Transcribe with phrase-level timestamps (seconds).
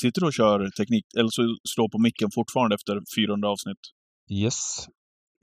[0.00, 1.42] Sitter du och kör teknik, eller så
[1.74, 3.82] slår på micken fortfarande efter 400 avsnitt?
[4.30, 4.86] Yes.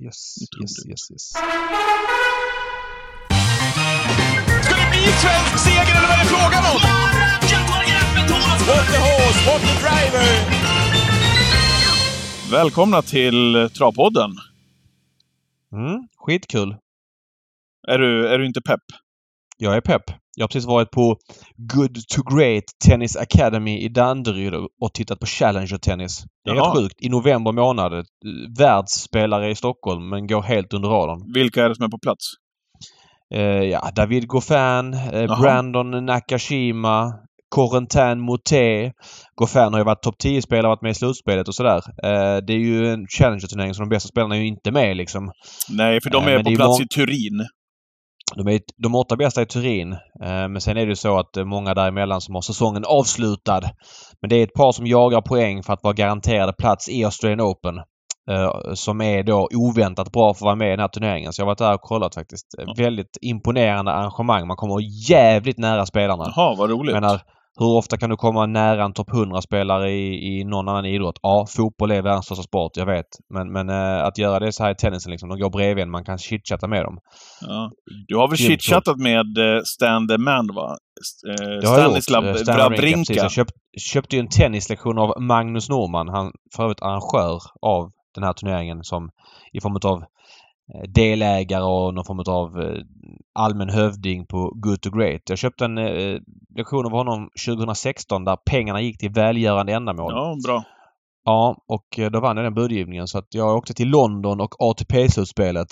[0.03, 1.23] Yes, yes, yes, yes.
[4.65, 6.79] Ska det bli svensk seger eller vad är det frågan om?
[8.69, 10.27] What the horse, what the driver!
[12.51, 14.31] Välkomna till Travpodden!
[15.73, 16.75] Mm, skitkul.
[17.87, 18.83] Är du, är du inte pepp?
[19.57, 20.03] Jag är pepp.
[20.37, 21.17] Jag har precis varit på
[21.57, 26.23] Good to Great Tennis Academy i Danderyd och tittat på Challenger Tennis.
[26.45, 26.67] Det är Jaha.
[26.73, 26.95] rätt sjukt.
[27.01, 27.93] I november månad.
[27.93, 28.03] eh,
[28.57, 31.33] Världsspelare i Stockholm men går helt under radarn.
[31.33, 32.25] Vilka är det som är på plats?
[33.35, 35.39] Eh, ja, David Goffin, eh.
[35.41, 37.13] Brandon Nakashima,
[37.55, 38.93] Corentin Moutet.
[39.35, 41.77] Goffin har ju varit topp 10-spelare, varit med i slutspelet och sådär.
[42.03, 45.31] Eh, det är ju en Challenger-turnering så de bästa spelarna är ju inte med liksom.
[45.69, 47.45] Nej, för de Eh, är men på är plats mång- i Turin.
[48.35, 49.93] De, är, de åtta bästa i Turin.
[49.93, 49.99] Eh,
[50.47, 53.61] men sen är det så att är många däremellan som har säsongen avslutad.
[54.21, 57.41] Men det är ett par som jagar poäng för att vara garanterade plats i Australian
[57.41, 57.77] Open.
[58.31, 61.33] eh, som är då oväntat bra för att vara med i den här turneringen.
[61.33, 62.45] Så jag har varit där och kollat faktiskt.
[62.59, 62.73] Eh, Ja.
[62.83, 64.47] Väldigt imponerande arrangemang.
[64.47, 66.33] Man kommer jävligt nära spelarna.
[66.35, 66.93] Jaha, vad roligt.
[66.93, 67.21] Jag menar,
[67.59, 71.19] hur ofta kan du komma nära en topp 100-spelare i, i någon annan idrott?
[71.21, 73.05] Ja, fotboll är världens största sport, jag vet.
[73.33, 75.91] Men, men eh, att göra det så här i tennisen liksom, de går bredvid en,
[75.91, 76.97] man kan chitchatta med dem.
[77.41, 77.71] Ja.
[78.07, 80.77] Du har väl chitchattat med eh, Stan the Man, va?
[81.29, 81.73] Eh.
[81.73, 83.17] Stanislav eh, Stan Wawrinka, precis.
[83.17, 83.51] Jag köpt,
[83.93, 86.09] köpte ju en tennislektion av Magnus Norman.
[86.09, 89.09] Han för övrigt arrangör av den här turneringen som
[89.53, 90.03] i form av
[90.87, 92.81] delägare och någon form av eh,
[93.33, 95.21] allmän hövding på Good to Great.
[95.29, 96.19] Jag köpte en eh,
[96.55, 100.11] lektion av honom 2016 där pengarna gick till välgörande ändamål.
[100.15, 100.63] Ja, bra.
[101.25, 104.55] Ja, och eh, då vann jag den budgivningen så att jag åkte till London och
[104.59, 105.67] ATP-slutspelet.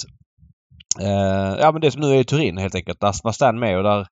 [1.02, 3.00] Eh, ja men det som nu är i Turin helt enkelt.
[3.00, 4.08] Där var Stan med och där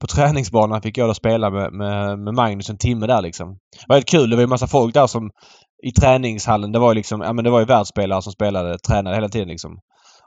[0.00, 3.48] på träningsbanan fick jag då spela med, med, med Magnus en timme där liksom.
[3.48, 4.30] Det var väldigt kul.
[4.30, 5.30] Det var ju massa folk där som
[5.82, 6.72] i träningshallen.
[6.72, 9.48] Det var ju liksom, ja men det var ju världsspelare som spelade, tränade hela tiden
[9.48, 9.78] liksom.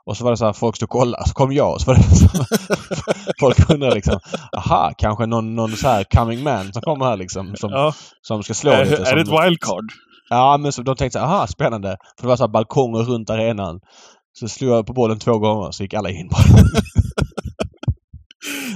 [0.05, 1.27] Och så var det så här, folk stod och kollade.
[1.27, 2.27] Så kom jag och så var det så
[3.39, 4.19] Folk undrade liksom,
[4.57, 7.55] aha, kanske någon, någon så här coming man som kommer här liksom.
[7.55, 7.93] Som, Ja.
[8.21, 8.95] som ska slå Är, lite.
[9.01, 9.85] är som, det ett wildcard?
[10.29, 11.97] Ja, men så de tänkte så här, aha, spännande.
[12.17, 13.79] För det var så här balkonger runt arenan.
[14.39, 16.41] Så slog jag på bollen två gånger så gick alla in bara.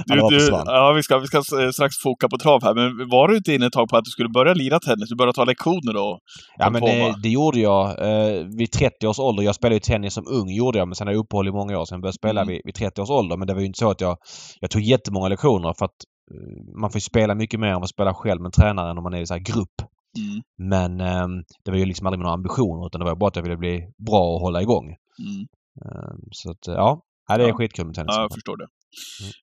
[0.06, 3.28] Du, du, ja, vi ska, vi ska eh, strax foka på trav här, men var
[3.28, 5.08] du inte inne ett tag på att du skulle börja lira tennis?
[5.08, 6.18] Du började ta lektioner då?
[6.58, 9.42] Ja men det, det gjorde jag eh, vid 30 års ålder.
[9.42, 11.78] Jag spelade ju tennis som ung gjorde jag men sen har jag uppehåll i många
[11.78, 11.84] år.
[11.84, 12.52] Sen började jag spela Mm.
[12.52, 13.36] vid, vid 30 års ålder.
[13.36, 14.16] Men det var ju inte så att jag...
[14.60, 15.98] Jag tog jättemånga lektioner för att
[16.34, 19.14] eh, man får ju spela mycket mer än vad spela själv med tränaren om man
[19.14, 19.76] är i så här grupp.
[20.18, 20.42] Mm.
[20.70, 23.42] Men ehm, det var ju liksom aldrig några ambitioner utan det var bara att jag
[23.42, 24.84] ville bli bra och hålla igång.
[24.84, 25.40] Mm.
[25.84, 27.54] Ehm, så att eh, ja, ja det är Ja.
[27.54, 28.14] skitkul med tennis.
[28.16, 28.66] Ja, jag förstår det.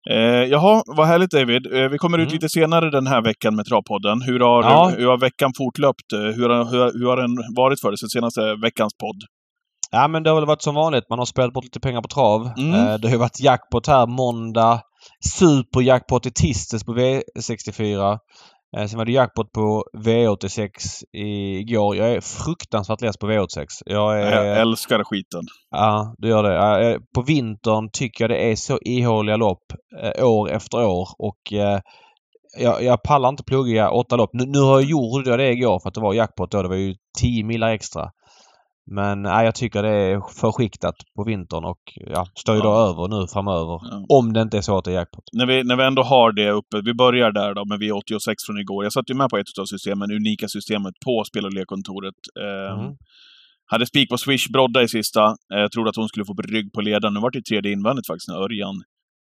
[0.09, 1.73] Eh, jaha, vad härligt David.
[1.73, 2.33] Eh, vi kommer ut Mm.
[2.33, 4.21] lite senare den här veckan med Travpodden.
[4.21, 4.91] Hur har, Ja.
[4.97, 6.11] hur har veckan fortlöpt?
[6.13, 9.19] Eh, Hur har, hur, hur har den varit för dig sen senaste veckans podd?
[9.91, 11.09] Ja men det har väl varit som vanligt.
[11.09, 12.51] Man har spelat bort lite pengar på trav.
[12.57, 12.73] Mm.
[12.73, 14.81] Eh, Det har varit jackpot här måndag.
[15.39, 18.17] Superjackpot i tisdags på V64.
[18.77, 20.69] Eh, Sen var det jackpot på V86
[21.11, 21.95] igår.
[21.95, 23.65] Jag är fruktansvärt less på V86.
[23.85, 24.45] Jag är...
[24.45, 25.41] Jag älskar skiten.
[25.71, 26.99] Ja, du gör det.
[27.15, 29.63] På vintern tycker jag det är så ihåliga lopp
[30.01, 31.79] eh, år efter år och eh,
[32.57, 34.29] jag, jag pallar inte plugga åtta lopp.
[34.33, 36.61] Nu, nu har jag gjort det igår för att det var jackpot då.
[36.61, 38.09] Det var ju 10 millar extra.
[38.91, 42.67] Men nej, jag tycker det är för skiktat på vintern och ja, står ju då
[42.69, 42.89] Ja.
[42.89, 43.79] över nu framöver.
[43.91, 44.05] Ja.
[44.09, 45.23] Om det inte är så att det är jackpot.
[45.33, 48.59] När vi, när vi ändå har det uppe, vi börjar där då med V86 från
[48.59, 48.83] igår.
[48.83, 52.15] Jag satt ju med på ett av systemen, unika systemet på spel och lekkontoret.
[52.41, 52.95] Eh, Mm.
[53.65, 55.23] Hade spik på Swish Brodda i sista.
[55.25, 57.13] Eh, trodde att hon skulle få rygg på ledaren.
[57.13, 58.75] Nu var det tredje invändigt faktiskt, när Örjan.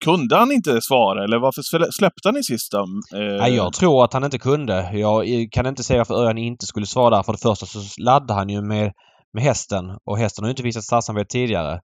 [0.05, 2.77] Kunde han inte svara, eller varför slä- släppte han i sista?
[3.15, 4.89] Eh, jag tror att han inte kunde.
[4.93, 7.23] Jag kan inte säga varför Örjan inte skulle svara där.
[7.23, 8.91] För det första så laddade han ju med,
[9.33, 11.79] med hästen och hästen har ju inte visat startsamhet tidigare.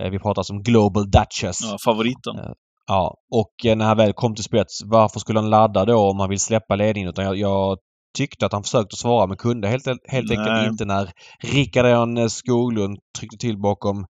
[0.00, 1.60] Eh, Vi pratar som Global Duchess.
[1.62, 2.34] Ja, favoriten.
[2.36, 2.54] Ja.
[2.86, 6.20] Ja, och eh, när han väl kom till spets, varför skulle han ladda då om
[6.20, 7.10] han vill släppa ledningen?
[7.10, 7.78] Utan jag, jag
[8.18, 10.38] tyckte att han försökte svara men kunde helt, helt Nej.
[10.38, 11.10] enkelt inte när
[11.52, 14.06] Rickard Skoglund tryckte till bakom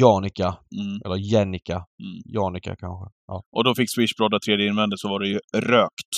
[0.00, 0.46] Janika.
[0.46, 1.74] Mm, Eller Jennica.
[1.74, 2.22] mm.
[2.34, 3.06] Janika kanske.
[3.26, 3.42] Ja.
[3.56, 4.14] Och då fick Swish
[4.46, 6.12] tredje invändigt, så var det ju rökt.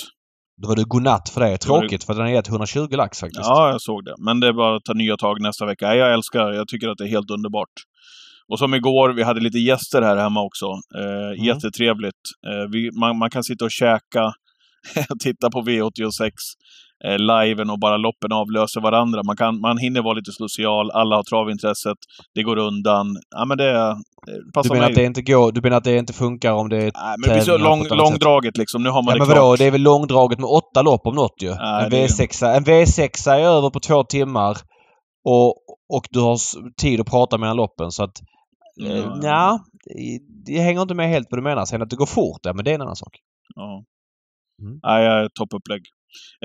[0.61, 1.57] Då var det godnatt för det.
[1.57, 3.45] Tråkigt för den har gett 120 lax faktiskt.
[3.45, 4.15] Ja, jag såg det.
[4.17, 5.95] Men det är bara att ta nya tag nästa vecka.
[5.95, 7.73] Jag älskar Jag tycker att det är helt underbart.
[8.47, 10.65] Och som igår, vi hade lite gäster här hemma också.
[10.97, 11.45] Eh, Mm.
[11.45, 12.23] Jättetrevligt.
[12.47, 14.33] Eh, vi, man, man kan sitta och käka
[15.23, 16.31] titta på V86
[17.05, 19.21] eh, liven och bara loppen avlöser varandra.
[19.25, 21.97] Man, kan, man hinner vara lite social, alla har travintresset,
[22.35, 23.07] det går undan.
[23.35, 23.71] Ja, men det,
[24.25, 24.89] det Du menar, mig.
[24.89, 27.21] att det inte går, du menar att det inte funkar om det är Nej, men
[27.29, 28.83] det blir så lång, på långdraget liksom.
[28.83, 29.37] Nu har man Ja, det men klart.
[29.37, 29.55] vadå?
[29.55, 31.55] Det är väl långdraget med åtta lopp om något ju.
[31.55, 34.57] Nej, en, det är- V6, en V6 är över på två timmar
[35.25, 35.47] och,
[35.93, 36.37] och du har
[36.81, 38.13] tid att prata mellan loppen så att...
[38.85, 39.15] Eh, Ja.
[39.15, 41.65] nja, det- det hänger inte med helt vad du menar.
[41.65, 43.15] Sen att det går fort, ja, men det är en annan sak.
[43.55, 43.83] Ja.
[44.61, 44.79] Mm.
[44.83, 45.81] Nej, jag- toppupplägg.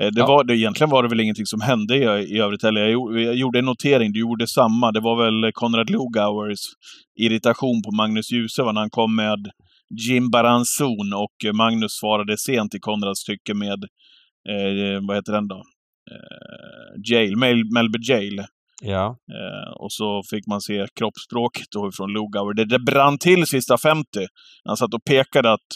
[0.01, 0.27] Eh, Det Ja.
[0.27, 2.01] var, det, egentligen var det väl ingenting som hände i,
[2.35, 2.81] i övrigt heller.
[2.81, 4.91] Jag, gjorde- jag gjorde en notering, du gjorde samma.
[4.91, 6.59] Det var väl Konrad Lugauers
[7.19, 9.49] irritation på Magnus Djuse när han kom med
[10.07, 13.83] Jim Baranzon och Magnus svarade sent i Konrads tycke med,
[14.49, 15.63] eh, vad heter den då?
[16.11, 18.43] Eh, Jail, Mel, Melby Jail.
[18.83, 19.17] Ja.
[19.31, 22.53] Eh, och så fick man se kroppsspråket då från Lugauer.
[22.53, 24.05] Det, det brann till sista 50.
[24.65, 25.67] Han satt och pekade att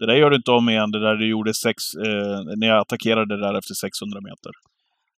[0.00, 2.78] det där gör du inte om igen, det där du gjorde sex, eh, när jag
[2.80, 4.52] attackerade det där efter 600 meter.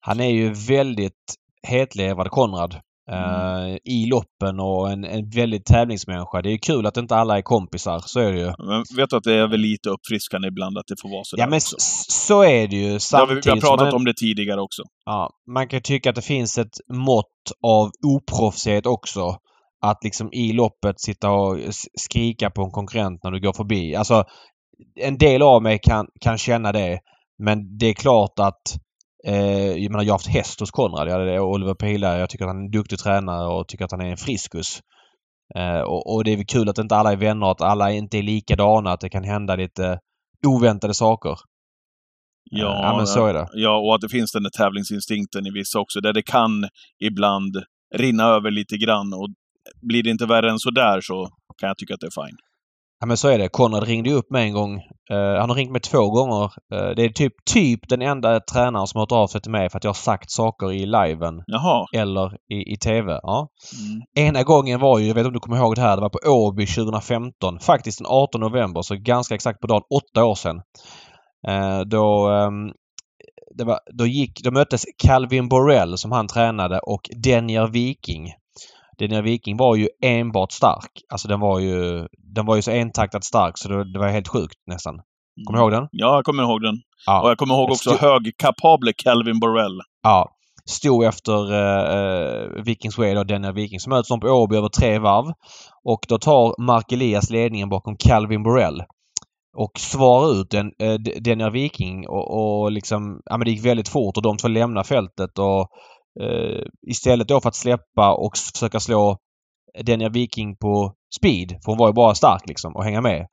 [0.00, 1.34] Han är ju väldigt
[1.68, 2.80] hetlevrad, Konrad.
[3.10, 3.70] Mm.
[3.70, 6.42] eh, I loppen och en, en väldigt tävlingsmänniska.
[6.42, 8.02] Det är ju kul att inte alla är kompisar.
[8.06, 8.52] Så är det ju.
[8.58, 11.36] Men vet du att det är väl lite uppfriskande ibland att det får vara så
[11.38, 11.76] Ja men också.
[12.08, 13.00] så är det ju.
[13.00, 14.82] Samtidigt vi har pratat man, om det tidigare också.
[15.04, 19.36] Ja, man kan tycka att det finns ett mått av oproffsighet också.
[19.84, 21.58] Att liksom i loppet sitta och
[22.00, 23.94] skrika på en konkurrent när du går förbi.
[23.94, 24.24] Alltså,
[24.96, 27.00] en del av mig kan, kan känna det.
[27.38, 28.76] Men det är klart att
[29.26, 31.08] eh, jag menar, jag har haft häst hos Konrad.
[31.08, 32.18] Jag hade Oliver Pilar.
[32.18, 34.80] Jag tycker att han är en duktig tränare och tycker att han är en friskus.
[35.54, 38.18] Eh, och, och det är väl kul att inte alla är vänner, att alla inte
[38.18, 39.98] är likadana, att det kan hända lite
[40.46, 41.36] oväntade saker.
[42.50, 43.48] Ja, ja men så är det.
[43.52, 46.68] Ja, och att det finns den där tävlingsinstinkten i vissa också, där det kan
[47.04, 47.56] ibland
[47.94, 49.12] rinna över lite grann.
[49.12, 49.28] Och
[49.88, 51.28] blir det inte värre än så där så
[51.60, 52.36] kan jag tycka att det är fine.
[53.02, 53.48] Ja men så är det.
[53.48, 54.74] Konrad ringde upp mig en gång.
[55.10, 56.44] Eh, han har ringt mig två gånger.
[56.44, 59.70] Eh, det är typ, typ den enda tränaren som har hört av sig till mig
[59.70, 61.86] för att jag har sagt saker i liven Jaha.
[61.94, 63.20] eller i, i TV.
[63.22, 63.48] Ja.
[63.80, 64.28] Mm.
[64.28, 66.08] Ena gången var ju, jag vet inte om du kommer ihåg det här, det var
[66.08, 67.58] på Åby 2015.
[67.60, 70.56] Faktiskt den 18 november, så ganska exakt på dagen, åtta år sedan.
[71.48, 72.72] Eh, då, ehm,
[73.54, 78.32] det var, då, gick, då möttes Calvin Borrell som han tränade och Denier Viking.
[79.02, 80.90] Denier Viking var ju enbart stark.
[81.12, 84.28] Alltså den var ju, den var ju så entaktat stark så det, det var helt
[84.28, 84.94] sjukt nästan.
[85.46, 85.88] Kommer du ihåg den?
[85.92, 86.74] Ja, jag kommer ihåg den.
[87.06, 87.22] Ja.
[87.22, 89.80] Och jag kommer ihåg också Stu- högkapable Calvin Borrell.
[90.02, 90.28] Ja.
[90.64, 93.80] Stod efter eh, Vikings Way då, Denier Viking.
[93.80, 95.32] Så möts de på Åby över tre varv.
[95.84, 98.82] Och då tar Mark Elias ledningen bakom Calvin Borrell.
[99.56, 103.64] Och svarar ut den, eh, D- Denier Viking och, och liksom, ja men det gick
[103.66, 105.66] väldigt fort och de två lämnar fältet och eh,
[106.86, 109.18] istället då för att släppa och försöka slå
[109.84, 113.26] Denier Viking på speed, för hon var ju bara stark liksom och hänga med.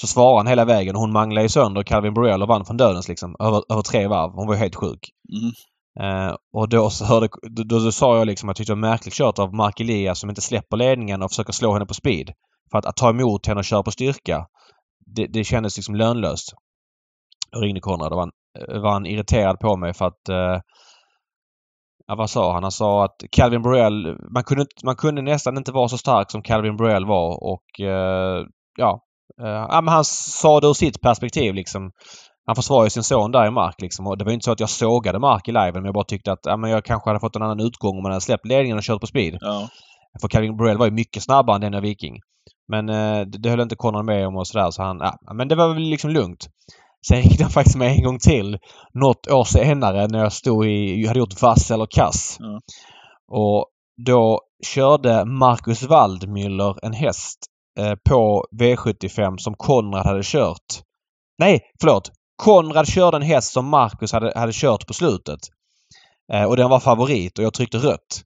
[0.00, 2.76] Så svarade han hela vägen och hon manglade ju sönder Calvin Borrell och vann från
[2.76, 4.30] dödens liksom över, över tre varv.
[4.32, 5.10] Hon var ju helt sjuk.
[5.32, 5.52] Mm.
[6.00, 8.80] Eh, och då så hörde, då, då, då sa jag liksom att jag tyckte det
[8.80, 11.94] var märkligt kört av Mark Elias som inte släpper ledningen och försöker slå henne på
[11.94, 12.32] speed.
[12.70, 14.46] För att, att ta emot henne och köra på styrka,
[15.06, 16.54] det, det kändes liksom lönlöst.
[17.50, 18.30] Jag ringde Konrad och var,
[18.80, 20.60] var han irriterad på mig för att eh,
[22.06, 22.62] Ja, vad sa han?
[22.62, 26.42] Han sa att Calvin Borrell, man kunde, man kunde nästan inte vara så stark som
[26.42, 28.44] Calvin Borrell var och eh,
[28.76, 29.00] ja.
[29.42, 31.90] Eh, ja men han sa det ur sitt perspektiv liksom.
[32.46, 34.06] Han försvarar ju sin son där i Mark liksom.
[34.06, 36.04] Och det var ju inte så att jag sågade Mark i liven men jag bara
[36.04, 38.46] tyckte att ja, men jag kanske hade fått en annan utgång om man hade släppt
[38.46, 39.38] ledningen och kört på speed.
[39.40, 39.68] Ja.
[40.20, 42.20] För Calvin Borrell var ju mycket snabbare än Daniel Viking.
[42.68, 44.98] Men eh, det, det höll inte Conor med om och sådär så han...
[45.00, 46.48] Ja, men det var väl liksom lugnt.
[47.08, 48.58] Sen ringde han faktiskt mig en gång till.
[48.94, 51.00] Något år senare när jag stod i...
[51.00, 52.36] Jag hade gjort vass eller kass.
[52.40, 52.60] Ja.
[53.32, 53.66] Och
[54.06, 57.38] då körde Marcus Waldmüller en häst
[57.78, 60.82] eh, på V75 som Konrad hade kört.
[61.38, 62.10] Nej, förlåt!
[62.36, 65.40] Konrad körde en häst som Marcus hade, hade kört på slutet.
[66.32, 68.22] Eh, och den var favorit och jag tryckte rött.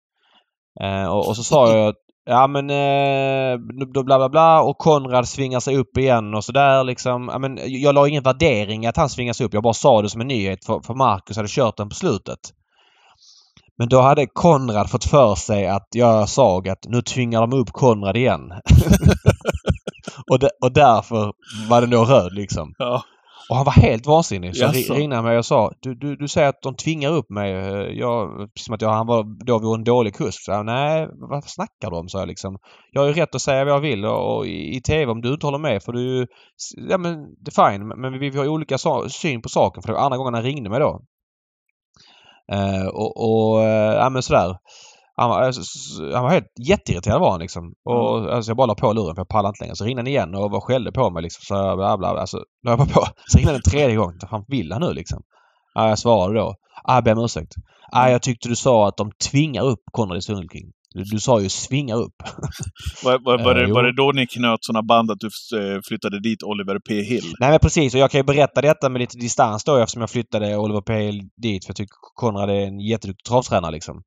[0.82, 3.58] Eh, och, och så sa jag Ja men eh,
[3.94, 7.28] då bla bla bla och Konrad svingar sig upp igen och sådär liksom.
[7.32, 9.54] Ja, men jag la ingen värdering i att han svingar sig upp.
[9.54, 12.38] Jag bara sa det som en nyhet för, för Marcus hade kört den på slutet.
[13.78, 17.72] Men då hade Konrad fått för sig att jag sa att nu tvingar de upp
[17.72, 18.40] Konrad igen.
[20.30, 21.32] och, de, och därför
[21.68, 22.74] var den då röd liksom.
[22.78, 23.02] Ja.
[23.50, 24.57] Och han var helt vansinnig.
[24.57, 24.95] Så Jaså?
[24.95, 27.50] ri- ringde han mig och sa du, du, du säger att de tvingar upp mig.
[27.99, 30.45] Jag, precis som att jag, han var, då var en dålig kusk.
[30.45, 32.09] Så jag, Nej, vad snackar du om?
[32.09, 32.59] sa jag liksom.
[32.92, 35.21] Jag har ju rätt att säga vad jag vill och, och i, i TV om
[35.21, 36.26] du inte håller med får du...
[36.88, 37.12] Ja men
[37.45, 37.88] det är fine.
[37.88, 39.83] Men vi, vi har olika sa, syn på saken.
[39.83, 41.00] För det var andra gången han ringde mig då.
[42.52, 44.57] Eh, och, och eh, ja men sådär.
[45.20, 45.62] Han var, alltså,
[46.14, 47.72] han var helt jätteirriterad var han liksom.
[47.84, 48.30] Och mm.
[48.30, 49.76] alltså, jag bara la på luren för jag pallade inte längre.
[49.76, 51.40] Så ringde han igen och var skällde på mig liksom.
[51.42, 52.08] Så jag bla bla.
[52.08, 53.06] Alltså, la jag bara på.
[53.26, 54.12] Så ringde han en tredje gång.
[54.30, 55.22] Fan vill han nu liksom?
[55.74, 56.54] Ja, jag svarade då.
[56.84, 57.52] Ah, jag ber om ursäkt.
[57.92, 60.72] Ah, jag tyckte du sa att de tvingar upp Konrad i Sundelking.
[60.94, 62.14] Du, du sa ju svinga upp.
[63.04, 65.26] var, var, var, det, eh, var det då ni knöt sådana band att du
[65.59, 67.32] eh, flyttade dit Oliver P Hill?
[67.40, 70.11] Nej men precis och jag kan ju berätta detta med lite distans då eftersom jag
[70.11, 74.02] flyttade Oliver P Hill dit för jag tycker Konrad är en jätteduktig travtränare liksom.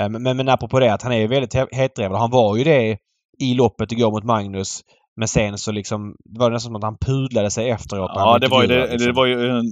[0.00, 0.14] Mm.
[0.14, 2.14] Eh, men, men apropå det att han är väldigt hetdriven.
[2.14, 2.98] Han var ju det
[3.38, 4.80] i loppet igår mot Magnus.
[5.16, 8.10] Men sen så liksom, det var nästan som att han pudlade sig efteråt.
[8.14, 9.06] Ja, det var, ju, det, liksom.
[9.06, 9.64] det var ju en,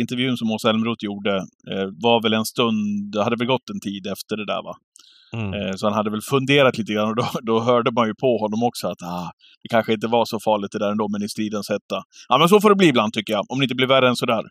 [0.00, 1.44] intervjun som Åsa Elmroth gjorde.
[2.02, 4.76] Var väl en stund, det hade väl gått en tid efter det där va?
[5.32, 5.54] Mm.
[5.54, 8.38] Eh, så han hade väl funderat lite grann och då, då hörde man ju på
[8.38, 9.30] honom också att ah,
[9.62, 12.02] det kanske inte var så farligt det där ändå, men i stridens hetta.
[12.28, 14.16] Ja, men så får det bli ibland tycker jag, om det inte blir värre än
[14.16, 14.42] sådär.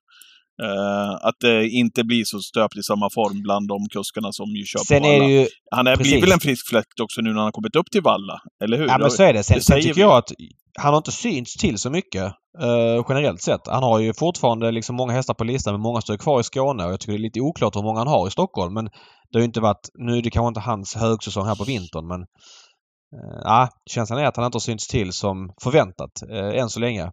[0.63, 4.66] Uh, att det inte blir så stöpt i samma form bland de kuskarna som ju
[4.66, 5.30] kör sen på är alla.
[5.30, 7.92] Ju, han är, blir väl en frisk fläkt också nu när han har kommit upp
[7.92, 8.88] till Valla, eller hur?
[8.88, 9.44] Ja, men så är det.
[9.44, 10.01] Sen, det sen tycker vi.
[10.01, 10.32] jag att
[10.80, 12.24] han har inte synts till så mycket
[12.63, 13.68] uh, generellt sett.
[13.68, 16.86] Han har ju fortfarande liksom många hästar på listan men många står kvar i Skåne
[16.86, 18.74] och jag tycker det är lite oklart hur många han har i Stockholm.
[18.74, 19.89] Men det har ju inte varit...
[19.94, 22.25] Nu är det kanske inte hans högsäsong här på vintern men...
[23.44, 26.80] Ja, uh, känslan är att han inte har synts till som förväntat uh, än så
[26.80, 27.12] länge.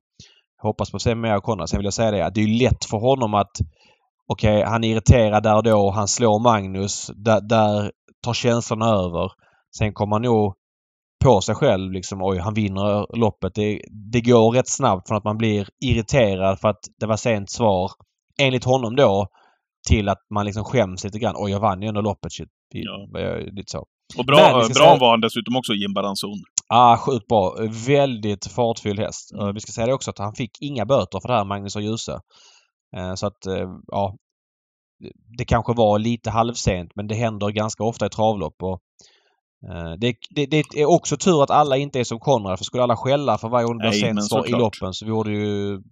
[0.67, 1.69] Jag hoppas på att se mer av Konrad.
[1.69, 3.51] Sen vill jag säga det att det är lätt för honom att...
[4.27, 5.91] Okej, okay, han är irriterad där och då.
[5.91, 7.11] Han slår Magnus.
[7.15, 7.93] Där, där
[8.25, 9.33] tar känslorna över.
[9.79, 10.55] Sen kommer han nog
[11.25, 12.23] på sig själv liksom.
[12.23, 13.55] Oj, han vinner loppet.
[13.55, 13.81] Det,
[14.13, 17.91] det går rätt snabbt från att man blir irriterad för att det var sent svar.
[18.43, 19.27] Enligt honom då.
[19.89, 21.35] Till att man liksom skäms lite grann.
[21.39, 22.33] Oj, jag vann ju ändå loppet.
[22.33, 22.49] Shit.
[22.69, 23.09] Ja.
[23.39, 23.87] Lite så.
[24.19, 24.97] Och bra, Men, bra säga...
[24.97, 26.43] var han dessutom också, Jim Baranzon.
[26.69, 27.57] Ah, sjukt bra.
[27.87, 29.33] Väldigt fartfylld häst.
[29.33, 29.55] Mm.
[29.55, 31.83] Vi ska säga det också att han fick inga böter för det här, Magnus och
[31.83, 32.21] Djuse.
[32.97, 34.17] Eh, så att, eh, ja.
[35.39, 38.63] Det kanske var lite halvsent men det händer ganska ofta i travlopp.
[38.63, 38.81] Och,
[39.71, 42.83] eh, det, det, det, är också tur att alla inte är som Konrad för skulle
[42.83, 45.83] alla skälla för varje gång det blir sent i loppen så vore det ju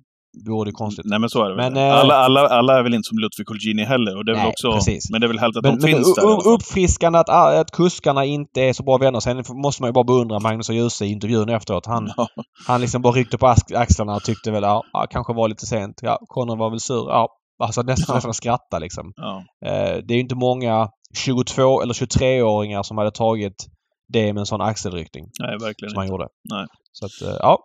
[0.46, 1.04] vore konstigt.
[1.04, 1.90] Nej men så är det men, väl.
[1.90, 4.16] Äh, alla, alla, alla är väl inte som Ludvig Colgjini heller.
[4.16, 5.10] Och det är nej, väl också, precis.
[5.10, 6.48] Men det är väl helt att men, de men finns där.
[6.48, 9.20] Uppfriskande att, att kuskarna inte är så bra vänner.
[9.20, 11.86] Sen måste man ju bara beundra Magnus och Djuse i intervjun efteråt.
[11.86, 12.28] Han, ja.
[12.66, 16.00] han liksom bara ryckte på axlarna och tyckte väl ja, kanske var lite sent.
[16.02, 17.06] Ja, Conor var väl sur.
[17.08, 18.14] Ja, alltså nästan, ja.
[18.14, 19.12] nästan skratta liksom.
[19.16, 19.44] Ja.
[19.66, 23.66] Eh, det är inte många 22 eller 23-åringar som hade tagit
[24.08, 25.24] det med en sån axelryckning.
[25.40, 26.28] Nej, verkligen Som han gjorde.
[26.50, 26.66] Nej.
[26.92, 27.58] Så att, eh, ja.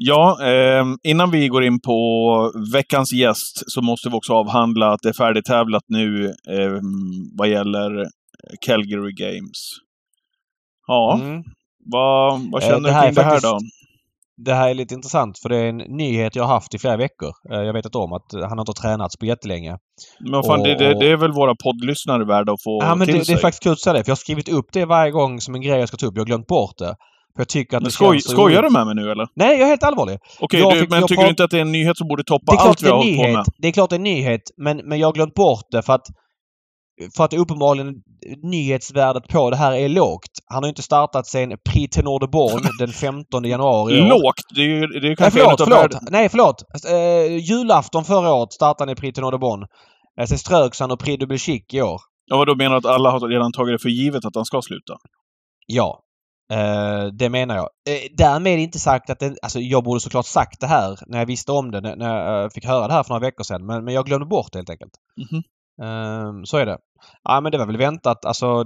[0.00, 5.00] Ja, eh, innan vi går in på veckans gäst så måste vi också avhandla att
[5.02, 6.80] det är färdigtävlat nu eh,
[7.38, 8.06] vad gäller
[8.66, 9.58] Calgary Games.
[10.86, 11.42] Ja, mm.
[11.84, 13.58] vad, vad eh, känner eh, du kring det här då?
[14.44, 16.96] Det här är lite intressant för det är en nyhet jag har haft i flera
[16.96, 17.32] veckor.
[17.52, 19.76] Eh, jag vet inte om att han har inte tränats på jättelänge.
[20.20, 23.06] Men fan, och, det, det, det, är väl våra poddlyssnare värda att få ja, men
[23.06, 23.34] till det, sig?
[23.34, 24.04] Det är faktiskt kul att säga det.
[24.04, 26.16] För jag har skrivit upp det varje gång som en grej jag ska ta upp.
[26.16, 26.94] Jag har glömt bort det.
[27.36, 29.26] För jag tycker att men skoj, skojar du med mig nu eller?
[29.36, 30.18] Nej, jag är helt allvarlig.
[30.40, 32.82] Okej, okay, men tycker du inte att det är en nyhet som borde toppa allt
[32.82, 33.44] vi har hållit på med?
[33.58, 35.92] Det är klart det är en nyhet, men, men jag har glömt bort det för
[35.92, 36.06] att
[37.16, 37.94] för att uppenbarligen
[38.42, 40.30] nyhetsvärdet på det här är lågt.
[40.46, 44.42] Han har inte startat sen Prix Tenor de Born den 15 januari Lågt?
[44.54, 46.10] Det är ju det är kanske Nej, förlåt, förlåt.
[46.10, 46.62] Nej, förlåt.
[46.92, 49.62] Uh, julafton förra året startade han i Prix Tenor de Born.
[50.20, 52.00] Uh, sen ströks han och Prix Double Chic i år.
[52.26, 54.44] Ja, vad då menar du att alla har redan tagit det för givet att han
[54.44, 54.94] ska sluta?
[55.66, 56.00] Ja.
[56.52, 57.64] Uh, det menar jag.
[57.64, 61.26] Uh, därmed inte sagt att det, alltså jag borde såklart sagt det här när jag
[61.26, 63.66] visste om det, när jag uh, fick höra det här för några veckor sedan.
[63.66, 64.92] Men, men jag glömde bort det helt enkelt.
[65.16, 66.44] Mm -hmm.
[66.44, 66.78] så är det.
[67.22, 68.24] Ja men det var väl väntat.
[68.24, 68.64] Alltså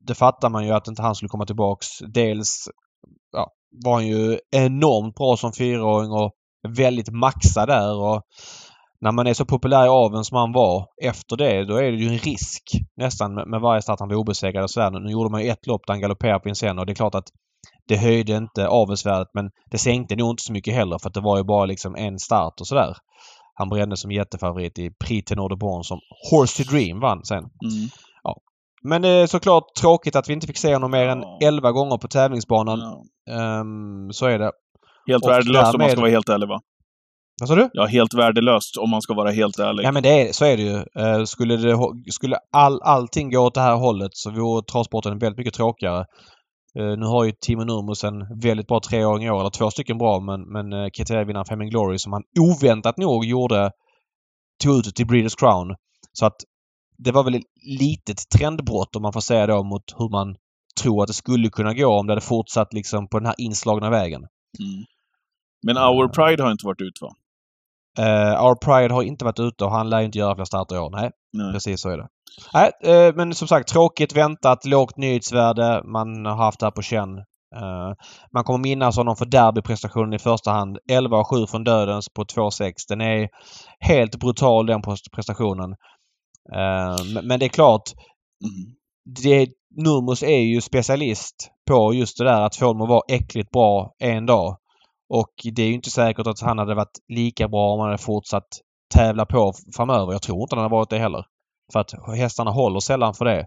[0.00, 1.86] det fattar man ju att inte han skulle komma tillbaks.
[1.98, 2.68] Dels
[3.32, 3.50] ja,
[3.84, 6.32] var han ju enormt bra som fyraåring och
[6.68, 8.22] väldigt maxad där och
[9.02, 11.98] när man är så populär i aveln som han var efter det, då är det
[11.98, 12.62] ju en risk
[12.96, 14.90] nästan med, varje start han var obesegrad och sådär.
[14.90, 17.14] Nu gjorde man ju ett lopp där han galopperade på en och det är klart
[17.14, 17.28] att
[17.88, 21.20] det höjde inte avelsvärdet men det sänkte nog inte så mycket heller för att det
[21.20, 22.96] var ju bara liksom en start och sådär.
[23.54, 25.98] Han brände som jättefavorit i Prix Tenor de Born som
[26.30, 27.38] Horse to Dream vann sen.
[27.38, 27.88] Mm.
[28.22, 28.36] Ja.
[28.82, 31.98] Men det är såklart tråkigt att vi inte fick se honom mer än 11 gånger
[31.98, 32.78] på tävlingsbanan.
[33.24, 33.60] Ja.
[33.60, 34.52] Um, så är det.
[35.06, 36.60] Helt värdelöst om man ska vara helt ärlig va?
[37.40, 37.70] Vad sa du?
[37.72, 39.84] Ja, helt värdelöst om man ska vara helt ärlig.
[39.84, 40.76] Ja men det är, så är det ju.
[40.76, 41.78] Uh, skulle, det,
[42.12, 46.04] skulle all, allting gå åt det här hållet så vore travsporten väldigt mycket tråkigare.
[46.78, 49.98] Uh, nu har ju Timo Nurmos en väldigt bra treåring i år, eller två stycken
[49.98, 53.70] bra, men, men uh, kriterievinnaren Femming Glory som han oväntat nog gjorde
[54.62, 55.74] tog ut till Breeders Crown.
[56.12, 56.36] Så att
[56.98, 57.42] det var väl ett
[57.80, 60.36] litet trendbrott om man får säga då mot hur man
[60.80, 63.90] tror att det skulle kunna gå om det hade fortsatt liksom på den här inslagna
[63.90, 64.20] vägen.
[64.58, 64.84] Mm.
[65.66, 67.08] Men Our Pride har inte varit ut va?
[67.98, 70.78] Uh, Our Pride har inte varit ute och han lär inte göra fler starter i
[70.78, 70.90] år.
[70.90, 71.52] Nej, Nej.
[71.52, 72.06] precis så är det.
[72.54, 75.82] Nej, eh, men som sagt tråkigt väntat, lågt nyhetsvärde.
[75.84, 77.18] Man har haft det här på känn.
[77.56, 77.92] Eh,
[78.34, 80.78] man kommer minnas honom för derbyprestationen i första hand.
[80.90, 82.72] 11 och 7 från dödens på 2-6.
[82.88, 83.28] Den är
[83.80, 85.74] helt brutal den pres- prestationen.
[86.52, 87.82] Men, men det är klart,
[88.44, 88.74] Mm.
[89.22, 93.50] det, Nurmos är ju specialist på just det där att få dem att vara äckligt
[93.50, 94.56] bra en dag.
[95.20, 98.02] Och det är ju inte säkert att han hade varit lika bra om han hade
[98.02, 98.48] fortsatt
[98.94, 100.12] tävla på framöver.
[100.12, 101.24] Jag tror inte han hade varit det heller.
[101.72, 103.40] För att hästarna håller sällan för det.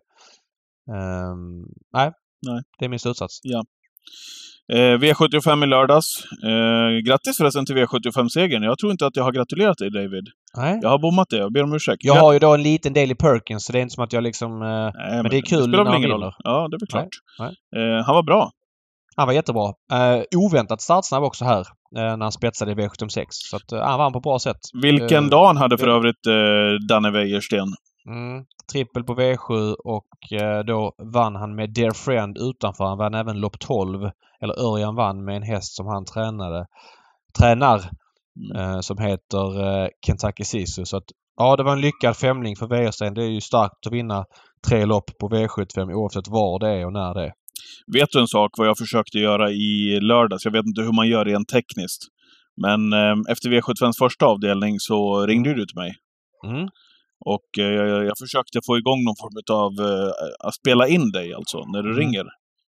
[0.91, 2.11] Ehm, nej,
[2.47, 2.61] Nej.
[2.79, 3.39] det är min slutsats.
[4.73, 6.05] Eh, V75 i lördags.
[6.43, 8.63] Eh, grattis förresten till V75-segern.
[8.63, 10.27] Jag tror inte att jag har gratulerat dig David.
[10.57, 10.79] Nej.
[10.81, 11.37] Jag har bommat det.
[11.37, 12.03] Jag ber om ursäkt.
[12.03, 14.13] Jag har ju då en liten del i Perkins så det är inte som att
[14.13, 14.61] jag liksom...
[14.61, 16.33] Eh, Nej, men det är kul spelar när han vinner.
[16.43, 17.15] Ja, det är väl klart.
[17.39, 18.51] Nej, Eh, han var bra.
[19.15, 19.73] Han var jättebra.
[19.91, 23.25] Eh, oväntat startsnabb också här eh, när han spetsade i V76.
[23.29, 24.59] Så att, eh, han vann på bra sätt.
[24.81, 27.67] Vilken Eh, dag han hade för övrigt, eh, Danne Wäjersten.
[28.07, 32.85] Mm, trippel på V7 och eh, då vann han med Dear Friend utanför.
[32.85, 34.11] Han vann även lopp 12.
[34.41, 36.67] Eller Örjan vann med en häst som han tränade.
[37.39, 37.81] Tränar.
[38.51, 38.61] Mm.
[38.61, 40.85] Eh, som heter eh, Kentucky Sisu.
[40.85, 41.03] Så att
[41.37, 43.13] ja, det var en lyckad femling för Wäjersten.
[43.13, 44.25] Det är ju starkt att vinna
[44.67, 47.33] tre lopp på V75 oavsett var det är och när det är.
[47.93, 50.45] Vet du en sak vad jag försökte göra i lördags?
[50.45, 52.01] Jag vet inte hur man gör rent tekniskt.
[52.61, 55.95] Men eh, efter V75s första avdelning så ringde du till mig.
[56.47, 56.67] Mm.
[57.25, 60.11] Och eh, jag, jag försökte få igång någon form av eh,
[60.47, 61.99] att spela in dig alltså, när du Mm.
[61.99, 62.25] ringer.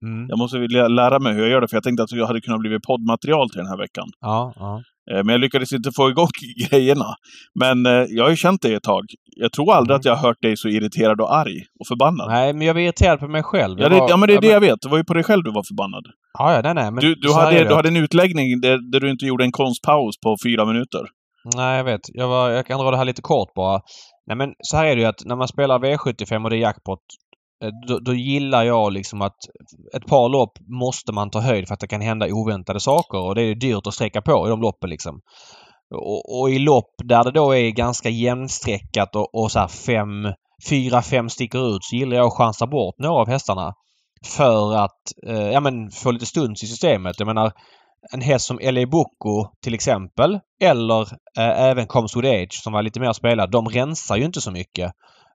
[0.06, 0.26] Mm.
[0.30, 2.42] Jag måste vilja lära mig hur jag gör det, för jag tänkte att jag hade
[2.42, 4.08] kunnat bli poddmaterial till den här veckan.
[4.22, 4.82] Ja, ja.
[5.12, 6.28] Eh, Men jag lyckades inte få igång
[6.70, 7.06] grejerna.
[7.60, 9.04] Men eh, jag har ju känt dig ett tag.
[9.42, 10.00] Jag tror aldrig Mm.
[10.00, 12.28] att jag har hört dig så irriterad och arg och förbannad.
[12.30, 13.76] Nej, men jag var irriterad på mig själv.
[13.80, 14.82] Ja, Jag det, var- ja, men det är det men- jag vet.
[14.82, 16.04] Det var ju på dig själv du var förbannad.
[16.40, 16.92] Ja, ja, nej, nej.
[16.92, 19.52] Men Du, du, hade, det du hade en utläggning där, där du inte gjorde en
[19.52, 21.02] konstpaus på fyra minuter.
[21.56, 22.02] Nej, jag vet.
[22.14, 23.80] Jag, var, jag kan dra det här lite kort bara.
[24.28, 26.60] Nej, men så här är det ju att när man spelar V75 och det är
[26.60, 27.00] jackpot
[27.64, 29.38] Eh, då, då gillar jag liksom att
[29.96, 33.36] ett par lopp måste man ta höjd för att det kan hända oväntade saker och
[33.36, 35.22] det är dyrt att sträcka på i de loppen liksom.
[35.96, 40.34] Och, och i lopp där det då är ganska jämnstreckat och, och så här fem,
[40.70, 43.74] fyra, fem sticker ut så gillar jag att chansa bort några av hästarna.
[44.26, 47.20] För att eh, ja, men få lite stuns i systemet.
[47.20, 47.52] Jag menar
[48.14, 48.86] en häst som L.A.
[48.86, 51.02] Bocco till exempel eller
[51.38, 53.52] eh, även Comes With Age som var lite mer spelad.
[53.52, 54.92] De rensar ju inte så mycket.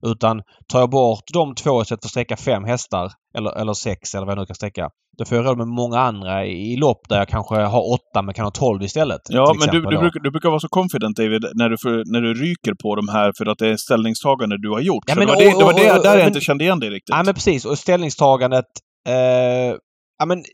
[0.07, 0.43] Utan
[0.73, 4.27] tar jag bort de två istället för att sträcka fem hästar eller, eller sex eller
[4.27, 4.89] vad jag nu kan sträcka.
[5.19, 8.35] Då får jag råd med många andra i, lopp där jag kanske har åtta men
[8.35, 9.21] kan ha tolv istället.
[9.29, 12.21] Ja, men du, du, brukar, du brukar vara så confident David, när du, för, när
[12.21, 15.05] du ryker på de här för att det är ställningstagande du har gjort.
[15.07, 16.65] Ja, men det var, det, och- det var och- och- där jag men- inte kände
[16.65, 17.15] igen dig riktigt.
[17.17, 18.65] Ja men precis och ställningstagandet.
[19.09, 19.77] Eh,
[20.19, 20.45] ja men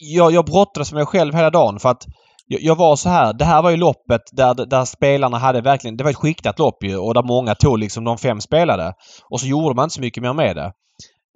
[0.00, 2.06] jag, jag brottades med mig själv hela dagen för att
[2.46, 3.32] jag, jag var så här.
[3.32, 5.96] Det här var ju loppet där, där spelarna hade verkligen...
[5.96, 8.92] Det var ett skiktat lopp ju och där många tog liksom de fem spelade.
[9.30, 10.72] Och så gjorde man inte så mycket mer med det.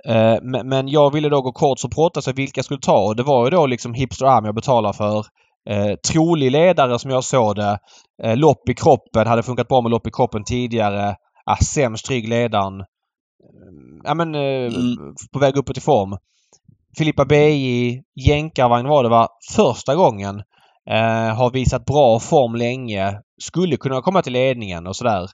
[0.08, 2.98] Eh, men, men jag ville då gå kort så brottades jag vilka jag skulle ta
[2.98, 5.18] och det var ju då liksom Hipster Army jag betalade för.
[5.70, 7.78] Eh, trolig ledare som jag såg det.
[8.22, 9.26] Eh, lopp i kroppen.
[9.26, 11.16] Hade funkat bra med lopp i kroppen tidigare.
[11.46, 12.80] Ah, sämst trygg ledaren.
[12.80, 12.86] Eh,
[14.04, 15.14] Ja men eh, Mm.
[15.32, 16.16] på väg uppåt i form.
[16.98, 20.42] Filippa Beji, jänkarvagn var det va, första gången.
[20.90, 23.20] Eh, har visat bra form länge.
[23.42, 25.28] Skulle kunna komma till ledningen och sådär.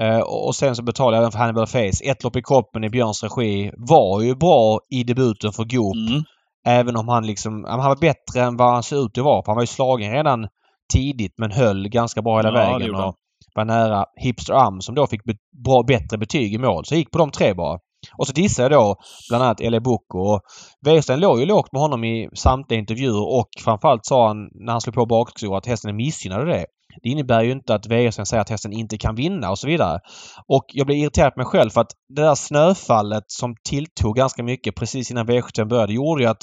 [0.00, 2.04] Eh, och sen så betalade jag även för Hannibal Face.
[2.04, 6.08] Ett lopp i kroppen i Björns regi var ju bra i debuten för Goop.
[6.08, 6.22] Mm.
[6.66, 7.64] Även om han liksom...
[7.68, 9.42] Han var bättre än vad han ser ut att vara.
[9.46, 10.48] Han var ju slagen redan
[10.92, 12.94] tidigt men höll ganska bra hela Ja, vägen.
[12.94, 13.14] Och
[13.54, 15.20] var nära Hipster Am som då fick
[15.64, 16.84] bra, bättre betyg i mål.
[16.84, 17.78] Så jag gick på de tre bara.
[18.18, 18.96] Och så dissade jag då
[19.28, 19.80] bland annat L.A.
[19.80, 20.18] Boko.
[20.18, 20.40] Och
[20.86, 24.80] Weirsten låg ju lågt med honom i samtliga intervjuer och framförallt sa han när han
[24.80, 26.66] slog på bakskor att hästen är missgynnad av det.
[27.02, 30.00] Det innebär ju inte att Weirsten säger att hästen inte kan vinna och så vidare.
[30.48, 34.42] Och jag blev irriterad på mig själv för att det där snöfallet som tilltog ganska
[34.42, 36.42] mycket precis innan V75 började gjorde ju att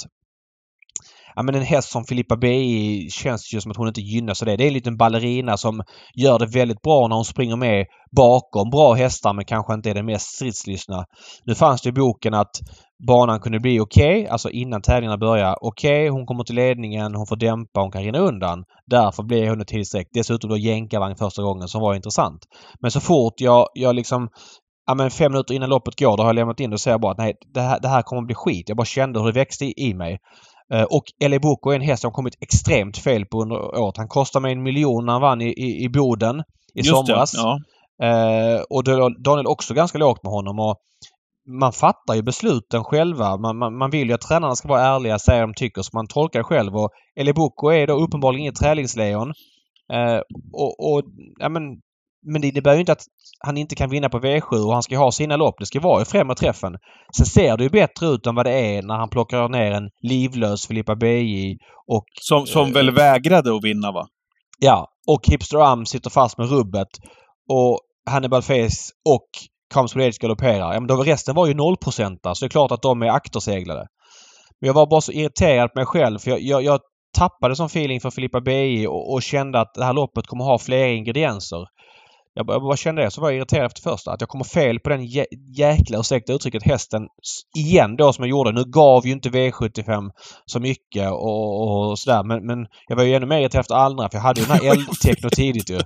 [1.34, 2.48] Ja men en häst som Filippa B
[3.10, 4.56] känns ju som att hon inte gynnas av det.
[4.56, 5.82] Det är en liten ballerina som
[6.14, 9.94] gör det väldigt bra när hon springer med bakom bra hästar men kanske inte är
[9.94, 11.04] den mest stridslystna.
[11.44, 12.60] Nu fanns det i boken att
[13.06, 15.56] banan kunde bli okej, alltså innan tävlingarna börjar.
[15.60, 18.64] Okej, hon kommer till ledningen, hon får dämpa, hon kan rinna undan.
[18.86, 20.08] Därför blir hon ett tidsstreck.
[20.12, 22.40] Dessutom då jänkarvagn första gången som var intressant.
[22.80, 24.28] Men så fort jag, jag liksom
[24.86, 26.98] Ja men fem minuter innan loppet går, då har jag lämnat in det och säger
[26.98, 28.68] bara att nej, det här, det här kommer att bli skit.
[28.68, 30.18] Jag bara kände hur det växte i, i mig.
[30.72, 31.04] Eh, och.
[31.42, 33.96] Bocco är en häst som kommit extremt fel på under året.
[33.96, 36.40] Han kostade mig en miljon när han vann i, i, i Boden
[36.74, 37.32] i Just somras.
[37.32, 37.38] det.
[37.38, 37.58] Ja.
[38.02, 38.84] Eh, och
[39.22, 40.58] Daniel också ganska lågt med honom.
[40.58, 40.76] Och
[41.60, 43.36] man fattar ju besluten själva.
[43.36, 45.90] Man, man, man vill ju att tränarna ska vara ärliga, säga vad de tycker, så
[45.92, 46.76] man tolkar själv.
[46.76, 49.32] Och Eli Bocco är då uppenbarligen inget träningslejon.
[49.92, 50.20] Eh,
[50.52, 51.02] och, och,
[51.38, 51.62] ja, men,
[52.22, 53.04] men det innebär ju inte att
[53.40, 55.54] han inte kan vinna på V7 och han ska ha sina lopp.
[55.58, 56.72] Det ska vara i främre träffen.
[57.16, 59.90] Sen ser det ju bättre ut än vad det är när han plockar ner en
[60.02, 61.56] livlös Filippa BJ
[61.86, 62.04] och...
[62.20, 64.06] Som, som väl vägrade att vinna va?
[64.58, 66.88] Ja, och Hipster Am sitter fast med rubbet.
[67.48, 67.80] Och
[68.10, 69.28] Hannibal Face och
[69.74, 70.74] Comes With Age galopperar.
[70.74, 73.86] Ja, men då, resten var ju nollprocentare så det är klart att de är akterseglade.
[74.60, 76.80] Men jag var bara så irriterad på mig själv för jag, jag, jag
[77.18, 80.58] tappade som feeling för Filippa BI och, och, kände att det här loppet kommer ha
[80.58, 81.66] fler ingredienser.
[82.34, 83.10] Jag bara, kände det.
[83.10, 84.12] Så var jag irriterad efter första.
[84.12, 87.08] Att jag kommer fel på den jä jäkla, ursäkta uttrycket, hästen
[87.58, 88.52] igen då som jag gjorde.
[88.52, 90.10] Nu gav ju inte V75
[90.46, 92.24] så mycket och, och sådär.
[92.24, 94.56] Men, men jag var ju ännu mer irriterad efter andra för jag hade ju den
[94.56, 95.80] här eldtekno tidigt ju.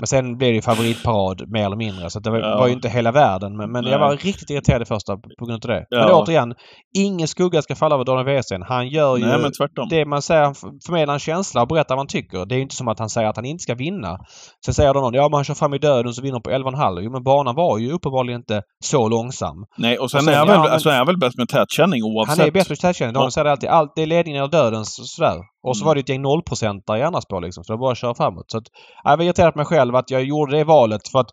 [0.00, 2.58] Men sen blev det ju favoritparad mer eller mindre så det var, ja.
[2.58, 3.56] var ju inte hela världen.
[3.56, 5.86] Men, men jag var riktigt irriterad i första på grund av det.
[5.90, 5.98] Ja.
[5.98, 6.54] Men återigen,
[6.96, 8.62] ingen skugga ska falla över Daniel Wäjersten.
[8.62, 9.50] Han gör ju Nej,
[9.90, 10.54] det man säger, han
[10.86, 12.46] förmedlar en känsla och berättar vad han tycker.
[12.46, 14.18] Det är ju inte som att han säger att han inte ska vinna.
[14.64, 17.00] Sen säger de någon, ja men han kör fram i döden så vinner på 11,5.
[17.00, 19.56] Jo men banan var ju uppenbarligen inte så långsam.
[19.78, 21.48] Nej och sen, och sen är, han väl, ja, men, är han väl bäst med
[21.48, 22.38] tätkänning oavsett.
[22.38, 23.14] Han är bäst med tätkänning.
[23.14, 25.38] Daniel säger alltid, allt, det är ledningen eller döden sådär.
[25.68, 25.86] Och så mm.
[25.88, 27.64] var det ett gäng nollprocentare i andra spår liksom.
[27.64, 28.50] Så det var bara att köra framåt.
[28.50, 28.64] Så att,
[29.04, 31.30] jag var irriterad på mig själv att jag gjorde det valet för att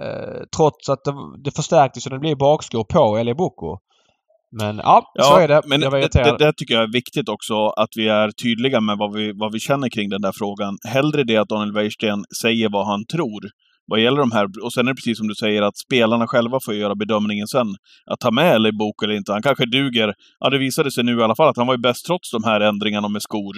[0.00, 3.78] eh, trots att det, det förstärktes så det blev bakskor på Elie Boko.
[4.60, 5.62] Men ja, ja, så är det.
[5.66, 9.12] Men det, det, det, tycker jag är viktigt också, att vi är tydliga med vad
[9.12, 10.78] vi, vad vi känner kring den där frågan.
[10.88, 13.40] Hellre det att Daniel Wäjersten säger vad han tror,
[13.86, 14.46] vad gäller de här.
[14.64, 17.66] Och sen är det precis som du säger att spelarna själva får göra bedömningen sen.
[18.10, 19.32] Att ta med eller bok eller inte.
[19.32, 20.14] Han kanske duger.
[20.40, 22.44] Ja, det visade sig nu i alla fall att han var ju bäst trots de
[22.44, 23.56] här ändringarna med skor.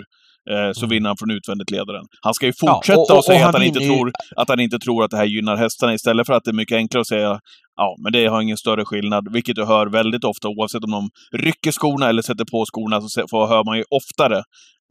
[0.51, 0.91] Eh, så mm.
[0.91, 2.05] vinner han från utvändigt ledaren.
[2.21, 4.61] Han ska ju fortsätta ja, och, och, och säga att han, inte tror, att han
[4.61, 7.07] inte tror att det här gynnar hästarna istället för att det är mycket enklare att
[7.07, 7.41] säga
[7.77, 11.11] Ja, men det har ingen större skillnad, vilket du hör väldigt ofta oavsett om de
[11.39, 14.43] rycker skorna eller sätter på skorna så får, hör man ju oftare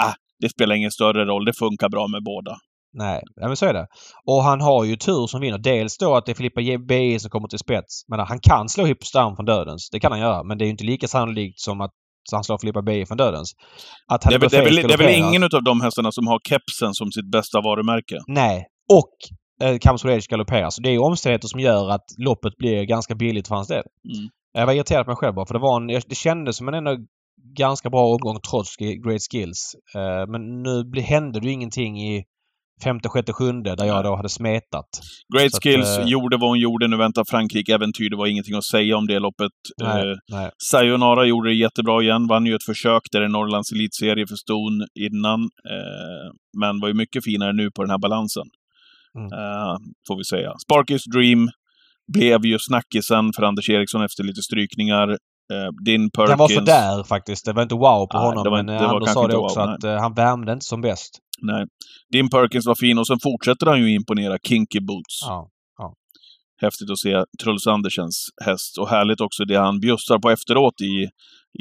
[0.04, 2.58] ah, det spelar ingen större roll, det funkar bra med båda.
[2.98, 3.88] Nej, men så är det.
[4.26, 5.58] Och han har ju tur som vinner.
[5.58, 8.06] Dels då att det är Filippa B som kommer till spets.
[8.08, 9.90] Men han kan slå Hippostam från dödens.
[9.92, 10.44] Det kan han göra.
[10.44, 11.92] Men det är ju inte lika sannolikt som att
[12.32, 13.52] han slår Filippa B från dödens.
[14.08, 16.40] Att det, är, det, är väl, det är väl ingen av de hästarna som har
[16.50, 18.18] kepsen som sitt bästa varumärke?
[18.28, 18.66] Nej.
[18.94, 19.16] Och
[19.68, 20.70] eh, Kamsodej galopperar.
[20.70, 23.84] Så det är omständigheter som gör att loppet blir ganska billigt för hans del.
[24.16, 24.30] Mm.
[24.54, 26.74] Jag var irriterad på mig själv bara för det var en, det kändes som en
[26.74, 26.98] ändå
[27.58, 29.76] ganska bra omgång trots great skills.
[29.96, 32.24] Uh, men nu hände det ju ingenting i
[32.84, 34.90] femte, sjätte, sjunde där jag då hade smetat.
[35.36, 36.88] Great så skills, att, äh, gjorde vad hon gjorde.
[36.88, 38.10] Nu väntar Frankrike-äventyr.
[38.10, 39.52] Det var ingenting att säga om det loppet.
[39.82, 40.50] Nej, eh, nej.
[40.72, 42.28] Sayonara gjorde det jättebra igen.
[42.28, 45.42] Vann ju ett försök där i Norrlands elitserie för ston innan.
[45.44, 46.28] Eh,
[46.62, 48.48] men var ju mycket finare nu på den här balansen.
[49.18, 49.26] Mm.
[49.34, 49.76] Eh,
[50.08, 50.54] får vi säga.
[50.66, 51.50] Sparkys Dream
[52.14, 55.18] blev ju snackisen för Anders Eriksson efter lite strykningar.
[55.54, 56.30] Eh, Din Perkins...
[56.30, 57.46] Den var sådär faktiskt.
[57.46, 58.44] Det var inte wow på ah, honom.
[58.44, 60.00] Var, men Anders sa det också wow, att nej.
[60.00, 61.20] han värmde inte som bäst.
[61.42, 61.66] Nej.
[62.12, 64.38] Din Perkins var fin och sen fortsätter han ju imponera.
[64.48, 65.22] Kinky Boots.
[65.22, 65.94] Ja, ja.
[66.62, 68.78] Häftigt att se Truls Andersens häst.
[68.78, 71.10] Och härligt också det han bjussar på efteråt i,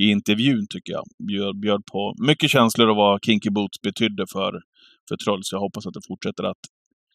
[0.03, 1.05] i intervjun, tycker jag.
[1.29, 4.53] Bjöd, bjöd på mycket känslor av vad Kinky Boots betydde för,
[5.09, 5.53] för Truls.
[5.53, 6.63] Jag hoppas att det fortsätter att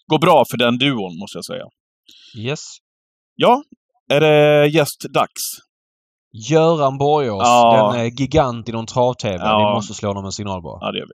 [0.07, 1.65] gå bra för den duon, måste jag säga.
[2.37, 2.61] Yes.
[3.35, 3.63] Ja,
[4.11, 5.68] är det gästdags?
[6.31, 7.93] Göran Borgås, ja.
[7.95, 9.37] den gigant inom trav-tv.
[9.37, 9.57] Ja.
[9.57, 10.77] Vi måste slå honom en signal bara.
[10.81, 11.13] Ja, det gör vi.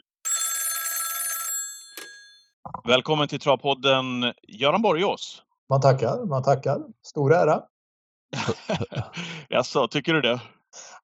[2.91, 5.41] Välkommen till Travpodden Göran Borgås.
[5.69, 6.81] Man tackar, man tackar.
[7.07, 7.61] Stor ära.
[9.49, 10.41] Jaså, tycker du det?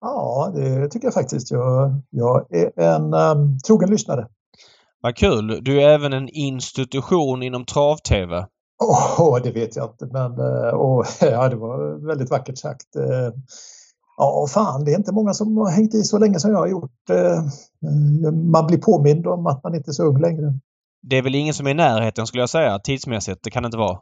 [0.01, 1.51] Ja, det tycker jag faktiskt.
[1.51, 4.27] Jag, jag är en um, trogen lyssnare.
[5.01, 5.59] Vad kul!
[5.63, 8.47] Du är även en institution inom trav-tv.
[8.83, 10.31] Åh, oh, det vet jag inte, men
[10.71, 12.95] oh, ja, det var väldigt vackert sagt.
[14.21, 16.57] Eh, ja, fan, det är inte många som har hängt i så länge som jag
[16.57, 17.09] har gjort.
[17.09, 17.43] Eh,
[18.33, 20.53] man blir påmind om att man inte är så ung längre.
[21.01, 23.39] Det är väl ingen som är i närheten skulle jag säga tidsmässigt.
[23.43, 23.99] Det kan det inte vara.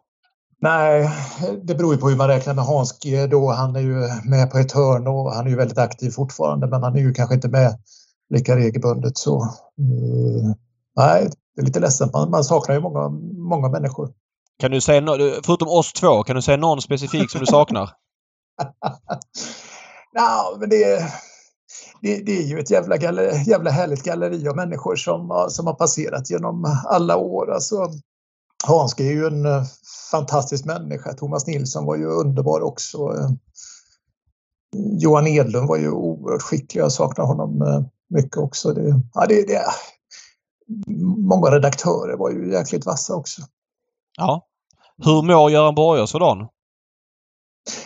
[0.61, 1.09] Nej,
[1.63, 3.51] det beror ju på hur man räknar med Hans G då.
[3.51, 6.83] Han är ju med på ett hörn och han är ju väldigt aktiv fortfarande men
[6.83, 7.77] han är ju kanske inte med
[8.29, 9.41] lika regelbundet så.
[9.41, 10.53] Uh,
[10.95, 12.13] nej, det är lite ledsamt.
[12.13, 13.09] Man, man saknar ju många,
[13.49, 14.09] många människor.
[14.59, 15.01] Kan du säga,
[15.45, 17.89] förutom oss två, kan du säga någon specifik som du saknar?
[20.13, 21.11] ja, men det
[22.01, 25.73] det, det, är ju ett jävla, galler, jävla härligt galleri av människor som, som har
[25.73, 27.51] passerat genom alla år.
[27.51, 27.91] Alltså,
[28.63, 29.63] Hanske är ju en eh,
[30.11, 31.13] fantastisk människa.
[31.13, 32.97] Thomas Nilsson var ju underbar också.
[32.97, 33.29] Eh,
[34.75, 36.81] Johan Edlund var ju oerhört skicklig.
[36.81, 38.73] Jag saknar honom eh, mycket också.
[38.73, 39.63] Det, ja, det, det,
[41.17, 43.41] många redaktörer var ju jäkligt vassa också.
[44.17, 44.45] Ja.
[44.97, 46.47] Hur mår Göran Borgers för dagen?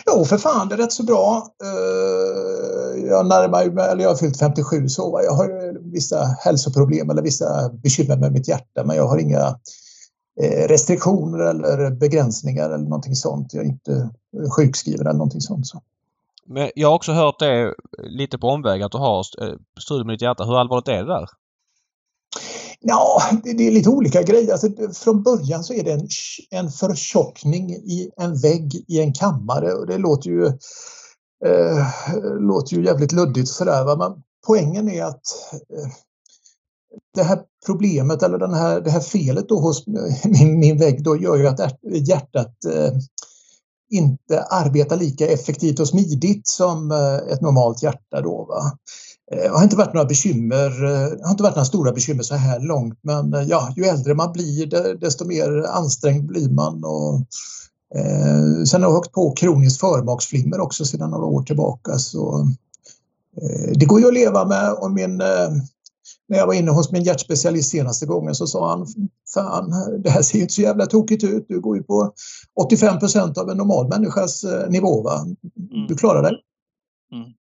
[0.06, 4.16] Jo, för fan, det är rätt så bra eh, jag närmar mig, eller jag har
[4.16, 8.96] fyllt 57 så jag har eh, vissa hälsoproblem eller vissa bekymmer med mitt hjärta men
[8.96, 9.58] jag har inga
[10.40, 13.54] eh, restriktioner eller begränsningar eller någonting sånt.
[13.54, 14.10] Jag är inte
[14.56, 15.66] sjukskriven eller någonting sånt.
[15.66, 15.82] Så.
[16.46, 19.24] Men jag har också hört det lite på omväg att du har
[19.80, 20.44] strul med ditt hjärta.
[20.44, 21.28] Hur allvarligt är det där?
[22.86, 24.52] Ja, det, det är lite olika grejer.
[24.52, 26.08] Alltså, från början så är det en,
[26.50, 30.46] en förtjockning i en vägg i en kammare och det låter ju,
[31.46, 31.86] eh,
[32.40, 33.96] låter ju jävligt luddigt sådär.
[33.96, 35.88] Men poängen är att eh,
[37.14, 39.86] det här problemet eller den här, det här felet då hos
[40.24, 41.60] min, min vägg då gör ju att
[42.08, 42.92] hjärtat eh,
[43.90, 48.20] inte arbetar lika effektivt och smidigt som eh, ett normalt hjärta.
[48.20, 48.78] Då, va?
[49.30, 52.34] Det eh, har inte varit några bekymmer, eh, har inte varit några stora bekymmer så
[52.34, 56.84] här långt men ja, ju äldre man blir desto mer ansträngd blir man.
[56.84, 57.14] Och,
[57.98, 61.98] eh, sen har jag åkt på kroniskt förmaksflimmer också sedan några år tillbaka.
[61.98, 62.48] Så,
[63.42, 65.50] eh, det går ju att leva med och min eh,
[66.28, 68.86] när jag var inne hos min hjärtspecialist senaste gången så sa han
[69.34, 69.70] Fan,
[70.02, 71.46] det här ser ju inte så jävla tokigt ut.
[71.48, 72.12] Du går ju på
[72.70, 75.02] 85% av en normal människas eh, nivå.
[75.02, 75.20] Va?
[75.20, 75.86] Mm.
[75.88, 76.32] Du klarar dig.
[77.12, 77.32] Mm.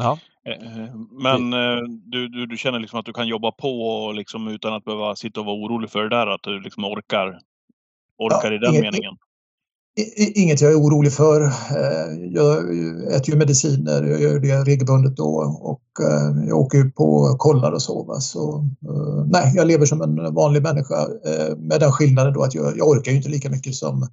[0.00, 0.18] Ja.
[0.46, 4.74] Eh, men eh, du, du, du, känner liksom att du kan jobba på liksom utan
[4.74, 6.26] att behöva sitta och vara orolig för det där?
[6.26, 7.38] Att du liksom orkar,
[8.18, 9.16] orkar ja, i den inget, meningen?
[10.34, 11.40] Inget jag är orolig för.
[11.40, 12.58] Eh, jag
[13.14, 17.72] äter ju mediciner, jag gör det regelbundet då och eh, jag åker på och kollar
[17.72, 18.16] och så.
[18.20, 21.08] så eh, nej, jag lever som en vanlig människa
[21.58, 24.08] med den skillnaden då att jag, jag orkar ju inte lika mycket som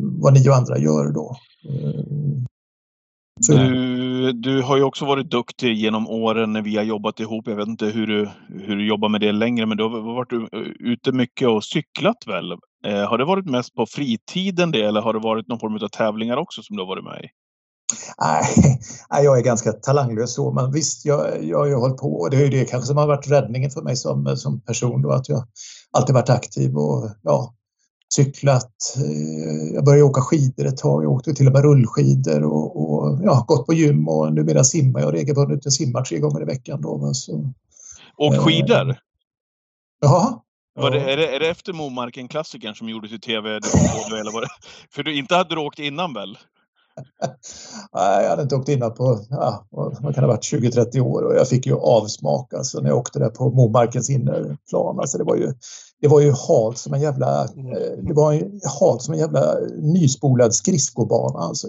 [0.00, 1.36] vad ni och andra gör då.
[3.40, 7.46] Du, du har ju också varit duktig genom åren när vi har jobbat ihop.
[7.46, 10.50] Jag vet inte hur du, hur du jobbar med det längre, men du har varit
[10.80, 12.52] ute mycket och cyklat väl?
[12.86, 15.88] Eh, har det varit mest på fritiden det eller har det varit någon form av
[15.88, 17.28] tävlingar också som du har varit med i?
[19.10, 22.30] Nej, jag är ganska talanglös så, men visst, jag, jag har ju hållit på och
[22.30, 25.10] det är ju det kanske som har varit räddningen för mig som, som person då,
[25.10, 25.44] att jag
[25.92, 27.54] alltid varit aktiv och ja,
[28.14, 28.96] cyklat.
[28.96, 31.04] Eh, jag började åka skidor ett tag.
[31.04, 35.00] Jag åkte till och med rullskidor och, och ja, gått på gym och numera simmar
[35.00, 35.60] jag regelbundet.
[35.64, 36.80] Jag simmar tre gånger i veckan.
[36.80, 37.52] Då, så.
[38.16, 38.90] Åkt skidor?
[38.90, 38.96] Eh,
[40.00, 40.44] ja.
[40.74, 43.50] Var det, är, det, är det efter Momarken-klassikern som gjordes i TV?
[43.50, 44.48] Eller var det,
[44.90, 46.38] för du, inte hade du åkt innan väl?
[47.94, 51.22] Nej, jag hade inte åkt innan på, ja, vad kan det ha varit, 20-30 år
[51.22, 55.00] och jag fick ju avsmak alltså, när jag åkte där på Momarkens innerplan.
[55.00, 55.52] Alltså, det var ju,
[56.00, 58.32] det var ju halt som en jävla, eh, det var
[58.80, 61.38] halt som en jävla nyspolad skridskobana.
[61.38, 61.68] Alltså,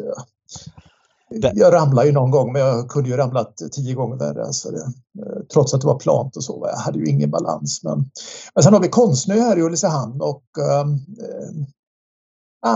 [1.30, 4.46] jag, jag ramlade ju någon gång men jag kunde ju ramlat tio gånger värre.
[4.46, 4.82] Alltså det,
[5.26, 6.68] eh, trots att det var plant och så.
[6.72, 7.84] Jag hade ju ingen balans.
[7.84, 8.10] Men,
[8.56, 10.86] men sen har vi Konstnö här i Ulricehamn och äh,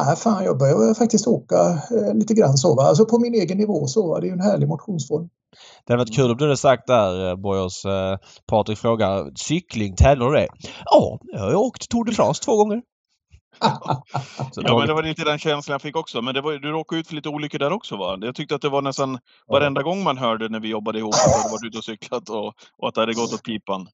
[0.10, 2.76] äh, fan, jag börjar faktiskt åka äh, lite grann så.
[2.76, 2.84] Va?
[2.84, 4.08] Alltså på min egen nivå så.
[4.08, 4.20] Va?
[4.20, 5.30] Det är ju en härlig motionsform.
[5.86, 7.84] Det hade varit kul om du hade sagt där Bojos.
[8.48, 10.48] Patrik frågar cykling, tävlar du det?
[10.86, 12.82] Ja, jag har åkt Tour de France två gånger
[14.56, 16.22] ja, men det var lite den känslan jag fick också.
[16.22, 18.18] Men det var, du råkade ut för lite olyckor där också va?
[18.22, 21.34] Jag tyckte att det var nästan varenda gång man hörde när vi jobbade ihop att
[21.34, 23.88] du hade varit ute och cyklat och, och att det hade gått åt pipan.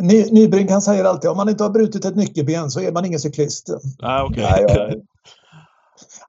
[0.00, 3.04] Ny, Nybrink han säger alltid om man inte har brutit ett nyckelben så är man
[3.04, 3.70] ingen cyklist.
[4.02, 4.42] Ah, okay.
[4.42, 4.88] Nej, jag,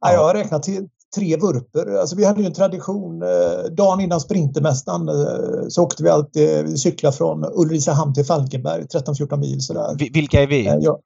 [0.01, 1.99] nej, jag har räknat till tre vurper.
[1.99, 3.21] Alltså, vi hade ju en tradition.
[3.21, 9.37] Eh, dagen innan Sprintermästaren eh, så åkte vi alltid cykla från Ulricehamn till Falkenberg, 13-14
[9.37, 9.61] mil.
[9.61, 10.11] Sådär.
[10.13, 10.67] Vilka är vi?
[10.67, 10.99] Eh, jag,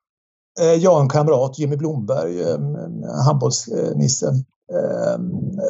[0.60, 2.58] Eh, jag och en kamrat, Jimmy Blomberg, eh,
[3.26, 4.28] handbollsnisse.
[4.74, 5.20] Eh,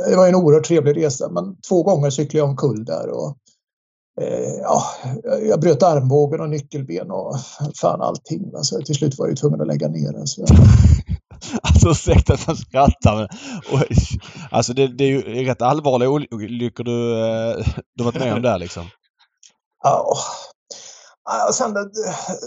[0.09, 3.09] det var en oerhört trevlig resa men två gånger cyklade jag omkull där.
[3.09, 3.37] Och,
[4.61, 4.83] ja,
[5.49, 7.35] jag bröt armbågen och nyckelben och
[7.81, 8.51] fan allting.
[8.55, 10.19] Alltså, till slut var jag tvungen att lägga ner.
[10.19, 10.45] Alltså.
[11.63, 13.27] Alltså ursäkta att jag skrattar men...
[14.51, 18.59] alltså det, det, är ju rätt allvarliga olyckor du, eh, du varit med om där
[18.59, 18.85] liksom.
[19.83, 20.17] Ja,
[21.53, 21.75] Sen,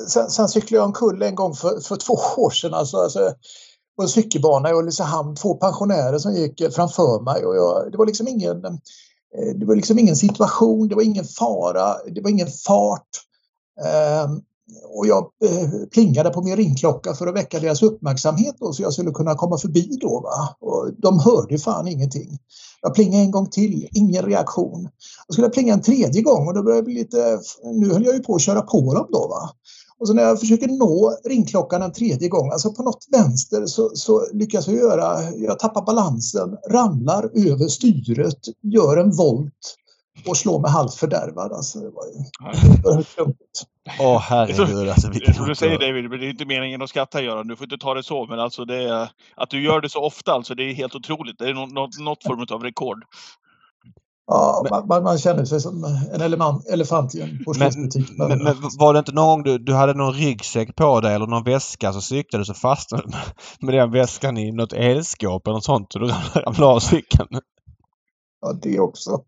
[0.09, 2.75] sen, sen cyklade jag omkull en gång för, för två år sedan.
[2.75, 3.35] Alltså, alltså,
[3.97, 5.37] på en cykelbana i Ulricehamn.
[5.37, 7.45] Två pensionärer som gick framför mig.
[7.45, 11.25] Och jag, det, var liksom ingen, eh, det var liksom ingen situation, det var ingen
[11.25, 13.09] fara, det var ingen fart.
[14.25, 14.43] Um,
[14.85, 18.93] och jag eh, plingade på min ringklocka för att väcka deras uppmärksamhet då, så jag
[18.93, 20.21] skulle kunna komma förbi då.
[20.21, 20.57] Va?
[20.61, 22.39] Och de hörde fan ingenting.
[22.83, 24.89] Jag plingade en gång till, ingen reaktion.
[25.27, 28.15] Jag skulle plinga en tredje gång och då började jag bli lite, nu höll jag
[28.15, 29.29] ju på att köra på dem då.
[29.29, 29.51] Va?
[29.99, 33.91] Och så när jag försöker nå ringklockan en tredje gång, alltså på något vänster så,
[33.95, 39.77] så lyckas jag göra, jag tappar balansen, ramlar över styret, gör en volt
[40.29, 41.53] och slår mig halvt fördärvad.
[41.53, 43.35] Alltså, det var ju
[44.01, 45.09] Åh herregud alltså.
[45.13, 47.47] Jag tror du säger David, men det är inte meningen att skratta Göran.
[47.47, 48.27] Du får inte ta det så.
[48.27, 51.39] Men alltså det är, att du gör det så ofta, alltså, det är helt otroligt.
[51.39, 53.05] Det är något, något form av rekord.
[54.27, 58.11] Ja, man, man, man känner sig som en elefant, elefant i en porslinsbutik.
[58.19, 61.15] Men, men, men var det inte någon gång du, du hade någon ryggsäck på dig
[61.15, 63.21] eller någon väska så cyklade du så fastnade med,
[63.61, 67.29] med den väskan i något elskåp eller något sånt och du ramlade av cykeln?
[68.41, 69.23] Ja, det också.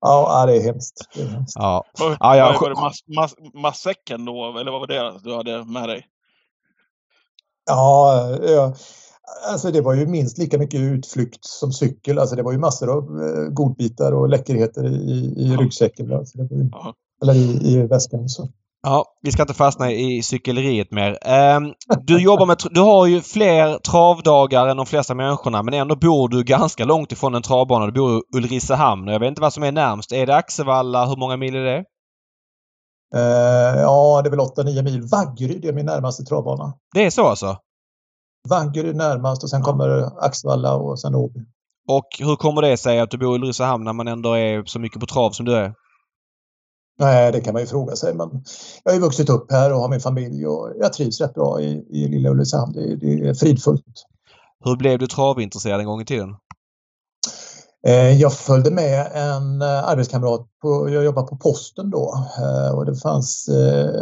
[0.00, 1.08] Ja, det är hemskt.
[1.14, 1.56] Det är hemskt.
[1.56, 1.84] Ja.
[1.98, 5.64] Var, Ja, ja, var det mass, mass, massäcken då, eller vad var det du hade
[5.64, 6.06] med dig?
[7.66, 8.74] Ja, ja,
[9.50, 12.18] alltså det var ju minst lika mycket utflykt som cykel.
[12.18, 16.12] Alltså det var ju massor av eh, godbitar och läckerheter i, i ryggsäcken.
[16.12, 16.70] Alltså det var ju,
[17.22, 18.28] eller i, i väskan.
[18.28, 18.48] Så.
[18.82, 21.18] Ja, vi ska inte fastna i cykeleriet mer.
[21.22, 21.72] Ehm,
[22.06, 22.56] du jobbar med...
[22.70, 27.12] Du har ju fler travdagar än de flesta människorna men ändå bor du ganska långt
[27.12, 27.86] ifrån en travbana.
[27.86, 30.12] Du bor i Ulricehamn jag vet inte vad som är närmst.
[30.12, 31.06] Är det Axevalla?
[31.06, 31.84] Hur många mil är det?
[33.14, 35.02] Eh, ja, det är väl 8-9 mil.
[35.02, 36.74] Vaggeryd är min närmaste travbana.
[36.94, 37.56] Det är så alltså?
[38.48, 41.40] Vaggeryd närmast och sen kommer Axvalla och sen Åby.
[41.88, 44.78] Och hur kommer det sig att du bor i Ulricehamn när man ändå är så
[44.78, 45.74] mycket på trav som du är?
[46.98, 48.14] Nej, det kan man ju fråga sig.
[48.14, 48.44] Men
[48.84, 51.60] jag har ju vuxit upp här och har min familj och jag trivs rätt bra
[51.60, 52.72] i, i lilla Ulricehamn.
[52.72, 53.84] Det, det är fridfullt.
[54.64, 56.34] Hur blev du travintresserad en gång i tiden?
[57.86, 62.86] Eh, Jag följde med en eh, arbetskamrat, på, jag jobbade på posten då eh, och
[62.86, 63.48] det fanns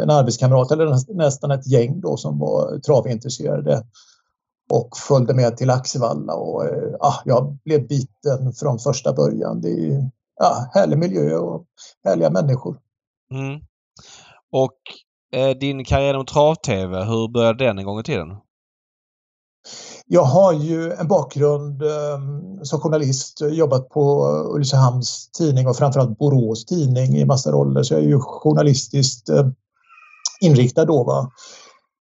[0.01, 3.83] en arbetskamrat eller näst- nästan ett gäng då som var travintresserade
[4.71, 9.61] och följde med till Axevalla och eh, ah, jag blev biten från första början.
[9.61, 11.65] Det ja, härlig miljö och
[12.03, 12.77] härliga människor.
[13.33, 13.61] Mm.
[14.51, 14.77] Och
[15.35, 18.27] eh, din karriär inom trav-tv, hur började den en gång i tiden?
[20.05, 22.19] Jag har ju en bakgrund eh,
[22.63, 28.03] som journalist, jobbat på Ulricehamns tidning och framförallt Borås tidning i massa roller så jag
[28.03, 29.47] är ju journalistiskt eh,
[30.41, 31.03] inriktad då.
[31.03, 31.31] Va?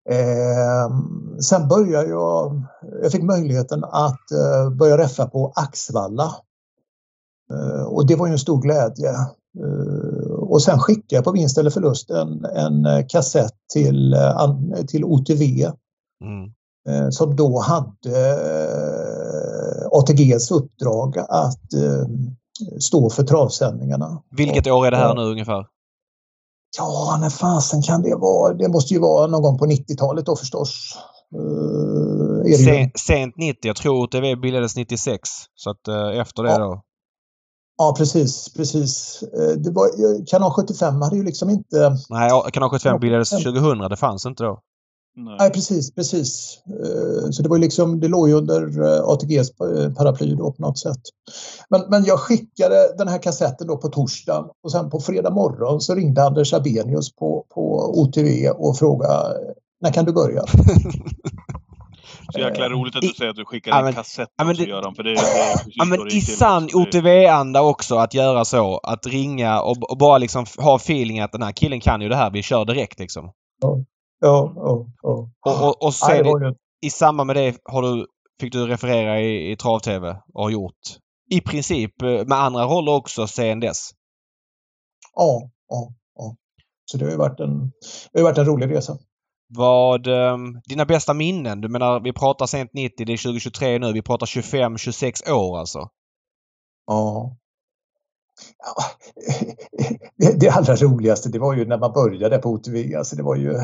[0.09, 0.95] Eh,
[1.41, 2.61] sen började jag,
[3.01, 6.35] jag fick möjligheten att eh, börja räffa på Axvalla.
[7.53, 9.09] Eh, och det var ju en stor glädje.
[9.09, 14.15] Eh, och sen skickade jag på vinst eller förlust en, en eh, kassett till,
[14.87, 15.71] till OTV
[16.23, 17.11] Mm.
[17.11, 18.39] som då hade
[19.91, 21.61] ATGs uppdrag att
[22.79, 24.21] stå för travsändningarna.
[24.31, 25.65] Vilket år är det här nu ungefär?
[26.77, 28.53] Ja, när fasen kan det vara?
[28.53, 30.97] Det måste ju vara någon gång på 90-talet då förstås.
[32.65, 33.57] Sen, sent 90.
[33.61, 35.21] Jag tror TV bildades 96.
[35.55, 35.87] Så att
[36.21, 36.57] efter det Ja.
[36.57, 36.81] då.
[37.81, 38.53] Ja, precis.
[38.53, 39.23] precis.
[39.33, 41.97] Eh, Det var, eh, Kanal 75 hade ju liksom inte...
[42.09, 42.99] Nej, Kanal 75 Ja.
[42.99, 43.77] bildades 2000.
[43.89, 44.59] Det fanns inte då.
[45.15, 45.35] Nej.
[45.39, 46.59] Nej, precis, precis.
[46.67, 48.81] Eh, Så det var ju liksom, det låg ju under
[49.13, 50.99] ATGs pa- paraply då på något sätt.
[51.69, 55.81] Men, men jag skickade den här kassetten då på torsdagen och sen på fredag morgon
[55.81, 59.37] så ringde Anders Abenius på, på OTV och frågade
[59.81, 60.43] när kan du börja?
[62.33, 64.51] Så jäkla roligt att I- du säger att du skickar Ja, en kassett ja, men
[64.51, 64.95] också, det- Göran.
[64.95, 65.21] För det, det
[65.67, 68.77] Ja, men i sann OTV-anda också att göra så.
[68.77, 72.15] Att ringa och, och bara liksom ha feeling att den här killen kan ju det
[72.15, 72.31] här.
[72.31, 73.31] Vi kör direkt liksom.
[73.61, 73.77] Ja,
[74.19, 75.29] ja, ja.
[75.41, 76.17] Och, och, och det
[76.81, 78.05] i, i samband med det har du,
[78.41, 80.79] fick du referera i, i trav-tv och har gjort
[81.31, 83.89] i princip eh, med andra roller också sen dess.
[85.15, 86.35] ja, ja, ja.
[86.85, 87.71] Så det har ju varit en,
[88.13, 88.97] det har varit en rolig resa.
[89.57, 91.61] Vad, ehm, dina bästa minnen?
[91.61, 93.93] Du menar, vi pratar sent 90, det är 2023 nu.
[93.93, 95.89] Vi pratar 25-26 år alltså.
[96.87, 97.35] Ja.
[98.59, 98.83] Ja,
[100.17, 102.95] det, det allra roligaste det var ju när man började på OTV.
[102.97, 103.59] Alltså det var ju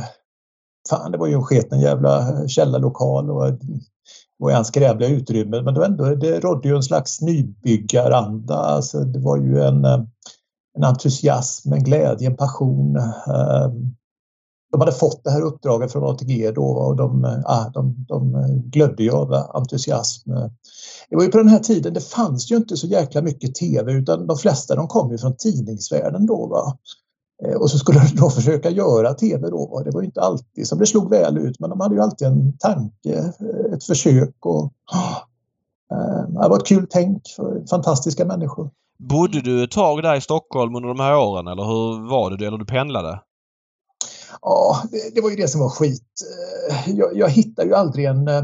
[0.89, 3.80] fan, det var ju en sketen jävla källarlokal och det
[4.38, 5.62] var ju anskrävliga utrymme.
[5.62, 8.56] Men det, var ändå, det rådde ju en slags nybyggaranda.
[8.56, 9.86] Alltså det var ju en,
[10.78, 12.95] en entusiasm, en glädje, en passion.
[12.95, 13.95] Ehm,
[14.75, 18.35] de hade fått det här uppdraget från ATG då och de, eh, ah, de, de
[18.35, 20.31] eh, glödde ju av entusiasm.
[21.09, 23.91] Det var ju på den här tiden, det fanns ju inte så jäkla mycket TV
[23.91, 26.47] utan de flesta de kom ju från tidningsvärlden då.
[26.47, 26.77] Va?
[27.43, 29.67] Eh, och så skulle de då försöka göra TV då.
[29.67, 29.83] Va?
[29.83, 32.27] Det var ju inte alltid som det slog väl ut men de hade ju alltid
[32.27, 33.33] en tanke,
[33.73, 34.73] ett försök och
[35.91, 38.69] eh, det var ett kul tänk för fantastiska människor.
[38.99, 42.47] Bodde du ett tag där i Stockholm under de här åren eller hur var det?
[42.47, 43.19] Eller du pendlade?
[44.41, 46.04] Ja, det, det var ju det som var skit.
[46.71, 48.43] Eh, Jag, jag hittade ju aldrig en, eh,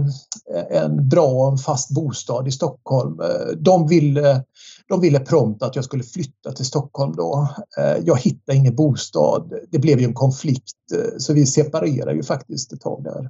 [0.70, 3.20] en bra och en fast bostad i Stockholm.
[3.20, 4.44] Eh, De ville,
[4.88, 7.48] de ville prompt att jag skulle flytta till Stockholm då.
[8.04, 9.54] Jag hittade ingen bostad.
[9.72, 10.76] Det blev ju en konflikt
[11.18, 13.30] så vi separerade ju faktiskt ett tag där.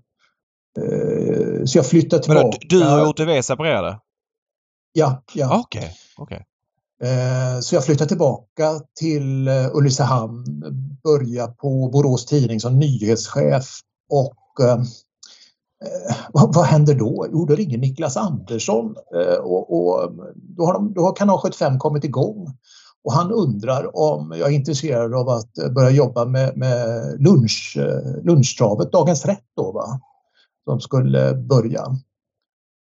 [1.66, 2.58] Så jag flyttade Men tillbaka.
[2.70, 4.00] du och OTV separerade?
[4.94, 5.60] Ja, ja.
[5.60, 5.92] Okej.
[6.18, 6.38] okej.
[6.38, 6.44] Eh,
[7.04, 10.46] Eh, så jag flyttade tillbaka till eh, Ulricehamn,
[11.04, 14.82] började på Borås Tidning som nyhetschef och eh,
[16.34, 17.28] vad, händer då?
[17.32, 18.96] Jo, då ringer Niklas Andersson
[19.42, 22.58] och, och då, har de, då har kanal 75 kommit igång.
[23.04, 27.78] Och han undrar om jag är intresserad av att börja jobba med, med lunch,
[28.24, 30.00] lunchtravet, Dagens Rätt då va?
[30.66, 31.84] Som skulle börja.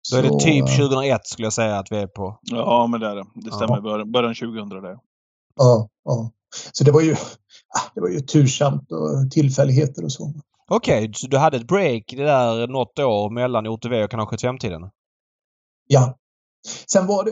[0.09, 2.39] Så, är det typ 2001 skulle jag säga att vi är på.
[2.41, 3.25] Ja, men det är det.
[3.35, 3.97] Det stämmer.
[3.97, 4.05] Ja.
[4.05, 4.99] Början 2000 det.
[5.55, 6.31] Ja, ja.
[6.71, 10.33] Så det var ju, ah, det var ju tursamt och tillfälligheter och så.
[10.67, 14.27] Okej, okay, så du hade ett break det där något år mellan OTV och Kanal
[14.27, 14.89] 75-tiden?
[15.87, 16.17] Ja.
[16.91, 17.31] Sen var det...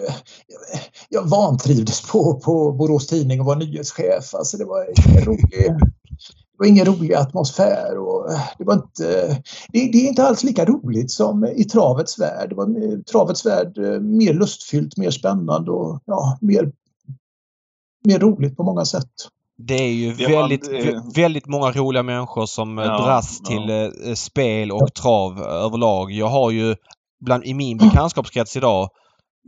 [1.09, 4.33] Jag vantrivdes på, på Borås Tidning och var nyhetschef.
[4.33, 4.85] Alltså det var
[5.25, 5.73] rolig,
[6.53, 7.97] det var ingen rolig atmosfär.
[7.97, 8.27] Och
[8.57, 9.27] det, var inte,
[9.69, 12.49] det, det, är inte alls lika roligt som i travets värld.
[12.49, 16.71] Det var travets värld eh, mer lustfyllt, mer spännande och ja, mer,
[18.05, 19.11] mer roligt på många sätt.
[19.57, 23.69] Det är ju det väldigt, var, väldigt många roliga människor som eh, ja, dras till
[23.69, 24.09] ja.
[24.09, 26.11] Eh, spel och trav överlag.
[26.11, 26.75] Jag har ju
[27.19, 28.89] bland, i min bekantskapskrets idag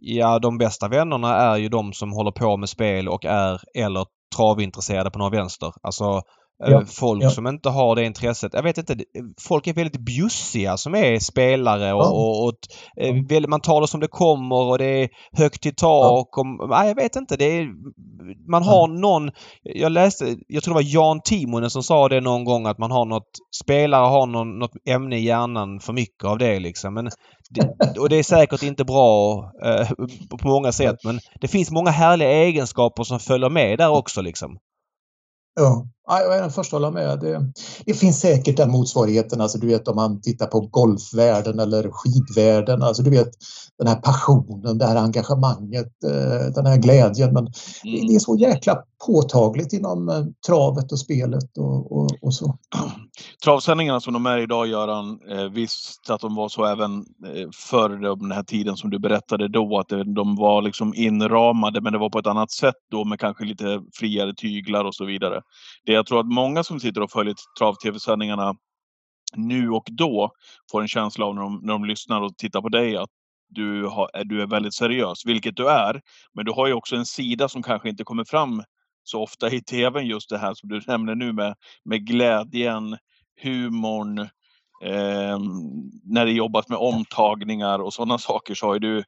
[0.01, 4.05] Ja, de bästa vännerna är ju de som håller på med spel och är eller
[4.35, 5.73] travintresserade på någon vänster.
[5.81, 6.21] Alltså Eh,
[6.57, 7.29] ja, folk ja.
[7.29, 8.53] som inte har det intresset.
[8.53, 8.95] Jag vet inte.
[9.41, 12.09] Folk är väldigt bjussiga som är spelare och, ja.
[12.09, 12.53] och, och
[13.01, 16.37] eh, man tar det som det kommer och det är högt i tak.
[16.37, 17.37] Och, nej, jag vet inte.
[17.37, 17.67] Det är,
[18.51, 19.31] man har någon...
[19.63, 22.91] Jag läste, jag tror det var Jan Timonen som sa det någon gång att man
[22.91, 23.29] har något...
[23.63, 26.93] Spelare har någon, något ämne i hjärnan för mycket av det liksom.
[26.93, 27.09] Men
[27.49, 29.89] det, och det är säkert inte bra eh,
[30.41, 34.57] på många sätt men det finns många härliga egenskaper som följer med där också liksom.
[35.55, 37.19] Ja, jag är den första att hålla med.
[37.19, 37.51] Det,
[37.85, 42.83] det, finns säkert den motsvarigheten, alltså du vet om man tittar på golfvärlden eller skidvärlden,
[42.83, 43.29] alltså du vet
[43.77, 47.33] den här passionen, det här engagemanget, eh, den här glädjen.
[47.33, 47.47] Men
[47.83, 48.07] mm.
[48.07, 52.57] det är så jäkla påtagligt inom eh, travet och spelet och, och, och så.
[53.43, 57.05] Travsändningarna som de är idag Göran, eh, visst att de var så även
[57.71, 61.99] förr den här tiden som du berättade då, att de var liksom inramade men det
[61.99, 65.41] var på ett annat sätt då med kanske lite friare tyglar och så vidare.
[65.85, 68.55] Det jag tror att många som sitter och följer trav-tv-sändningarna
[69.35, 70.31] nu och då
[70.71, 73.09] får en känsla av när de, när de lyssnar och tittar på dig att
[73.49, 76.01] du, har, du är väldigt seriös, vilket du är.
[76.33, 78.63] Men du har ju också en sida som kanske inte kommer fram
[79.03, 82.97] så ofta i tvn, just det här som du nämner nu med, med glädjen,
[83.41, 84.19] humorn,
[84.83, 85.39] eh,
[86.03, 89.03] när det jobbas med omtagningar och sådana saker så har du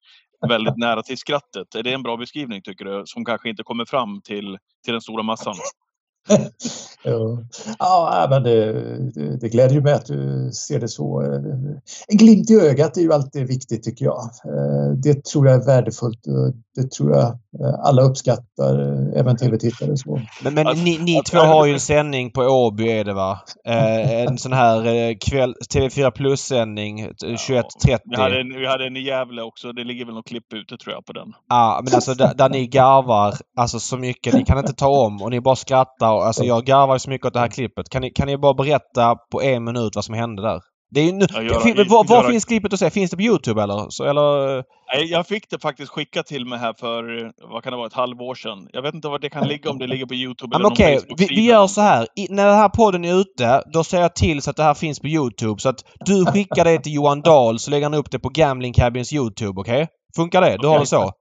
[0.47, 1.75] väldigt nära till skrattet.
[1.75, 5.01] Är det en bra beskrivning tycker du, som kanske inte kommer fram till, till den
[5.01, 5.55] stora massan?
[7.03, 7.43] ja.
[7.79, 8.73] ja, men det,
[9.37, 11.21] det, gläder ju mig att du ser det så.
[12.07, 14.21] En glimt i ögat är ju alltid viktigt tycker jag.
[14.45, 16.27] Eh, det tror jag är värdefullt.
[16.77, 19.95] Det tror jag eh, alla uppskattar, eh, även tv-tittare.
[20.43, 23.39] Men, men ni, ni två har ju en sändning på Åby är det va?
[23.63, 24.81] En sån här
[25.19, 27.99] kväll, TV4 Plus-sändning 21.30.
[28.05, 29.71] Vi hade, en, vi hade en i Gävle också.
[29.71, 31.27] Det ligger väl något klipp ute tror jag på den.
[31.49, 34.33] Ja, men alltså där, där ni garvar alltså så mycket.
[34.33, 37.33] Ni kan inte ta om och ni bara skrattar Alltså jag garvar så mycket åt
[37.33, 37.89] det här klippet.
[37.89, 40.59] Kan ni, kan ni bara berätta på en minut vad som hände där?
[40.89, 42.31] Det är ju, ja, göra, fin, var, var göra...
[42.31, 42.89] finns klippet att se?
[42.89, 43.89] Finns det på Youtube eller?
[43.89, 44.55] Så, eller?
[44.93, 47.93] Nej, jag fick det faktiskt skickat till mig här för, vad kan det vara, ett
[47.93, 48.69] halvår sedan.
[48.73, 51.15] Jag vet inte var det kan ligga, om det ligger på Youtube eller Okej, okay.
[51.17, 52.07] vi, vi, gör så här.
[52.15, 54.73] I, när den här podden är ute, då ser jag till så att det här
[54.73, 55.59] finns på Youtube.
[55.59, 58.73] Så att du skickar det till Johan Dahl så lägger han upp det på Gambling
[58.73, 59.83] Cabins Youtube, okej?
[59.83, 59.87] Okay?
[60.15, 60.51] Funkar det?
[60.51, 60.69] Du okay.
[60.69, 61.11] har det så?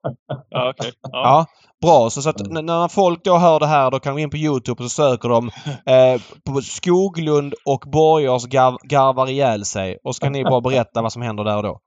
[0.51, 0.93] ja, okej.
[1.03, 1.11] Ja.
[1.13, 1.47] ja.
[1.83, 2.67] Bra, så, så att mm.
[2.67, 4.95] när folk då hör det här då kan de gå in på Youtube och så
[4.95, 5.51] söker de
[5.87, 9.99] eh, på Skoglund och Borgars garv, garvar ihjäl sig.
[10.05, 11.81] Och så kan ni bara berätta vad som händer där och då.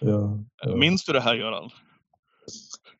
[0.00, 0.76] Ja, ja.
[0.76, 1.70] Minns du det här Göran?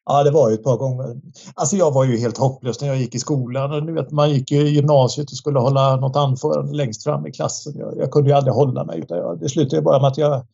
[0.07, 1.21] Ja, det var ju ett par gånger.
[1.55, 3.87] Alltså jag var ju helt hopplös när jag gick i skolan.
[3.87, 7.73] Ni vet, man gick i gymnasiet och skulle hålla något anförande längst fram i klassen.
[7.77, 8.99] Jag, jag kunde ju aldrig hålla mig.
[8.99, 10.47] Utan jag, det slutade bara med att jag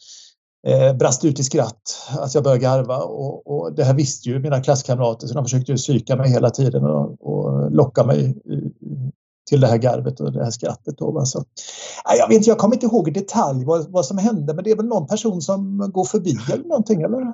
[0.67, 1.83] eh, brast ut i skratt,
[2.19, 2.97] att jag började garva.
[2.97, 6.85] Och, och, det här visste ju mina klasskamrater så de försökte psyka mig hela tiden
[6.85, 8.35] och, och locka mig
[9.51, 10.99] till det här garvet och det här skrattet.
[10.99, 11.45] Då, så,
[12.19, 14.71] jag, vet inte, jag kommer inte ihåg i detalj vad, vad som hände men det
[14.71, 17.33] är väl någon person som går förbi eller någonting eller?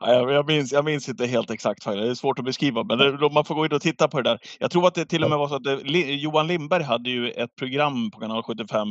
[0.00, 3.44] Jag, minns, jag minns inte helt exakt, det är svårt att beskriva men det, man
[3.44, 4.38] får gå in och titta på det där.
[4.58, 5.74] Jag tror att det till och med var så att det,
[6.14, 8.88] Johan Lindberg hade ju ett program på kanal 75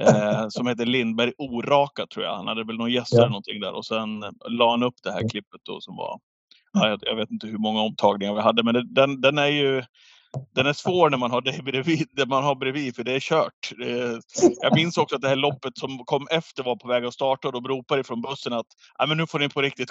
[0.00, 2.36] eh, som heter Lindberg Oraka tror jag.
[2.36, 3.18] Han hade väl någon gäst ja.
[3.18, 6.20] eller någonting där och sen la han upp det här klippet då som var,
[6.72, 9.46] ja, jag, jag, vet inte hur många omtagningar vi hade men det, den, den är
[9.46, 9.82] ju
[10.54, 13.20] den är svår när man har det bredvid, det man har bredvid för det är
[13.20, 13.72] kört.
[14.62, 17.48] Jag minns också att det här loppet som kom efter var på väg att starta
[17.48, 18.66] och de ropade ifrån bussen att
[19.08, 19.90] men nu får ni på riktigt,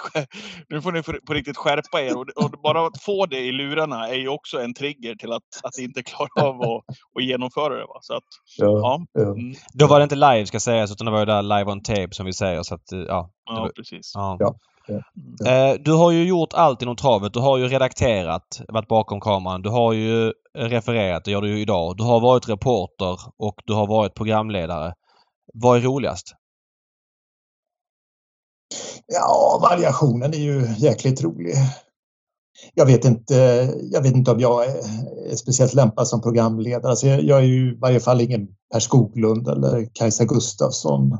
[0.68, 2.16] nu får ni på riktigt skärpa er.
[2.16, 5.42] Och, och bara att få det i lurarna är ju också en trigger till att,
[5.62, 6.84] att inte klara av att,
[7.16, 7.86] att genomföra det.
[7.86, 7.98] Va?
[8.00, 8.24] Så att,
[8.56, 9.06] ja.
[9.12, 9.22] ja.
[9.22, 9.54] Mm.
[9.72, 12.08] Då var det inte live ska sägas utan det var ju där live on tape
[12.10, 12.62] som vi säger.
[12.62, 14.12] Så att, ja, ja var, precis.
[14.14, 14.36] Ja.
[14.38, 14.54] ja.
[14.86, 15.76] Ja.
[15.78, 17.32] Du har ju gjort allt inom travet.
[17.32, 19.62] Du har ju redakterat, varit bakom kameran.
[19.62, 21.96] Du har ju refererat, det gör du ju idag.
[21.96, 24.94] Du har varit reporter och du har varit programledare.
[25.54, 26.34] Vad är roligast?
[29.06, 31.54] Ja, variationen är ju jäkligt rolig.
[32.74, 33.34] Jag vet inte,
[33.92, 36.90] jag vet inte om jag är speciellt lämpad som programledare.
[36.90, 41.18] Alltså jag, jag är ju i varje fall ingen Per Skoglund eller Kajsa Gustafsson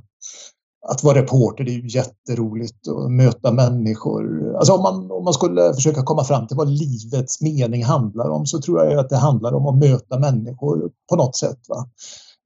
[0.89, 4.55] att vara reporter det är ju jätteroligt att möta människor.
[4.57, 8.47] Alltså om man, om man skulle försöka komma fram till vad livets mening handlar om
[8.47, 11.59] så tror jag att det handlar om att möta människor på något sätt.
[11.68, 11.89] Va?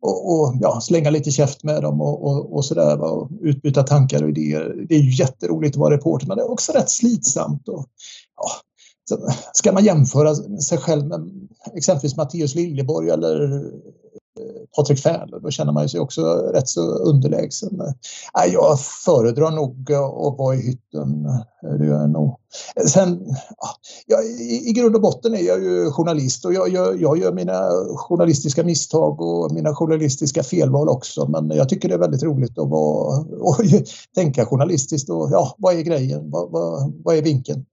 [0.02, 3.00] Och, och ja, slänga lite käft med dem och, och, och sådär.
[3.00, 4.86] Och utbyta tankar och idéer.
[4.88, 7.68] Det är ju jätteroligt att vara reporter men det är också rätt slitsamt.
[7.68, 7.86] Och,
[8.36, 8.50] ja,
[9.52, 13.64] ska man jämföra sig själv med exempelvis Mattias Liljeborg eller
[14.76, 16.22] Patrik Färle, då känner man sig också
[16.54, 17.80] rätt så underlägsen.
[18.44, 21.22] Äh, jag föredrar nog att vara i hytten.
[21.78, 22.36] Det gör jag nog.
[22.86, 23.36] Sen,
[24.06, 27.32] ja, i, i grund och botten är jag ju journalist och jag, jag, jag gör
[27.32, 31.28] mina journalistiska misstag och mina journalistiska felval också.
[31.28, 33.56] Men jag tycker det är väldigt roligt att vara, och
[34.14, 36.30] tänka journalistiskt och ja, vad är grejen?
[36.30, 37.64] Vad, vad, vad är vinkeln?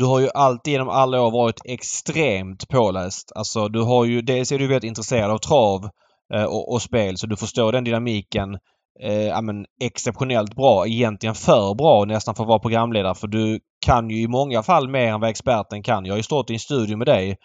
[0.00, 3.32] Du har ju alltid genom alla år varit extremt påläst.
[3.34, 5.88] Alltså du har ju, dels är du väldigt intresserad av trav
[6.34, 8.58] eh, och, och, spel så du förstår den dynamiken
[9.02, 10.86] eh, ja, men exceptionellt bra.
[10.86, 14.88] Egentligen för bra nästan för att vara programledare för du kan ju i många fall
[14.88, 16.04] mer än vad experten kan.
[16.04, 17.36] Jag har ju stått i en studio med dig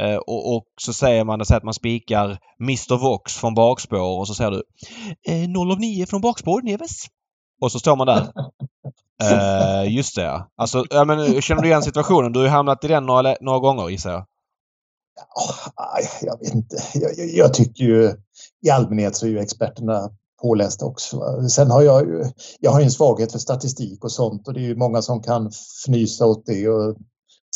[0.00, 4.34] eh, och, och, så säger man att man spikar Mr Vox från bakspår och så
[4.34, 4.62] säger du
[5.28, 7.06] eh, 0 av 9 från bakspår, Neves.
[7.60, 8.26] Och så står man där.
[9.22, 10.50] Uh, just det ja.
[10.56, 12.32] Alltså, ja, men, eh, känner du igen situationen?
[12.32, 14.26] Du har ju hamnat i den några, några gånger gissar jag.
[15.36, 16.76] Oh, jag vet inte.
[16.94, 18.12] Jag, jag, jag, tycker ju
[18.66, 20.10] i allmänhet så är ju experterna
[20.42, 21.48] pålästa också.
[21.48, 22.24] Sen har jag ju
[22.60, 25.46] jag har en svaghet för statistik och sånt och det är ju många som kan
[25.84, 26.96] fnysa åt det och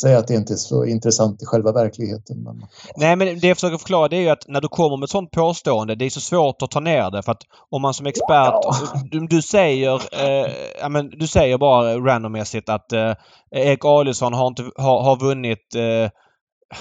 [0.01, 2.43] säga att det inte är så intressant i själva verkligheten.
[2.43, 2.65] Men...
[2.95, 5.09] Nej, men det jag försöker förklara det är ju att när du kommer med ett
[5.09, 8.05] sånt påstående, det är så svårt att ta ner det för att om man som
[8.05, 8.75] expert, ja.
[9.11, 13.13] du, du, säger, eh, ja, men du säger bara randommässigt att eh,
[13.51, 16.09] Erik Adielsson har, inte, har, har vunnit eh,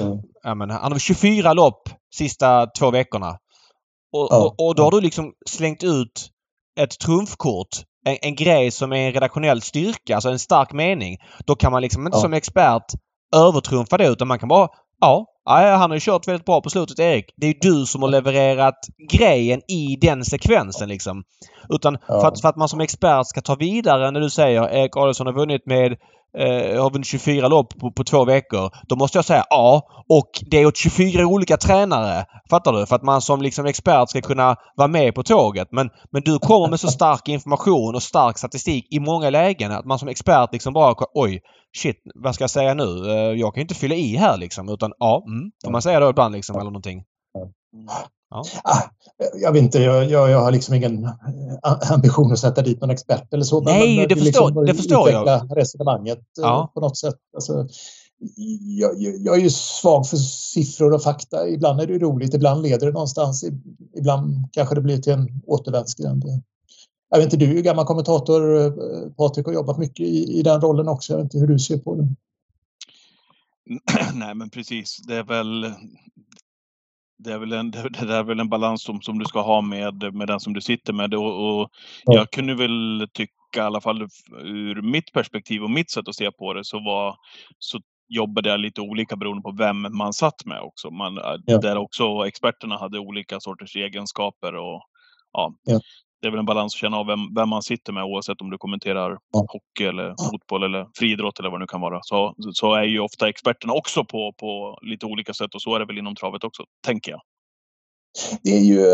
[0.06, 0.18] mm.
[0.42, 3.38] ja, men, han har 24 lopp sista två veckorna.
[4.12, 4.36] Och, ja.
[4.36, 6.30] och, och då har du liksom slängt ut
[6.80, 7.68] ett trumfkort
[8.04, 11.18] en, en, grej som är en redaktionell styrka, alltså en stark mening.
[11.46, 12.22] Då kan man liksom inte ja.
[12.22, 12.84] som expert
[13.36, 14.68] övertrumfa det utan man kan bara
[15.00, 17.24] Ja, han har ju kört väldigt bra på slutet Erik.
[17.36, 18.78] Det är du som har levererat
[19.12, 21.24] grejen i den sekvensen liksom.
[21.68, 24.96] Utan för, att, för, att, man som expert ska ta vidare när du säger Erik
[24.96, 25.96] Adolfsson har vunnit med
[26.38, 28.70] eh, har vunnit 24 lopp på, på, två veckor.
[28.88, 29.82] Då måste jag säga ja.
[30.08, 32.24] Och det är åt 24 olika tränare.
[32.50, 32.86] Fattar du?
[32.86, 35.68] För att man som liksom expert ska kunna vara med på tåget.
[35.70, 39.84] Men, men du kommer med så stark information och stark statistik i många lägen att
[39.84, 41.40] man som expert liksom bara oj,
[41.76, 43.10] shit, vad ska jag säga nu?
[43.10, 44.68] Eh, jag kan inte fylla i här liksom.
[44.68, 47.04] Utan ja, mm, får man säga då ibland liksom eller någonting.
[48.30, 48.44] Ja.
[48.64, 48.82] Ah,
[49.34, 52.90] jag vet inte, jag, jag, jag, har liksom ingen eh, ambition att sätta dit någon
[52.90, 53.60] expert eller så.
[53.60, 55.56] Nej, men, det, förstår, liksom det förstår jag.
[55.56, 56.70] resonemanget eh, ja.
[56.74, 57.16] på något sätt.
[57.34, 57.66] Alltså,
[58.78, 61.48] jag, jag, är ju svag för siffror och fakta.
[61.48, 63.44] Ibland är det roligt, ibland leder det någonstans.
[63.98, 66.24] Ibland kanske det blir till en återvändsgränd.
[67.10, 68.72] Jag vet inte, du är ju gammal kommentator eh,
[69.16, 71.12] Patrik och jobbat mycket i, i den rollen också.
[71.12, 72.08] Jag vet inte hur du ser på det.
[74.14, 75.72] Nej men precis, det är väl
[77.18, 80.14] det är väl en, det är väl en balans som, som du ska ha med,
[80.14, 81.14] med den som du sitter med.
[81.14, 81.70] Och, och
[82.04, 84.08] jag kunde väl tycka, i alla fall
[84.44, 87.16] ur mitt perspektiv och mitt sätt att se på det, så, var,
[87.58, 90.90] så jobbade jag lite olika beroende på vem man satt med också.
[90.90, 91.58] Man, ja.
[91.58, 94.54] Där också experterna hade olika sorters egenskaper.
[94.54, 94.82] Och,
[95.32, 95.54] ja.
[95.64, 95.80] ja
[96.20, 98.50] det är väl en balans att känna av vem, vem man sitter med oavsett om
[98.50, 99.46] du kommenterar ja.
[99.48, 102.00] hockey eller fotboll eller friidrott eller vad det nu kan vara.
[102.02, 105.78] Så, så är ju ofta experterna också på, på lite olika sätt och så är
[105.78, 107.20] det väl inom travet också, tänker jag.
[108.42, 108.84] Det är ju,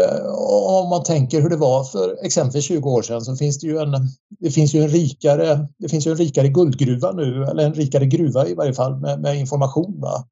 [0.82, 3.78] om man tänker hur det var för exempelvis 20 år sedan så finns det ju
[3.78, 3.92] en,
[4.40, 8.06] det finns ju en rikare, det finns ju en rikare guldgruva nu, eller en rikare
[8.06, 10.00] gruva i varje fall med, med information.
[10.00, 10.24] Va?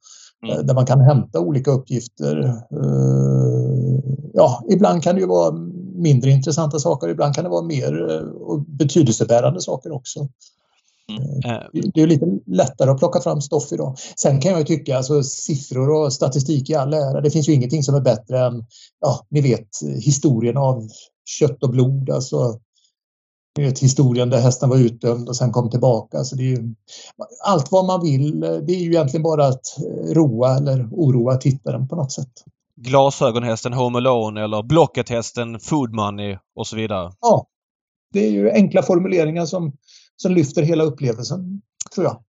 [0.46, 0.66] Mm.
[0.66, 2.38] Där man kan hämta olika uppgifter.
[2.48, 4.00] Eh,
[4.32, 5.52] ja, ibland kan det ju vara
[5.94, 7.08] mindre intressanta saker.
[7.08, 10.28] Ibland kan det vara mer eh, betydelsebärande saker också.
[11.08, 11.90] Mm.
[11.94, 13.96] Det är lite lättare att plocka fram stoff idag.
[14.16, 17.82] Sen kan jag tycka, alltså siffror och statistik i all ära, det finns ju ingenting
[17.82, 18.64] som är bättre än,
[19.00, 19.68] ja, ni vet
[20.04, 20.88] historien av
[21.24, 22.10] kött och blod.
[22.10, 22.60] Alltså,
[23.58, 26.18] ni vet historien där hästen var utdömd och sen kom tillbaka.
[26.18, 26.74] Alltså det är ju,
[27.44, 29.76] allt vad man vill, det är ju egentligen bara att
[30.08, 32.32] roa eller oroa tittaren på något sätt.
[32.84, 37.12] Glasögonhästen Home Alone eller Blocket-hästen Food Money och så vidare.
[37.20, 37.46] Ja,
[38.12, 39.72] det är ju enkla formuleringar som,
[40.16, 41.62] som lyfter hela upplevelsen,
[41.94, 42.22] tror jag.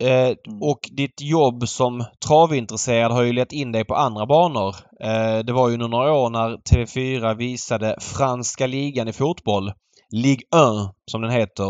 [0.00, 4.76] Eh, och ditt jobb som travintresserad har ju lett in dig på andra banor.
[5.00, 9.72] Eh, det var ju några år när TV4 visade franska ligan i fotboll.
[10.10, 11.64] Ligue 1 som den heter.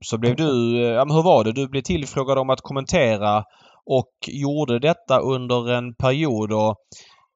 [0.00, 1.52] Så blev du, eh, ja men hur var det?
[1.52, 3.44] Du blev tillfrågad om att kommentera
[3.86, 6.76] och gjorde detta under en period och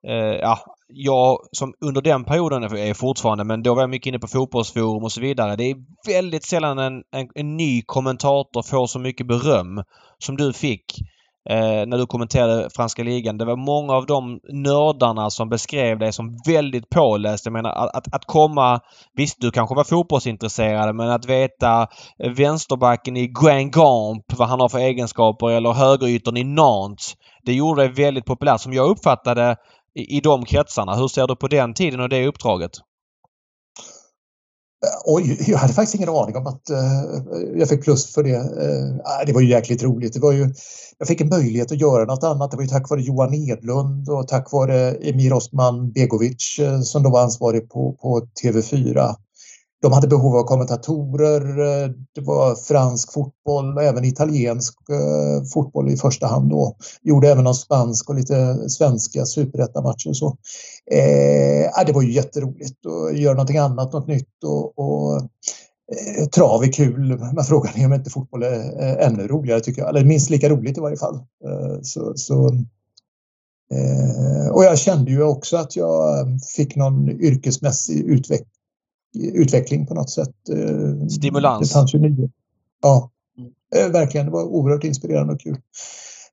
[0.08, 4.18] eh, ja, jag som under den perioden är fortfarande, men då var jag mycket inne
[4.18, 5.56] på fotbollsforum och så vidare.
[5.56, 5.76] Det är
[6.06, 9.82] väldigt sällan en, en, en ny kommentator får så mycket beröm
[10.18, 10.84] som du fick
[11.50, 13.38] eh, när du kommenterade franska ligan.
[13.38, 17.46] Det var många av de nördarna som beskrev dig som väldigt påläst.
[17.46, 18.80] Jag menar att, att, att komma...
[19.16, 21.86] Visst, du kanske var fotbollsintresserad men att veta
[22.36, 27.14] vänsterbacken i Guingamp, vad han har för egenskaper eller högeryttern i Nantes.
[27.44, 29.56] Det gjorde dig väldigt populär som jag uppfattade
[29.94, 30.96] i, i de kretsarna.
[30.96, 32.72] Hur ser du på den tiden och det uppdraget?
[34.84, 38.36] Eh, oj, jag hade faktiskt ingen aning om att uh, jag fick plus för det.
[38.36, 40.14] Uh, det var ju jäkligt roligt.
[40.14, 40.54] Det var ju,
[40.98, 42.50] jag fick en möjlighet att göra något annat.
[42.50, 47.02] Det var ju tack vare Johan Edlund och tack vare Emir Osman Begovic uh, som
[47.02, 49.14] då var ansvarig på, på TV4
[49.84, 51.40] de hade behov av kommentatorer.
[51.60, 56.76] Eh, det var fransk fotboll och även italiensk eh, fotboll i första hand då.
[57.02, 60.26] Gjorde även någon spansk och lite svenska superettamatcher och så.
[60.90, 66.62] Eh, det var ju jätteroligt att göra någonting annat, något nytt och, och eh, trav
[66.62, 67.18] är kul.
[67.34, 69.88] Men frågan är om inte fotboll är ännu roligare tycker jag.
[69.88, 71.14] Eller minst lika roligt i varje fall.
[71.14, 72.46] Eh, så, så
[73.74, 76.26] eh, och jag kände ju också att jag
[76.56, 78.53] fick någon yrkesmässig utveckling
[79.14, 80.48] utveckling på något sätt.
[80.50, 81.68] Eh, Stimulans.
[81.68, 82.28] Det fanns ju nya.
[82.82, 83.10] Ja,
[83.72, 83.92] mm.
[83.92, 84.26] verkligen.
[84.26, 85.56] Det var oerhört inspirerande och kul.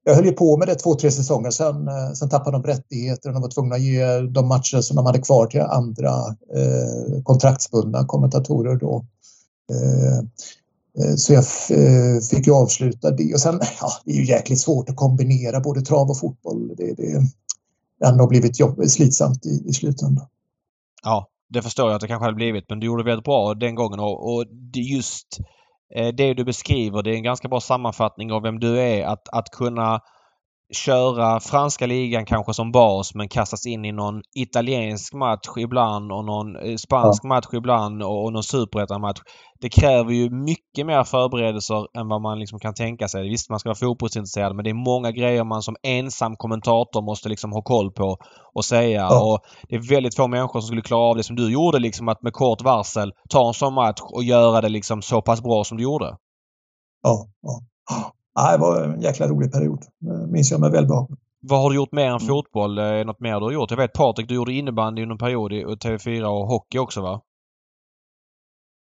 [0.04, 1.88] Jag höll ju på med det två, tre säsonger sen.
[1.88, 5.06] Eh, sen tappade de rättigheter och de var tvungna att ge de matcher som de
[5.06, 6.10] hade kvar till andra
[6.56, 9.06] eh, kontraktsbundna kommentatorer då.
[9.72, 10.26] Eh,
[11.16, 11.46] så jag
[12.30, 15.82] fick ju avsluta det och sen, ja, det är ju jäkligt svårt att kombinera både
[15.82, 16.76] trav och fotboll.
[16.78, 17.22] Det, det,
[18.00, 20.28] det har blivit jobb, slitsamt i, i slutändan.
[21.04, 23.76] Ja, det förstår jag att det kanske hade blivit men du gjorde väldigt bra den
[23.76, 24.46] gången och, och
[24.76, 25.28] just
[25.96, 29.06] eh, det du beskriver det är en ganska bra sammanfattning av vem du är.
[29.06, 30.00] Att, att kunna
[30.72, 36.26] köra franska ligan kanske som bas men kastas in i någon italiensk match ibland och
[36.26, 39.20] någon eh, spansk match ibland och, någon superettan-match.
[39.62, 43.30] Det kräver ju mycket mer förberedelser än vad man liksom kan tänka sig.
[43.30, 47.30] Visst, man ska vara fotbollsintresserad men det är många grejer man som ensam kommentator måste
[47.30, 48.18] liksom ha koll på
[48.54, 49.02] och säga.
[49.02, 49.24] Ja.
[49.24, 52.10] Och det är väldigt få människor som skulle klara av det som du gjorde liksom
[52.10, 55.64] att med kort varsel ta en sån match och göra det liksom så pass bra
[55.64, 56.18] som du gjorde.
[57.04, 57.62] Ja, ja.
[58.36, 59.80] Ja, det var en jäkla rolig period.
[60.00, 61.18] Det minns jag med välbehag.
[61.42, 62.28] Vad har du gjort mer än mm.
[62.28, 62.78] fotboll?
[62.78, 63.72] Är något mer du har gjort?
[63.72, 67.22] Jag vet Patrik, du gjorde innebandy under en period i TV4 och hockey också va?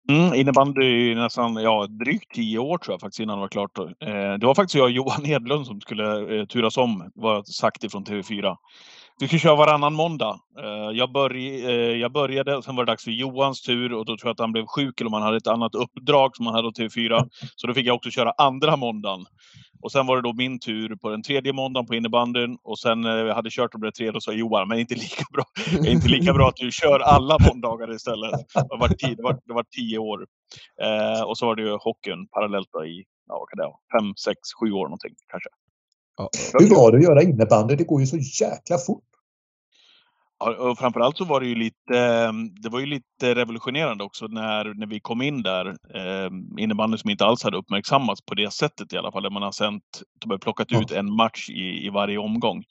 [0.08, 3.78] Mm, innebandy nästan, ja drygt tio år tror jag faktiskt innan det var klart.
[3.78, 7.84] Eh, det var faktiskt jag och Johan Edlund som skulle eh, turas om, var sagt
[7.84, 8.56] ifrån TV4.
[9.20, 10.40] Vi ska köra varannan måndag.
[10.58, 14.16] Eh, jag, börj eh, jag började, sen var det dags för Johans tur och då
[14.16, 16.54] tror jag att han blev sjuk eller om han hade ett annat uppdrag som han
[16.54, 17.28] hade åt TV4.
[17.56, 19.26] Så då fick jag också köra andra måndagen.
[19.82, 23.04] Och sen var det då min tur på den tredje måndagen på innebandyn och sen
[23.04, 25.44] eh, jag hade kört och blev tredje och sa Johan, men inte lika bra.
[25.82, 28.30] Det är inte lika bra att du kör alla måndagar istället.
[28.54, 30.26] Det var, tio, det var, det var tio år.
[30.82, 34.00] Eh, och så var det ju hockeyn parallellt då i, ja vad kan det vara,
[34.00, 35.48] fem, sex, sju år någonting kanske.
[36.16, 36.30] Ja.
[36.58, 37.76] Hur var det att göra innebandy?
[37.76, 39.02] Det går ju så jäkla fort.
[40.38, 44.26] Ja, och framförallt så var det ju lite, ehm, det var ju lite revolutionerande också
[44.26, 45.66] när, när vi kom in där.
[45.66, 49.22] Eh, innebandy som inte alls hade uppmärksammats på det sättet i alla fall.
[49.22, 49.82] Där man har sänt,
[50.20, 52.64] de har plockat ut en match i, i varje omgång.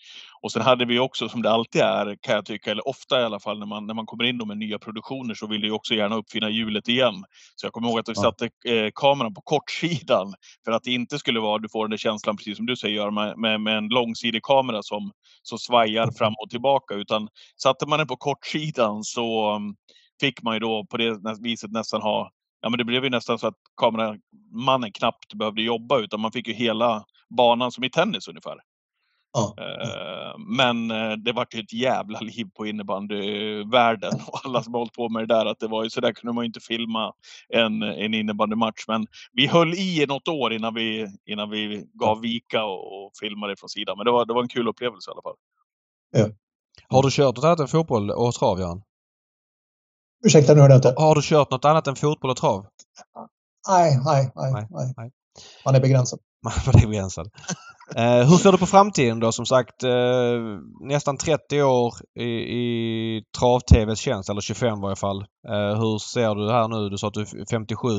[0.46, 3.24] Och sen hade vi också, som det alltid är, kan jag tycka, eller ofta i
[3.24, 5.94] alla fall, när man, när man kommer in med nya produktioner så vill du också
[5.94, 7.24] gärna uppfinna hjulet igen.
[7.56, 10.34] Så jag kommer ihåg att vi satte eh, kameran på kortsidan
[10.66, 13.12] för att det inte skulle vara, du får den där känslan, precis som du säger,
[13.12, 16.94] med, med, med en långsidig kamera som, som svajar fram och tillbaka.
[16.94, 17.28] Utan
[17.62, 19.76] satte man den på kortsidan så um,
[20.20, 22.32] fick man ju då på det viset nästan ha
[22.62, 26.48] Ja, men det blev ju nästan så att kameramannen knappt behövde jobba utan man fick
[26.48, 27.04] ju hela
[27.38, 28.58] banan som i tennis ungefär.
[29.36, 29.56] Ja.
[29.58, 34.80] Eh, Men eh, det vart ju ett jävla liv på innebandyvärlden och alla som har
[34.80, 35.46] hållit på med det där.
[35.46, 37.14] Att det var ju så där kunde man ju inte filma
[37.50, 38.88] en, en innebandymatch.
[38.88, 43.56] Men vi höll i något år innan vi, innan vi gav vika och, och filmade
[43.56, 43.98] från sidan.
[43.98, 45.36] Men det var, det var en kul upplevelse i alla fall.
[46.88, 48.82] Har du kört något annat än fotboll och trav, Göran?
[50.26, 50.94] Ursäkta, nu hörde jag inte.
[50.98, 52.66] Har du kört något annat än fotboll och trav?
[53.70, 54.32] Nej, nej.
[54.36, 54.94] Nej, nej.
[54.98, 55.12] nej.
[55.66, 56.20] Man är begränsad.
[56.46, 57.30] Man var begränsad.
[57.96, 59.32] Eh, hur ser du på framtiden då?
[59.32, 60.40] Som sagt eh,
[60.82, 62.30] nästan 30 år i,
[62.60, 65.20] i trav-tvs tjänst, eller 25 i varje fall.
[65.48, 66.90] Eh, hur ser du det här nu?
[66.90, 67.90] Du sa att du är 57.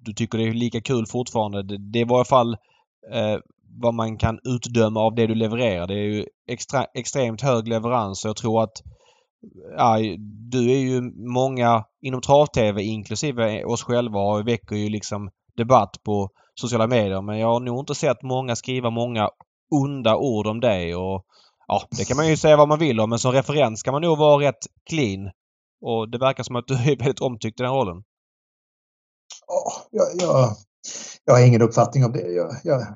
[0.00, 1.62] Du tycker det är lika kul fortfarande.
[1.62, 2.56] Det, det är i varje fall
[3.12, 3.38] eh,
[3.80, 5.86] vad man kan utdöma av det du levererar.
[5.86, 8.82] Det är ju extra, extremt hög leverans och jag tror att
[9.76, 9.98] ja,
[10.50, 11.00] du är ju
[11.32, 16.30] många inom trav-tv inklusive oss själva och väcker ju liksom debatt på
[16.60, 19.28] sociala medier men jag har nog inte sett många skriva många
[19.70, 21.24] onda ord om dig och
[21.68, 24.02] ja, det kan man ju säga vad man vill om men som referens kan man
[24.02, 25.30] nog vara rätt clean.
[25.80, 28.02] Och det verkar som att du är väldigt omtyckt i den rollen.
[29.46, 30.06] Ja, jag,
[31.24, 32.20] jag, har ingen uppfattning om det.
[32.20, 32.86] Jag, jag,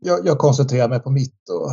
[0.00, 1.70] jag, jag koncentrerar mig på mitt och,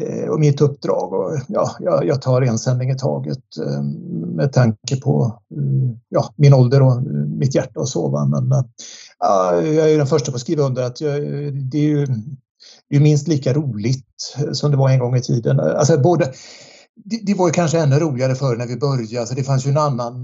[0.00, 1.12] eh, och mitt uppdrag.
[1.12, 3.82] Och, ja, jag, jag tar en sändning i taget eh,
[4.36, 7.02] med tanke på eh, ja, min ålder och
[7.38, 8.08] mitt hjärta och så.
[8.08, 8.26] va.
[8.26, 8.64] Men eh,
[9.20, 11.22] ja, jag är den första på att skriva under att jag,
[11.54, 12.06] det är ju
[12.88, 15.60] det är minst lika roligt som det var en gång i tiden.
[15.60, 16.32] Alltså både,
[17.04, 19.20] det, det var ju kanske ännu roligare förr när vi började.
[19.20, 20.22] Alltså det fanns ju en annan,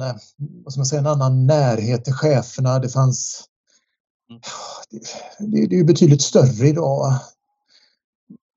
[0.64, 2.78] vad ska man säga, en annan närhet till cheferna.
[2.78, 3.45] Det fanns...
[4.30, 4.40] Mm.
[4.90, 4.99] Det,
[5.38, 7.14] det, det är ju betydligt större idag.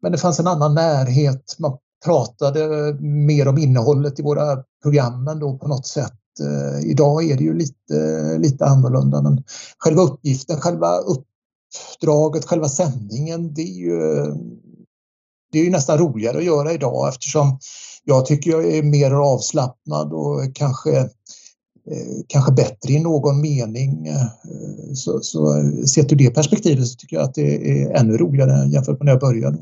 [0.01, 1.55] Men det fanns en annan närhet.
[1.59, 6.13] Man pratade mer om innehållet i våra program ändå på något sätt.
[6.39, 9.43] Eh, Idag är det ju lite, lite annorlunda men
[9.77, 13.99] själva uppgiften, själva uppdraget, själva sändningen det är ju
[15.51, 17.59] det är ju nästan roligare att göra idag eftersom
[18.03, 21.07] jag tycker jag är mer avslappnad och kanske, eh,
[22.27, 24.07] kanske bättre i någon mening.
[24.07, 24.27] Eh,
[24.93, 28.99] Så, så sett ur det perspektivet så tycker jag att det är ännu roligare jämfört
[28.99, 29.57] med när jag började.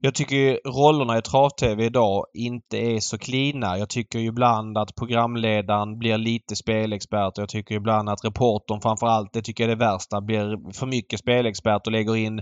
[0.00, 3.78] Jag tycker ju rollerna i trav-tv idag inte är så klina.
[3.78, 8.80] Jag tycker ju ibland att programledaren blir lite spelexpert och jag tycker ibland att reportern
[8.80, 12.38] framförallt, det tycker jag är det värsta, blir för mycket spelexpert och lägger in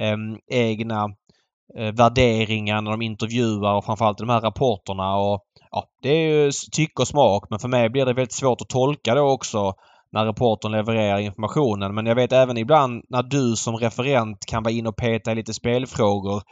[0.00, 0.16] eh,
[0.52, 1.04] egna
[1.78, 5.16] eh, värderingar när de intervjuar och framförallt i de här rapporterna.
[5.16, 8.60] Och, ja, det är ju tycke och smak men för mig blir det väldigt svårt
[8.60, 9.74] att tolka då också
[10.12, 11.94] när reportern levererar informationen.
[11.94, 15.34] Men jag vet även ibland när du som referent kan vara inne och peta i
[15.34, 16.42] lite spelfrågor.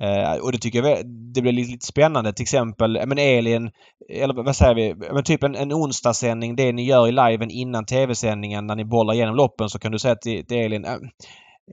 [0.00, 0.98] Eh, och det tycker jag
[1.34, 2.32] det blir lite, lite spännande.
[2.32, 3.70] Till exempel, men Elin,
[4.08, 7.86] eller vad säger vi, men typ en, en onsdagssändning, det ni gör i liven innan
[7.86, 10.86] tv-sändningen när ni bollar igenom loppen så kan du säga till, till Elin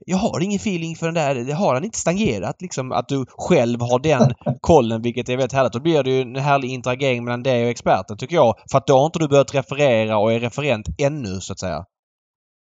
[0.06, 1.36] jag har ingen feeling för den där.
[1.36, 2.62] Det har han inte stangerat.
[2.62, 5.74] Liksom att du själv har den kollen vilket är väldigt härligt.
[5.74, 8.56] Då blir det ju en härlig interagering mellan dig och experten tycker jag.
[8.72, 11.86] För att då har inte du börjat referera och är referent ännu så att säga.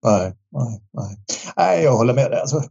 [0.05, 1.17] Nej, nej, nej.
[1.57, 2.41] nej jag håller med dig.
[2.41, 2.61] Alltså,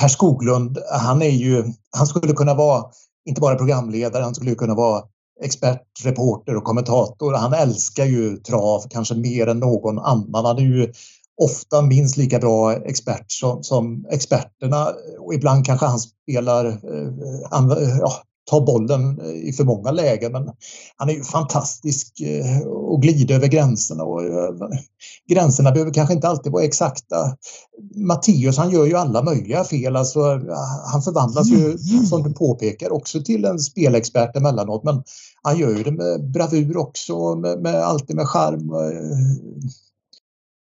[0.00, 1.64] per Skoglund, han är ju,
[1.96, 2.84] han skulle kunna vara
[3.28, 5.02] inte bara programledare, han skulle kunna vara
[5.44, 7.34] expert, reporter och kommentator.
[7.34, 10.44] Han älskar ju trav kanske mer än någon annan.
[10.44, 10.92] Han är ju
[11.38, 17.12] ofta minst lika bra expert som, som experterna och ibland kanske han spelar, eh,
[17.50, 18.12] anv- eh, ja,
[18.50, 20.32] tar bollen eh, i för många lägen.
[20.32, 20.50] Men
[20.96, 24.04] han är ju fantastisk eh, och glider över gränserna.
[24.04, 24.50] Och, eh,
[25.28, 27.16] gränserna behöver kanske inte alltid vara exakta.
[27.94, 29.96] Matteus han gör ju alla möjliga fel.
[29.96, 30.20] Alltså,
[30.92, 34.84] han förvandlas ju som du påpekar också till en spelexpert emellanåt.
[34.84, 35.02] Men
[35.42, 38.70] han gör ju det med bravur också, med, med, alltid med charm.
[38.70, 39.18] Eh,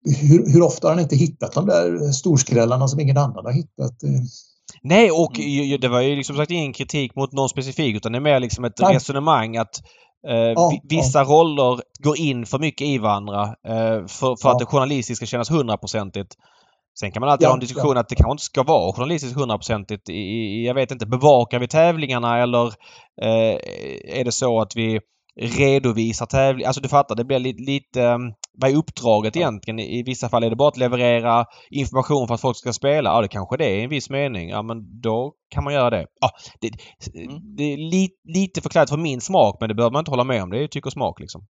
[0.04, 3.92] hur, hur ofta har han inte hittat de där storskrällarna som ingen annan har hittat?
[4.82, 8.18] Nej och ju- det var ju liksom sagt ingen kritik mot någon specifik utan det
[8.18, 8.94] är mer liksom ett Nej.
[8.94, 9.82] resonemang att
[10.28, 14.52] eh, Ja, vi- vissa roller går in för mycket i varandra eh, för, för Ja.
[14.52, 16.34] att det journalistiska ska kännas hundraprocentigt.
[17.00, 19.36] Sen kan man alltid Ja, ha en diskussion att det kanske inte ska vara journalistiskt
[19.38, 20.08] hundraprocentigt.
[20.08, 22.66] i- i- Jag vet inte, bevakar vi tävlingarna eller
[23.22, 23.56] eh,
[24.18, 25.00] är det så att vi
[25.40, 26.68] redovisar tävlingar?
[26.68, 28.18] Alltså du fattar, det blir lite, lite eh,
[28.58, 29.78] vad är uppdraget egentligen?
[29.78, 33.10] I vissa fall är det bara att leverera information för att folk ska spela.
[33.10, 34.48] Ja, det kanske det är i en viss mening.
[34.48, 36.06] Ja, men då kan man göra det.
[36.20, 36.30] Ja,
[36.60, 36.70] det,
[37.56, 40.42] det är li, lite förklätt för min smak men det behöver man inte hålla med
[40.42, 40.50] om.
[40.50, 41.46] Det är tyck och smak liksom.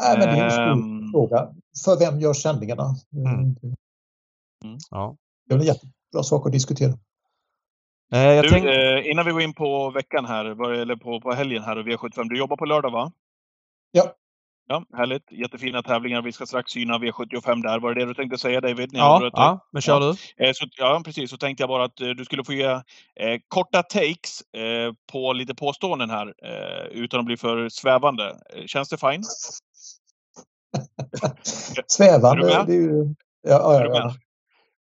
[0.00, 1.10] Nej, men det är en stor Ehm.
[1.12, 1.48] fråga.
[1.84, 2.84] För vem gör sändningarna?
[3.16, 3.56] Mm.
[4.90, 5.16] Ja.
[5.48, 6.92] Det är en jättebra sak att diskutera.
[8.12, 11.32] Eh, jag Du, tänk, eh, innan vi går in på veckan här, eller på, på
[11.32, 12.28] helgen här och V75.
[12.28, 13.12] Du jobbar på lördag va?
[13.90, 14.14] Ja.
[14.66, 15.32] Ja, härligt.
[15.32, 16.22] Jättefina tävlingar.
[16.22, 17.80] Vi ska strax syna V75 där.
[17.80, 18.90] Var det det du tänkte säga David?
[18.92, 20.10] Ja, ja, men kör du.
[20.46, 21.30] Eh, Så, ja, precis.
[21.30, 25.32] Så tänkte jag bara att eh, du skulle få ge eh, korta takes eh, på
[25.32, 28.40] lite påståenden här eh, utan att bli för svävande.
[28.54, 29.22] Eh, Känns det fine?
[31.86, 32.66] Svävande, Är du med?
[32.66, 33.14] det är ju...
[33.42, 33.96] Ja, ja, du med?
[33.96, 34.14] ja.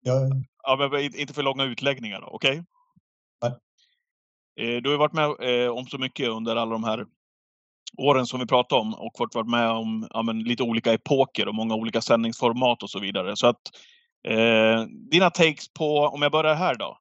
[0.01, 0.29] ja.
[0.63, 2.63] Ja, men inte för långa utläggningar då, okej?
[4.59, 7.05] Eh, Du har varit med om så mycket under alla de här
[7.97, 11.47] åren som vi pratade om och fått varit med om ja, men, lite olika epoker
[11.47, 13.35] och många olika sändningsformat och så vidare.
[13.35, 13.61] Så att
[14.27, 16.97] eh, dina takes på, om jag börjar här då.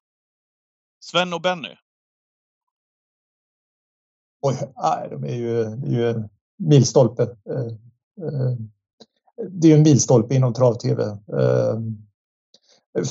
[1.00, 1.74] Sven och Benny.
[4.42, 6.28] Oj, nej, de är ju, det är ju en
[6.58, 7.22] milstolpe.
[7.22, 7.66] Eh,
[8.26, 8.56] eh,
[9.50, 11.02] det är ju en milstolpe inom trav-tv.
[11.02, 11.78] Eh,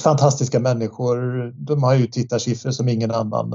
[0.03, 1.51] fantastiska människor.
[1.51, 3.53] De har ju tittarsiffror som ingen annan.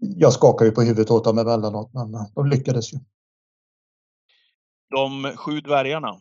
[0.00, 2.98] Jag skakar ju på huvudet åt dem emellanåt, men de lyckades ju.
[4.90, 6.08] De sju dvärgarna.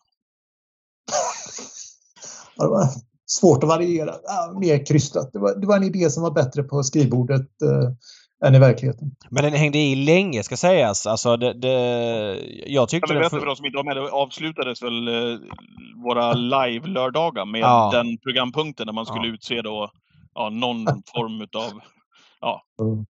[2.60, 2.88] Ja, Det var
[3.26, 4.16] svårt att variera.
[4.24, 5.30] Ja, mer krystat.
[5.34, 9.12] Det var, det var en idé som var bättre på skrivbordet eh, än i verkligheten.
[9.30, 11.08] Men den hängde i länge ska sägas.
[11.08, 11.54] Alltså det...
[11.54, 11.72] det
[12.68, 13.20] jag tyckte den...
[13.22, 15.40] berätta för de som inte var med, det avslutades väl eh,
[16.04, 17.90] våra live-lördagar med Ja.
[17.94, 19.34] den programpunkten där man skulle Ja.
[19.34, 19.92] utse då
[20.34, 21.72] ja, någon form utav
[22.82, 23.06] Mm.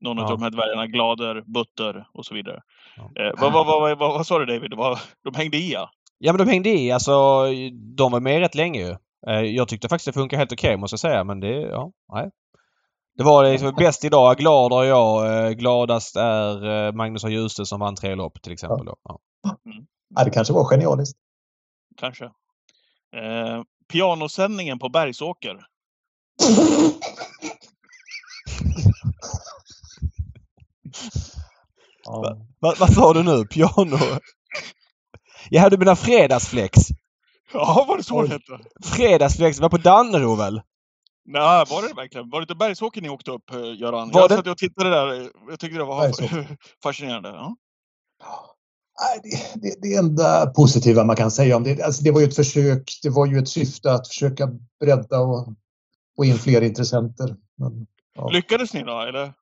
[0.00, 0.22] Någon Ja.
[0.24, 2.60] av de här dvärgarna, Glader, Butter och så vidare.
[2.96, 3.22] Ja.
[3.22, 4.70] Eh, vad, vad, vad, vad, vad sa du David?
[5.24, 5.90] De hängde i ja.
[6.18, 6.92] Ja men de hängde i.
[6.92, 7.44] Alltså
[7.96, 8.96] de var med rätt länge ju.
[9.28, 11.60] Eh, Jag tyckte faktiskt det funkar helt okej måste jag säga men det...
[11.60, 12.30] Ja, nej.
[13.18, 14.36] Det var liksom bäst idag.
[14.36, 15.44] Glad är jag.
[15.46, 18.86] eh, Gladast är eh, Magnus och Djuse som vann tre lopp till exempel.
[18.86, 18.96] Då.
[19.04, 19.18] Ja.
[20.16, 21.18] Ja, det kanske var genialiskt.
[21.96, 22.24] Kanske.
[23.16, 25.56] Eh, pianosändningen på Bergsåker.
[32.04, 32.38] Ja.
[32.58, 33.44] Vad, vad sa du nu?
[33.46, 33.98] Piano?
[35.50, 36.72] Ja du menar Fredagsflex?
[37.52, 38.58] Ja, var det så det hette?
[38.84, 40.60] Fredagsflex var på Dannero väl?
[41.28, 42.30] Nej, var det verkligen?
[42.30, 44.10] Var det inte Bergsåker ni åkte upp, eh, Göran?
[44.10, 45.20] Var jag det- satt och tittade där.
[45.20, 46.56] eh, Jag tyckte det var Bergsåker.
[46.82, 47.28] fascinerande.
[47.28, 47.56] Ja.
[49.00, 52.26] Nej, det, det, det enda positiva man kan säga om det, alltså det var ju
[52.26, 54.48] ett försök, det var ju ett syfte att försöka
[54.80, 55.48] bredda och
[56.16, 57.36] få in fler intressenter.
[57.58, 59.32] Men, ja, Lyckades ni då, eller?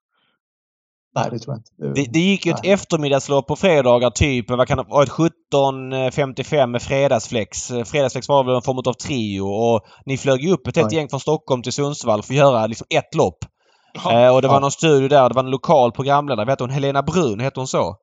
[1.14, 2.00] Nej, det tror jag inte.
[2.00, 2.72] Det, det gick ju ett Nej.
[2.72, 7.68] eftermiddagslopp på fredagar typ, vad kan det varit, 17.55 med fredagsflex.
[7.84, 11.08] Fredagsflex var väl en form av trio och ni flög ju upp ett helt gäng
[11.08, 13.38] från Stockholm till Sundsvall för att göra liksom ett lopp.
[14.04, 14.12] Ja.
[14.12, 14.60] Eh, och det var Ja.
[14.60, 17.96] någon studio där, det var en lokal programledare, vet hon, Helena Brun, hette hon så?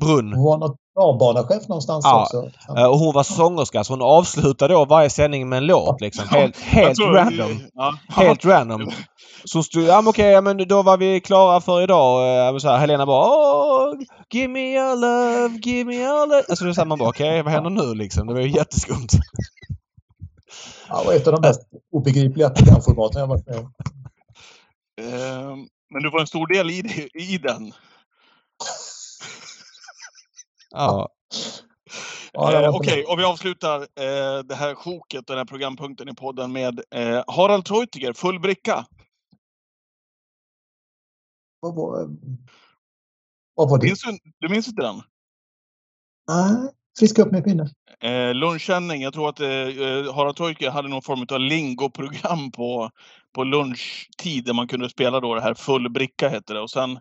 [0.00, 0.32] Brunn.
[0.32, 2.22] Hon var något travbanachef någonstans Ja.
[2.22, 2.50] också.
[2.78, 6.24] Eh, och hon var sångerska så hon avslutade då varje sändning med en låt liksom.
[6.28, 7.60] Helt, helt tror- random.
[7.74, 7.94] Ja.
[8.08, 8.90] Helt random.
[9.44, 12.46] Så stod ja men okej, ja, men då var vi klara för idag.
[12.48, 13.94] Eh, Så här, Helena bara Åh,
[14.32, 16.42] Give me your love, give me your love.
[16.48, 18.26] Alltså det är så här, man bara okej, vad händer nu liksom?
[18.26, 19.08] Det var ju jätteskumt.
[20.88, 21.60] Ja, var ett av de mest
[21.92, 23.72] obegripliga programformaten jag varit med om.
[25.00, 25.56] Eh,
[25.90, 27.72] Men du var en stor del i, det- i den.
[30.70, 31.08] Ja.
[32.34, 36.80] Eh, Okej, och vi avslutar eh, det här sjoket, den här programpunkten i podden med
[36.90, 38.86] eh, Harald Treutiger, full bricka.
[41.60, 42.08] Vad var,
[43.54, 43.86] vad var det?
[43.86, 45.02] Minns du, du minns inte den?
[46.28, 47.70] Nej, friska upp med pinne.
[48.00, 52.90] Eh, lunchsändning, jag tror att eh, Harald Treutiger hade någon form av lingoprogram på,
[53.34, 56.60] på lunchtid där man kunde spela då det här full bricka hette det.
[56.60, 57.00] Och sen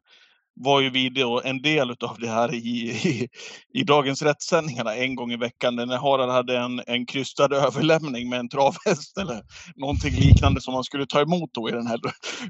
[0.60, 3.28] var ju vi då en del av det här i, i,
[3.74, 5.76] i Dagens rättssändningarna en gång i veckan.
[5.76, 9.42] När Harald hade en, en krystad överlämning med en travhäst eller
[9.76, 12.00] någonting liknande som man skulle ta emot då i den här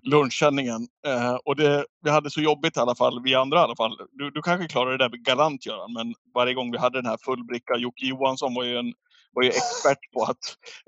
[0.04, 0.88] lunchsändningen.
[1.08, 3.98] Eh, och det, vi hade så jobbigt i alla fall, vi andra i alla fall.
[4.12, 7.18] Du, du kanske klarar det där galant Göran, men varje gång vi hade den här
[7.26, 8.94] full bricka, Jocke Johansson var ju en
[9.34, 10.38] var ju expert på att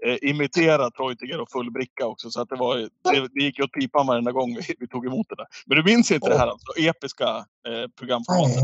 [0.06, 2.30] eh, imitera Treutiger och full bricka också.
[2.30, 2.90] Så att det, var, det,
[3.34, 5.48] det gick ju åt pipan varenda gång vi, vi tog emot det där.
[5.66, 6.80] Men du minns inte det här alltså?
[6.80, 7.28] Episka
[7.68, 8.56] eh, programformatet?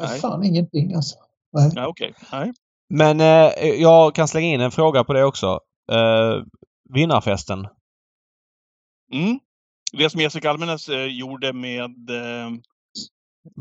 [0.00, 0.20] Nej, Nej.
[0.20, 1.16] fan ingenting alltså.
[1.52, 1.70] Nej.
[1.74, 2.14] Nej, okej.
[2.32, 2.52] Nej.
[2.90, 5.60] Men eh, jag kan slänga in en fråga på det också.
[5.92, 6.42] Eh,
[6.94, 7.66] vinnarfesten.
[9.12, 9.38] Mm.
[9.92, 12.50] Det som Jessica Almenäs eh, gjorde med, eh,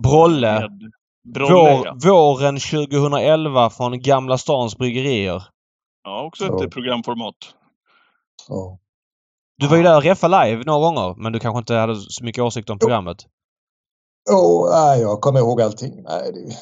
[0.04, 0.60] Brolle.
[0.60, 0.92] med.
[1.36, 5.44] Vår, våren 2011 från Gamla Stans Bryggerier.
[6.04, 6.64] ja, också ett Ja.
[6.64, 7.36] eh, programformat.
[8.48, 8.80] Ja.
[9.58, 12.24] Du var ju där och reffa live några gånger men du kanske inte hade så
[12.24, 13.18] mycket åsikt om programmet?
[14.32, 16.04] Oh, nej, jag kommer ihåg allting.
[16.04, 16.56] Nej, det,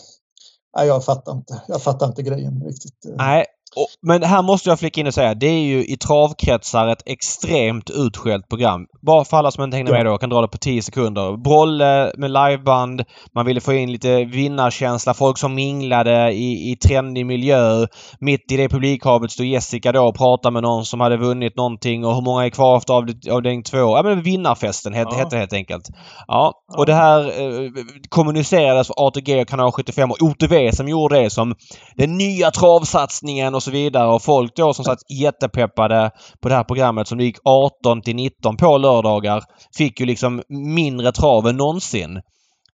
[0.78, 1.62] nej, jag fattar inte.
[1.68, 3.00] Jag fattar inte grejen riktigt.
[3.18, 3.46] Nej,
[3.76, 7.04] Och, men här måste jag flika in och säga, det är ju i travkretsar ett
[7.06, 8.88] extremt utskällt program.
[9.02, 11.38] Bara för alla som inte hängde med då, jag kan dra det på 10 sekunder.
[11.38, 13.04] Brolle med liveband.
[13.36, 15.14] Man ville få in lite vinnarkänsla.
[15.14, 17.86] Folk som minglade i, i trendig miljö.
[18.20, 22.06] Mitt i det publikhavet stod Jessica då och pratade med någon som hade vunnit någonting
[22.06, 23.78] och hur många är kvar efter av, avdelning två.
[23.78, 25.28] Ja men vinnarfesten hette ja.
[25.30, 25.90] det helt enkelt.
[26.28, 26.78] Ja, ja.
[26.78, 27.72] och det här eh,
[28.10, 31.56] kommunicerades för ATG och Kanal 75 och OTV som gjorde det som
[31.96, 34.08] den nya travsatsningen och så vidare.
[34.08, 38.58] Och folk då som satt jättepeppade på det här programmet som gick 18 till 19
[38.58, 39.44] på lördagar
[39.78, 42.22] fick ju liksom mindre trav än någonsin.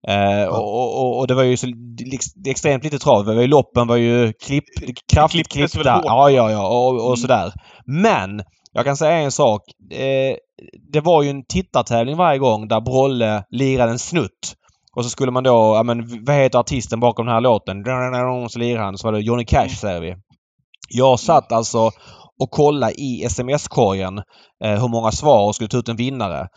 [0.09, 1.67] Eh, och, och, och, det var ju så
[2.47, 3.25] extremt lite trav.
[3.25, 4.65] Det var ju, loppen var ju klipp,
[5.13, 6.03] kraftigt klippta.
[6.05, 6.69] Ja, ja, ja.
[6.69, 7.17] Och, och mm.
[7.17, 7.53] sådär.
[7.87, 9.63] Men jag kan säga en sak.
[9.93, 10.37] Eh,
[10.93, 14.55] det var ju en tittartävling varje gång där Brolle lirade en snutt.
[14.97, 17.85] Och så skulle man då, ja men vad heter artisten bakom den här låten?
[18.51, 18.99] Så lirar han.
[18.99, 20.15] Så var det Johnny Cash säger vi.
[20.95, 21.91] Jag satt alltså
[22.41, 24.19] och kollade i sms-korgen
[24.65, 26.49] eh, hur många svar och skulle ta ut en vinnare.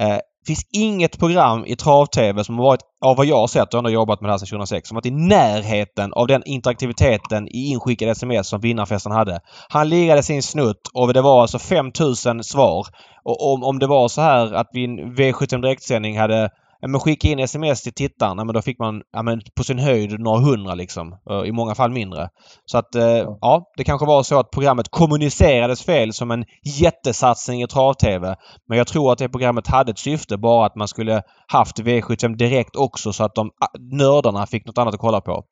[0.00, 3.78] Eh, finns inget program i trav-tv som har varit, av vad jag har sett, och
[3.78, 7.66] ändå jobbat med det här sedan 2006, som varit i närheten av den interaktiviteten i
[7.72, 9.40] inskickade sms som vinnarfesten hade.
[9.68, 12.86] Han lirade sin snutt och det var alltså 5000 svar.
[13.24, 16.50] Och om, om det var så här att vi i en V75 direktsändning hade
[16.86, 20.40] men skicka in sms till tittaren, men då fick man men på sin höjd några
[20.40, 21.16] hundra liksom.
[21.46, 22.28] I många fall mindre.
[22.64, 23.04] Så att eh,
[23.40, 26.44] ja, det kanske var så att programmet kommunicerades fel som en
[26.80, 28.36] jättesatsning i trav-tv.
[28.68, 32.36] Men jag tror att det programmet hade ett syfte, bara att man skulle haft V75
[32.36, 33.50] direkt också så att de
[33.92, 35.44] nördarna fick något annat att kolla på.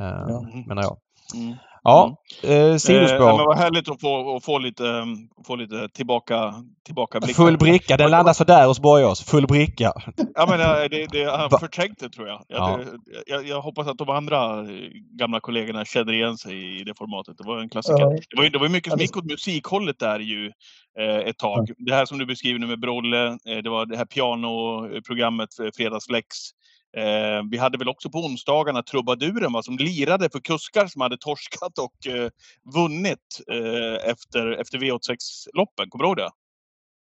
[0.00, 0.42] Eh, ja.
[0.66, 0.96] Menar jag.
[1.34, 1.56] Mm.
[1.82, 2.70] Ja, mm.
[2.72, 3.28] eh, sidospår.
[3.28, 5.16] Eh, men vad härligt att få, att få lite, mm,
[5.46, 6.54] få lite tillbaka,
[6.84, 7.44] tillbaka blickar.
[7.44, 7.96] Full bricka.
[7.96, 9.24] Den landar sådär hos Borgås.
[9.24, 9.92] Full bricka.
[10.34, 10.58] Ja, men
[10.90, 12.42] det, det, han förträngt det tror jag.
[12.48, 12.80] Jag, ja.
[13.26, 13.46] jag.
[13.46, 14.66] jag, hoppas att de andra
[15.18, 17.38] gamla kollegorna känner igen sig i det formatet.
[17.38, 18.00] Det var en klassiker.
[18.00, 18.18] Ja.
[18.30, 20.46] Det, var, det var mycket som gick åt musikhållet där ju
[21.00, 21.64] eh, ett tag.
[21.68, 21.74] Ja.
[21.78, 26.26] Det här som du beskriver nu med Brolle, eh, det var det här pianoprogrammet, Fredagslex.
[26.96, 31.16] Eh, vi hade väl också på onsdagarna trubaduren va, som lirade för kuskar som hade
[31.16, 32.30] torskat och eh,
[32.74, 35.90] vunnit eh, efter, efter V86-loppen.
[35.90, 36.30] Kommer du ihåg det?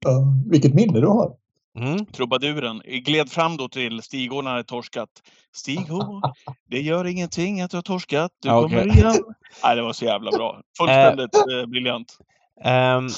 [0.10, 1.36] Uh, vilket minne du har!
[1.80, 2.06] Mm.
[2.06, 5.10] Trubaduren gled fram då till Stig när han hade torskat.
[5.56, 5.88] Stig
[6.70, 8.32] det gör ingenting att du har torskat.
[8.42, 8.80] Du okay.
[8.80, 9.24] kommer igen.
[9.64, 10.62] Nej, det var så jävla bra.
[10.78, 12.18] Fullständigt uh, briljant.
[12.66, 13.10] Um,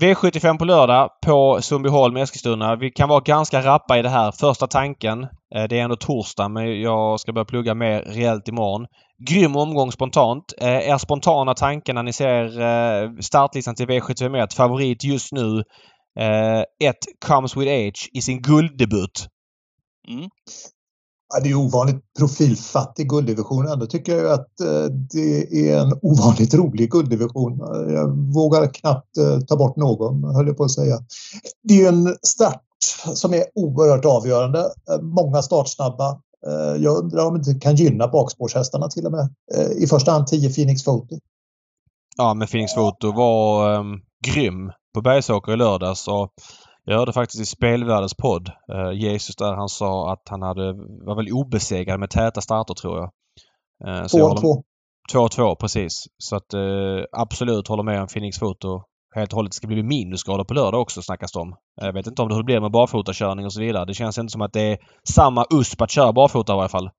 [0.00, 2.76] V75 på lördag på Sundbyholm, Eskilstuna.
[2.76, 4.32] Vi kan vara ganska rappa i det här.
[4.32, 5.22] Första tanken.
[5.54, 8.86] Eh, det är ändå torsdag men jag ska börja plugga mer rejält imorgon.
[9.28, 10.44] Grym omgång spontant.
[10.60, 14.56] Eh, er spontana tanke när ni ser eh, startlistan till V751.
[14.56, 15.62] Favorit just nu.
[16.84, 19.26] Ett Comes With Age i sin gulddebut.
[20.08, 20.28] Mm.
[21.32, 23.68] Ja, det är ovanligt profilfattig gulddivision.
[23.68, 27.58] Ändå tycker jag att eh, det är en ovanligt rolig gulddivision.
[27.88, 30.98] Jag vågar knappt eh, ta bort någon, höll jag på att säga.
[31.62, 32.62] Det är en start
[33.14, 34.60] som är oerhört avgörande.
[34.60, 36.20] Eh, många startsnabba.
[36.78, 39.28] Jag undrar om det inte kan gynna bakspårshästarna till och med.
[39.76, 41.18] I första hand 10 Phoenix Photo.
[42.16, 46.08] Ja, men Phoenix Photo var um, grym på Bergsåker i lördags.
[46.08, 46.32] Och
[46.84, 50.72] jag hörde faktiskt i Spelvärldens podd eh, Jesus där han sa att han hade,
[51.06, 53.10] var väl obesegrad med täta starter tror jag.
[53.84, 54.62] 2-2.
[55.14, 56.04] Eh, 2-2 precis.
[56.18, 58.82] Så att eh, absolut håller med om Phoenix Foto.
[59.14, 61.54] Helt och hållet ska bli minusgrader på lördag också snackas det om.
[61.80, 63.84] Jag vet inte om det blir med barfotakörning och så vidare.
[63.84, 64.78] Det känns inte som att det är
[65.08, 66.90] samma USP att köra barfota i varje fall.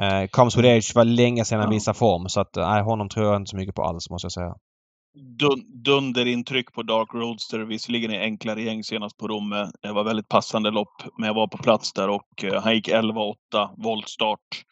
[0.00, 3.26] Eh, Comes with age var länge sedan han visade form så att nej, honom tror
[3.26, 4.54] jag inte så mycket på alls måste jag säga
[5.14, 7.58] dun dunderintryck på Dark Roadster.
[7.58, 9.70] Visserligen i enklare gäng senast på Romme.
[9.82, 12.88] Det var väldigt passande lopp, men jag var på plats där och eh, han gick
[12.88, 13.34] 11-8
[13.76, 14.64] voltstart.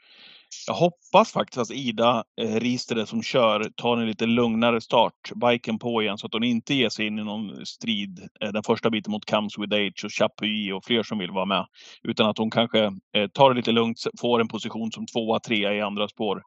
[0.66, 5.78] Jag hoppas faktiskt att Ida eh, Ristere som kör tar en lite lugnare start, biken
[5.78, 8.90] på igen, så att hon inte ger sig in i någon strid eh, den första
[8.90, 11.66] biten mot Comes With Age och Chapuis och fler som vill vara med.
[12.02, 15.74] Utan att hon kanske eh, tar det lite lugnt, får en position som tvåa, trea
[15.74, 16.42] i andra spår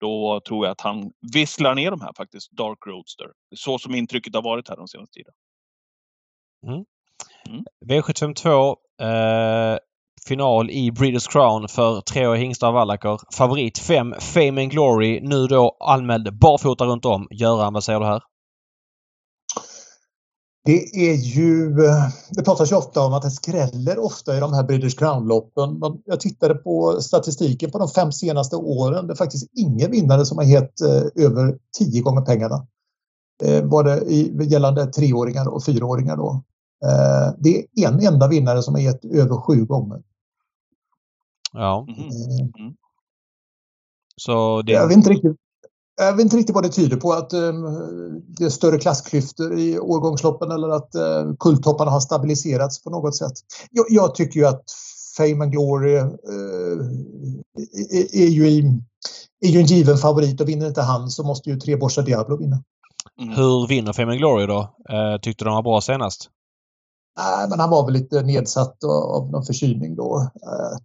[0.00, 3.26] då tror jag att han visslar ner de här faktiskt, Dark Roadster.
[3.56, 5.32] Så som intrycket har varit här de senaste tiden.
[6.66, 6.84] Mm.
[7.48, 7.64] Mm.
[7.86, 9.78] V752 eh,
[10.28, 13.18] final i Breeders Crown för treåriga hingstar av Wallacker.
[13.36, 15.20] Favorit 5 Fame and Glory.
[15.22, 17.28] Nu då anmäld barfota runt om.
[17.30, 18.22] Göran, vad säger du här?
[20.64, 21.74] Det är ju,
[22.30, 26.00] det pratas ju ofta om att det skräller ofta i de här British Crown-loppen.
[26.04, 29.06] Jag tittade på statistiken på de fem senaste åren.
[29.06, 32.66] Det är faktiskt ingen vinnare som har gett eh, över tio gånger pengarna.
[33.42, 36.42] Eh, var det gällande treåringar och fyraåringar då.
[36.84, 40.02] Eh, det är en enda vinnare som har gett över sju gånger.
[41.52, 41.86] Ja.
[41.88, 42.52] Mm.
[42.58, 42.74] Mm.
[44.16, 44.72] Så det...
[44.72, 45.36] Jag vet inte riktigt
[46.04, 47.52] jag vet inte riktigt vad det tyder på, att eh,
[48.26, 53.32] det är större klassklyftor i årgångsloppen eller att eh, kulttopparna har stabiliserats på något sätt.
[53.70, 54.64] Jag, jag tycker ju att
[55.16, 56.06] Fame and Glory eh,
[57.90, 58.80] är, är, ju i,
[59.40, 62.36] är ju en given favorit och vinner inte han så måste ju tre Borsa Diablo
[62.36, 62.62] vinna.
[63.20, 63.34] Mm.
[63.34, 64.74] Hur vinner Fame and Glory då?
[65.22, 66.30] Tyckte de var bra senast?
[67.20, 70.30] Nej, men han var väl lite nedsatt av någon förkylning då.
[70.42, 70.78] Eh,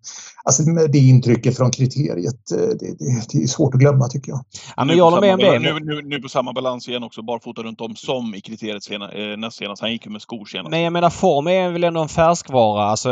[0.43, 4.39] alltså det intrycket från kriteriet, eh, det, det, det är svårt att glömma tycker jag.
[4.77, 5.59] Ja, men jag håller med om det.
[5.59, 9.11] Nu, nu, nu på samma balans igen också, barfota runt om som i kriteriet sena,
[9.11, 9.81] eh, näst senast.
[9.81, 10.69] Han gick ju med skor senast.
[10.69, 12.83] Men jag menar form är väl ändå en färskvara.
[12.83, 13.09] Alltså,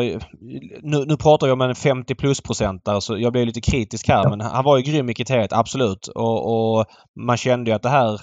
[0.82, 4.24] nu, nu pratar jag om en 50 plus procentare så jag blev lite kritisk här.
[4.24, 4.30] Ja.
[4.30, 6.08] Men han var ju grym i kriteriet, absolut.
[6.08, 6.86] Och, och
[7.20, 8.22] man kände ju att det här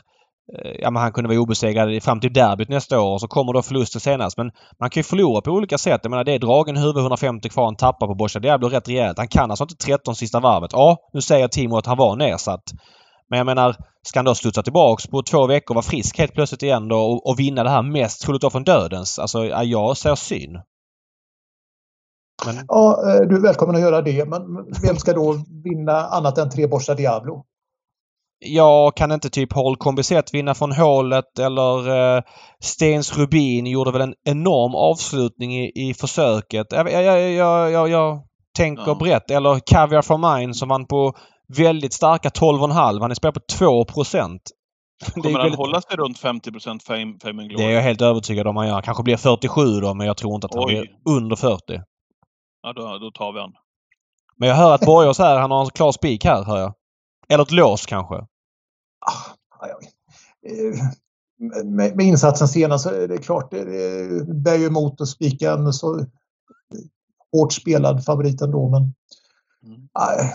[0.58, 3.52] Eh, ja, men han kunde vara obesegrad fram till derbyt nästa år och så kommer
[3.52, 4.36] då förlusten senast.
[4.36, 6.00] Men man kan ju förlora på olika sätt.
[6.02, 9.18] Jag menar det är dragen huvud 150 kvar, han tappar på Borsa Diablo rätt rejält.
[9.18, 10.72] Han kan alltså inte 13 sista varvet.
[10.72, 12.64] Ja, nu säger Timo att han var nedsatt.
[13.30, 16.62] Men jag menar, ska han då studsa tillbaks på två veckor, vara frisk helt plötsligt
[16.62, 19.18] igen då och, och vinna det här mest troligt från dödens?
[19.18, 20.52] Alltså, ja, jag ser syn.
[22.46, 22.64] Men...
[22.68, 24.28] Ja, eh, du är välkommen att göra det.
[24.28, 24.40] Men
[24.82, 27.44] vem ska då vinna annat än tre Borsa Diablo?
[28.42, 32.22] Ja, kan inte typ Håll Kombisett vinna från hålet eller eh,
[32.62, 36.66] Stens Rubin gjorde väl en enorm avslutning i, i försöket.
[36.70, 38.22] Jag, jag, jag, jag, jag
[38.56, 38.94] tänker ja.
[38.94, 39.30] brett.
[39.30, 41.12] Eller Caviar for Mine som vann på
[41.56, 43.00] väldigt starka 12,5.
[43.00, 44.42] Han är spelad på 2 procent.
[45.14, 45.58] Kommer han väldigt...
[45.58, 48.82] hålla sig runt 50 procent fame, fame Det är jag helt övertygad om han gör.
[48.82, 50.74] kanske blir 47 då, men jag tror inte att han Oj.
[50.74, 51.80] blir under 40.
[52.62, 53.52] Ja, då, då tar vi han.
[54.36, 56.74] Men jag hör att Borgås här, han har en klar spik här, hör jag.
[57.28, 58.26] Eller ett lås kanske?
[59.00, 59.66] Ah,
[60.46, 60.84] eh,
[61.64, 65.52] med, med insatsen senast så är det klart, det, det bär ju emot att spika
[65.52, 66.06] en så
[67.32, 68.68] hårt spelad favorit ändå.
[68.68, 68.94] Men
[69.66, 69.88] mm.
[69.94, 70.26] äh,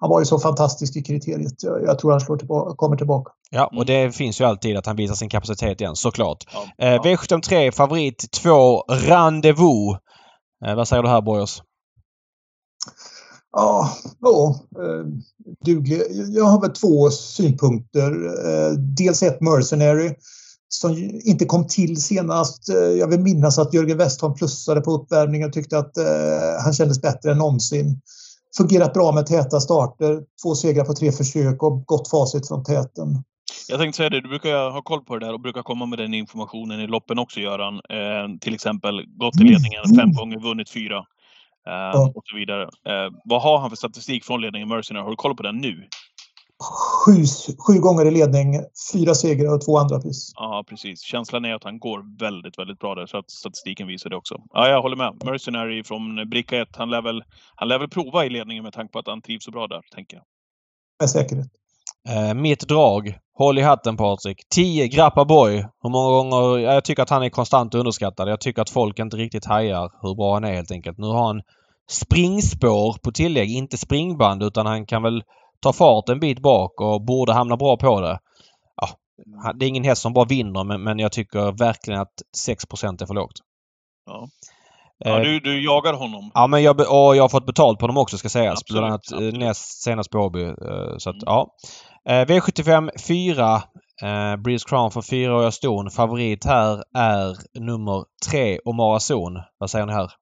[0.00, 1.62] han var ju så fantastisk i kriteriet.
[1.62, 3.32] Jag, jag tror han slår tillbaka, kommer tillbaka.
[3.50, 6.44] Ja, och det finns ju alltid att han visar sin kapacitet igen, såklart.
[6.52, 9.98] Ja, eh, V73 favorit 2 Rendezvous.
[10.66, 11.62] Eh, vad säger du här Borgers?
[13.56, 15.06] Ja, ja eh,
[15.64, 16.00] duglig.
[16.28, 18.10] Jag har väl två synpunkter.
[18.48, 20.14] Eh, dels ett Mercenary
[20.68, 22.68] som inte kom till senast.
[22.68, 25.92] Eh, jag vill minnas att Jörgen Westholm plussade på uppvärmningen och tyckte att
[26.64, 28.00] han kändes bättre än någonsin.
[28.56, 33.22] Fungerat bra med täta starter, två segrar på tre försök och gott facit från täten.
[33.68, 35.98] Jag tänkte säga det, du brukar ha koll på det där och brukar komma med
[35.98, 37.74] den informationen i loppen också Göran.
[37.74, 41.04] Eh, till exempel gått i ledningen fem gånger, vunnit fyra.
[41.66, 42.12] Ja.
[42.14, 42.62] och så vidare.
[42.62, 45.02] Uh, vad har han för statistik från ledningen Mercenary?
[45.02, 45.88] Har du koll på den nu?
[46.62, 47.24] Sju,
[47.66, 48.60] sju gånger i ledning,
[48.92, 50.32] fyra segrar och två andra pris.
[50.34, 51.00] Ja, precis.
[51.02, 54.34] Känslan är att han går väldigt, väldigt bra där, så att statistiken visar det också.
[54.52, 55.24] Ja, jag håller med.
[55.24, 58.92] Mercenary från bricka 1, han lär, väl, han lär väl prova i ledningen med tanke
[58.92, 60.24] på att han trivs så bra där, tänker jag.
[61.00, 61.46] Med säkerhet.
[62.08, 63.18] Uh, mitt drag.
[63.38, 64.48] Håll i hatten Patrik.
[64.54, 65.66] 10 Grappa Boy.
[65.82, 66.58] Hur många gånger...
[66.58, 68.28] Jag tycker att han är konstant underskattad.
[68.28, 70.98] Jag tycker att folk inte riktigt hajar hur bra han är helt enkelt.
[70.98, 71.42] Nu har han
[71.90, 73.50] springspår på tillägg.
[73.50, 75.22] Inte springband utan han kan väl
[75.60, 78.18] ta fart en bit bak och borde hamna bra på det.
[78.76, 78.88] Ja,
[79.54, 83.06] det är ingen häst som bara vinner men, men jag tycker verkligen att 6% är
[83.06, 83.38] för lågt.
[84.06, 84.28] Ja.
[84.98, 86.30] Ja, du, du jagar honom?
[86.34, 88.60] Ja, men jag, och jag har fått betalt på honom också ska sägas.
[88.60, 89.36] Absolut, Bland annat absolut.
[89.36, 90.54] näst senast på Åby.
[90.98, 91.24] Så att, mm.
[91.26, 91.50] ja.
[92.06, 93.62] V75 4.
[94.02, 95.90] Eh, Breeze Crown för fyraåriga ston.
[95.90, 99.38] Favorit här är nummer 3 Omara Zon.
[99.58, 100.12] Vad säger ni här?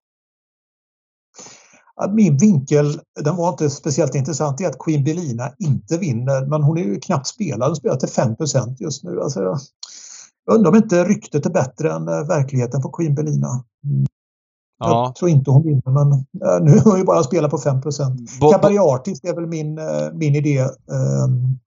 [2.10, 6.46] Min vinkel, den var inte speciellt intressant, är att Queen Belina inte vinner.
[6.46, 7.68] Men hon är ju knappt spelad.
[7.68, 8.34] Hon spelar till 5
[8.80, 9.20] just nu.
[9.20, 9.40] Alltså,
[10.46, 13.64] jag undrar om inte ryktet är bättre än eh, verkligheten på Queen Belina.
[14.78, 15.04] Ja.
[15.04, 17.82] Jag tror inte hon vinner, men äh, nu har hon ju bara spelat på 5
[18.52, 19.80] Cabaret Artist är väl min,
[20.18, 20.58] min idé.
[20.58, 21.58] Ähm,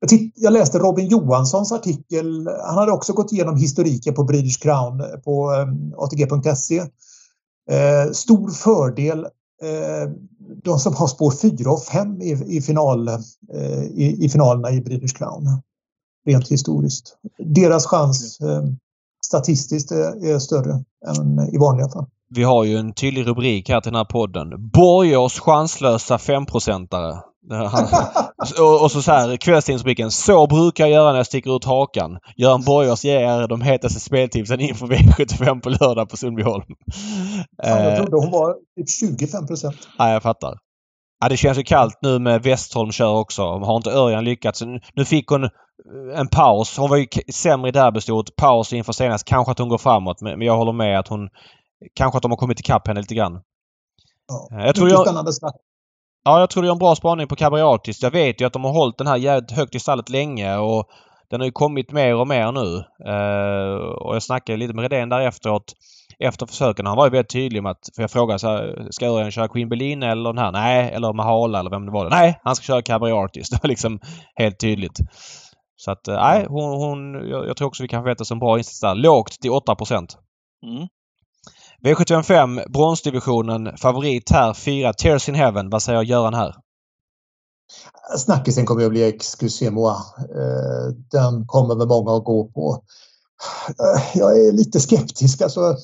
[0.00, 2.48] jag, titt, jag, läste Robin Johanssons artikel.
[2.66, 6.78] Han hade också gått igenom historiken på British Crown på ähm, ATG.se.
[7.70, 9.26] Äh, stor fördel
[10.64, 13.08] de som har spår 4 och 5 i, i, final,
[13.94, 15.62] i, i finalerna i British Crown.
[16.26, 17.16] Rent historiskt.
[17.38, 18.38] Deras chans
[19.26, 22.06] statistiskt är, större än i vanliga fall.
[22.28, 24.70] Vi har ju en tydlig rubrik här till den här podden.
[24.70, 27.20] Borgers chanslösa femprocentare.
[28.60, 30.10] och, och så, så här kvällstidningsrubriken.
[30.10, 32.18] Så brukar jag göra när jag sticker ut hakan.
[32.36, 36.64] Göran Borgers ger er de hetaste speltipsen inför V75 på lördag på Sundbyholm.
[37.62, 38.90] Ja, jag trodde hon var typ
[39.20, 39.88] 25 procent.
[39.98, 40.58] Ja, jag fattar.
[41.20, 43.42] Ja, det känns ju kallt nu med Westholm kör också.
[43.42, 44.62] Har inte Örjan lyckats?
[44.94, 45.48] Nu fick hon
[46.14, 46.76] en paus.
[46.78, 48.36] Hon var ju sämre i derbystot.
[48.36, 49.24] Paus inför senast.
[49.24, 50.20] Kanske att hon går framåt.
[50.20, 51.28] Men jag håller med att hon
[51.94, 53.40] Kanske att de har kommit ikapp henne lite grann.
[54.28, 55.32] Ja, jag tror jag, spännande.
[56.26, 58.02] Ja, jag tror du gör en bra spaning på Cabriatis.
[58.02, 60.84] Jag vet ju att de har hållit den här jävligt högt i stallet länge och
[61.30, 62.84] den har ju kommit mer och mer nu.
[63.12, 65.72] Uh, och jag snackade lite med Redén där efteråt.
[66.18, 66.86] Efter försöken.
[66.86, 67.88] Han var ju väldigt tydlig med att...
[67.96, 70.52] För jag frågade så här, Ska Örjan köra Queen Berlin eller den här?
[70.52, 70.90] Nej.
[70.92, 72.10] Eller Mahala eller vem det var.
[72.10, 72.40] Nej!
[72.44, 73.48] Han ska köra Cabriatis.
[73.50, 74.00] Det var liksom
[74.34, 74.98] helt tydligt.
[75.76, 78.38] Så att eh, nej, hon, hon, jag, jag tror också vi kan förvänta oss en
[78.38, 78.94] bra insats där.
[78.94, 79.76] Lågt till 8
[80.66, 80.88] Mm.
[81.84, 83.76] V755 bronsdivisionen.
[83.76, 85.70] Favorit här 4 Tears in Heaven.
[85.70, 86.54] Vad säger Göran här?
[88.18, 89.90] Snackisen kommer att bli Excusez-moi.
[90.18, 92.82] Eh, Den kommer väl många att gå på.
[93.68, 95.42] Eh, Jag är lite skeptisk.
[95.42, 95.76] Alltså,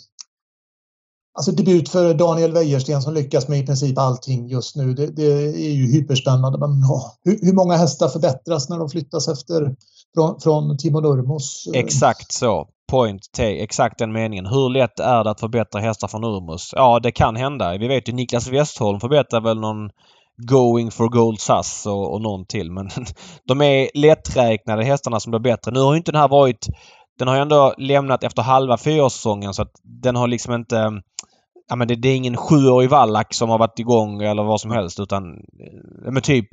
[1.39, 4.95] alltså debut för Daniel Wäjersten som lyckas med i princip allting just nu.
[4.95, 6.59] Det, det är ju hyperspännande.
[6.59, 9.77] Men ja, hur, hur många hästar förbättras när de flyttas efter
[10.15, 11.67] från, från Timo Nurmos?
[11.75, 12.69] Eh, Exakt så.
[12.93, 14.47] Point T, Exakt den meningen.
[14.47, 16.71] Hur lätt är det att förbättra hästar från Urmus?
[16.77, 17.79] Ja, det kan hända.
[17.79, 19.91] Vi vet ju Niklas Westholm förbättrar väl någon
[20.51, 22.71] Going for Gold Sass och, och någon till.
[22.71, 22.89] Men
[23.49, 25.71] de är lätträknade hästarna som blir bättre.
[25.71, 26.67] Nu har ju inte den här varit...
[27.19, 30.91] Den har ju ändå lämnat efter halva fyraårssäsongen så att den har liksom inte...
[31.69, 34.71] Ja men det, det är ingen sjuårig vallack som har varit igång eller vad som
[34.71, 35.25] helst utan...
[35.35, 36.49] Eh, men typ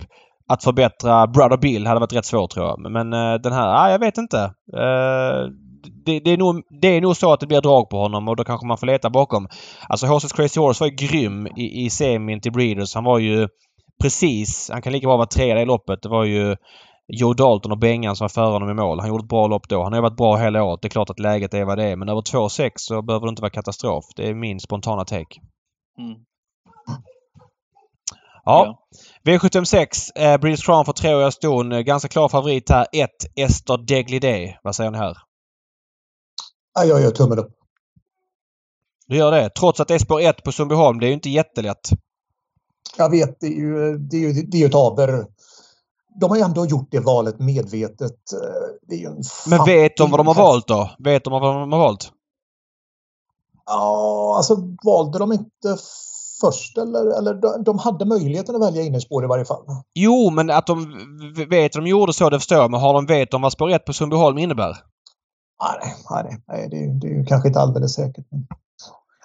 [0.48, 2.80] att förbättra Brother Bill hade varit rätt svårt tror jag.
[2.80, 3.10] Men men
[3.41, 4.53] den här, ja, jag vet inte.
[4.78, 5.68] Uh,
[6.06, 8.36] det, det, är nog, det är nog så att det blir drag på honom och
[8.36, 9.48] då kanske man får leta bakom.
[9.90, 12.95] Alltså Horses Crazy Horse var ju grym i, i semin till Breeders.
[12.95, 13.48] Han var ju
[14.02, 14.70] precis...
[14.74, 16.02] Han kan lika bra vara trea i loppet.
[16.02, 16.56] Det var ju
[17.07, 18.99] Joe Dalton och Bengan som var före honom i mål.
[18.99, 19.84] Han gjorde ett bra lopp då.
[19.84, 20.82] Han har varit bra hela året.
[20.82, 21.95] Det är klart att läget är vad det är.
[21.95, 24.06] Men över 2,6 så behöver det inte vara katastrof.
[24.16, 25.40] Det är min spontana take.
[25.99, 26.16] Mm.
[28.45, 28.80] Ja.
[29.24, 29.86] V76.
[30.16, 31.84] Eh, British Crown för treåriga ston.
[31.84, 32.88] Ganska klar favorit här.
[32.94, 33.10] 1.
[33.36, 34.56] Ester Deglidé.
[34.64, 35.18] Vad säger ni här?
[36.73, 37.51] Ja, jag gör tummen upp.
[39.07, 39.49] Du gör det?
[39.49, 40.99] Trots att det är spår 1 på Sundbyholm.
[40.99, 41.89] Det är ju inte jättelätt.
[42.97, 45.25] Jag vet, det är ju, det är ju, det är ju ett aber.
[46.19, 48.33] De har ju ändå gjort det valet medvetet.
[48.33, 49.09] Eh, Det
[49.47, 50.89] Men vet de vad de har valt då?
[50.99, 52.11] Vet de vad de har valt?
[53.65, 55.77] Ja, alltså valde de inte
[56.41, 59.63] först eller, eller de, de hade möjligheten att välja innerspår i varje fall.
[59.93, 60.97] Jo, men att de
[61.49, 62.71] vet att de gjorde så, det förstår jag.
[62.71, 64.77] Men har de vet de vad spår 1 på Sundbyholm innebär?
[66.11, 68.26] Nej, nej, det, är, ju- det är ju kanske inte alldeles säkert.
[68.31, 68.48] Men...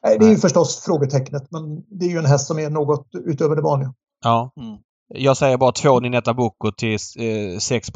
[0.02, 3.09] Nej, det är ju förstås frågetecknet, men det är ju en häst som är något
[3.12, 3.94] utöver det vanliga.
[4.24, 4.52] Ja.
[4.56, 4.78] Mm.
[5.09, 7.89] Jag säger bara två Ninetta Bocco till eh, 6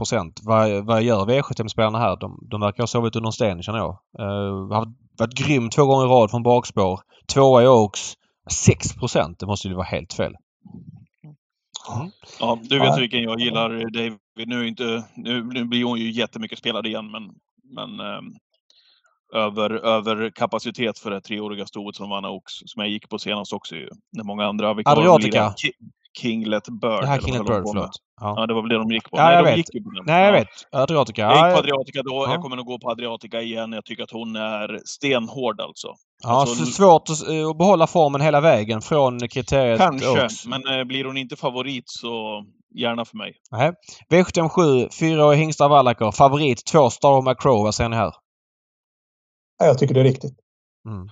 [0.42, 2.16] Vad, vad gör V75-spelarna här?
[2.16, 3.98] De, de verkar ha sovit under en sten känner jag.
[4.20, 4.86] Uh, har
[5.18, 7.00] varit grym två gånger i rad från bakspår.
[7.34, 8.14] Tvåa i Oaks.
[8.50, 8.88] 6
[9.38, 10.32] Det måste ju vara helt fel.
[12.40, 14.48] Ja, du vet vilken jag gillar, David.
[14.48, 17.22] Nu, är inte, nu, nu blir hon ju jättemycket spelad igen, men,
[17.70, 18.24] men ehm,
[19.34, 23.52] över, över kapacitet för det treåriga stoet som vann Oaks, som jag gick på senast
[23.52, 23.88] också ju.
[24.12, 24.74] När många andra...
[24.74, 25.52] Ki-
[26.18, 27.00] Kinglet Bird.
[27.02, 27.90] Det här Kinglet Bird, förlåt.
[28.20, 28.34] Ja.
[28.36, 29.16] Ja, det var väl det de gick på.
[29.18, 29.74] Ja, Nej, jag de vet.
[29.74, 30.04] gick på den.
[30.06, 30.38] Nej, jag Ja.
[30.38, 30.48] vet.
[30.72, 31.22] Adriatica.
[31.22, 32.32] Jag gick på Adriatica då, Ja.
[32.32, 33.72] jag kommer nog gå på Adriatica igen.
[33.72, 35.88] Jag tycker att hon är stenhård alltså.
[36.22, 40.46] ja, alltså- så svårt att, eh, att behålla formen hela vägen från kriteriet Kanske, Oaks.
[40.46, 43.32] men eh, blir hon inte favorit så gärna för mig.
[43.50, 43.72] Nej.
[44.10, 46.10] V77, fyraårig hingstar Wallacker.
[46.10, 47.62] Favorit, två Star McCrow.
[47.62, 48.12] Vad säger ni här?
[49.58, 50.36] Ja, jag tycker det är riktigt.
[50.88, 51.08] Mm.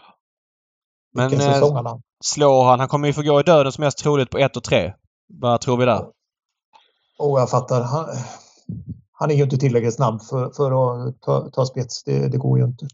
[1.14, 2.78] Men eh, säsong han slår han?
[2.80, 4.92] Han kommer ju få gå i döden som mest troligt på 1 och 3.
[5.28, 6.06] Vad tror vi där?
[7.18, 7.82] Och jag fattar.
[7.82, 8.06] Han,
[9.12, 10.70] han är ju inte tillräckligt snabb för, för
[11.08, 12.04] att ta, ta spets.
[12.04, 12.86] Det, det går ju inte.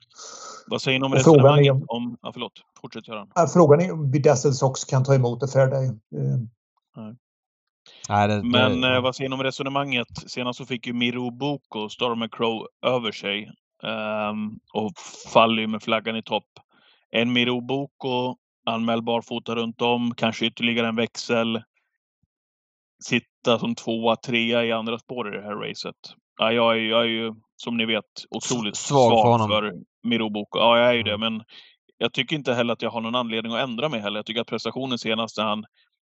[0.66, 2.16] Vad säger ni om Och frågan är resonemanget om- om...
[2.22, 2.52] Ja, förlåt.
[2.80, 3.28] Fortsätt Göran.
[3.52, 5.86] Frågan är om Bedazzled Sox kan ta emot ett Fairday.
[5.86, 5.92] Eh,
[8.08, 10.08] Nej, det, Men det, eh, vad säger ni om resonemanget?
[10.26, 13.50] Senast så fick ju Miro Boko Star McCrow över sig
[13.82, 14.92] ehm, och
[15.32, 16.46] faller ju med flaggan i topp.
[17.10, 21.62] En Miro Boko anmäld barfota runt om, kanske ytterligare en växel.
[23.04, 25.94] Sitta som tvåa, trea i andra spår i det här racet.
[26.38, 29.48] Ja, jag, är, jag är ju, som ni vet, otroligt S- svag för svag honom.
[29.48, 29.72] för
[30.08, 30.58] Miro Boko.
[30.58, 31.10] Ja, jag är ju Mm.
[31.10, 31.42] det, men
[31.98, 34.18] jag tycker inte heller att jag har någon anledning att ändra mig heller.
[34.18, 35.64] Jag tycker att prestationen senast när han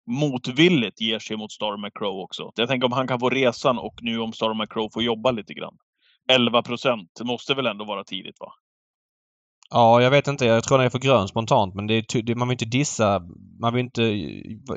[0.07, 2.53] motvilligt ger sig mot Star McCrow också.
[2.55, 5.55] Jag tänker om han kan få resan och nu om Star McCrow får jobba lite
[5.55, 5.77] grann.
[6.29, 8.53] 11 procent måste väl ändå vara tidigt va?
[9.71, 10.47] Ja, jag vet inte.
[10.47, 11.75] Jag tror den är för grön spontant.
[11.75, 13.21] Men det är, man vill inte dissa...
[13.61, 14.03] Man vill inte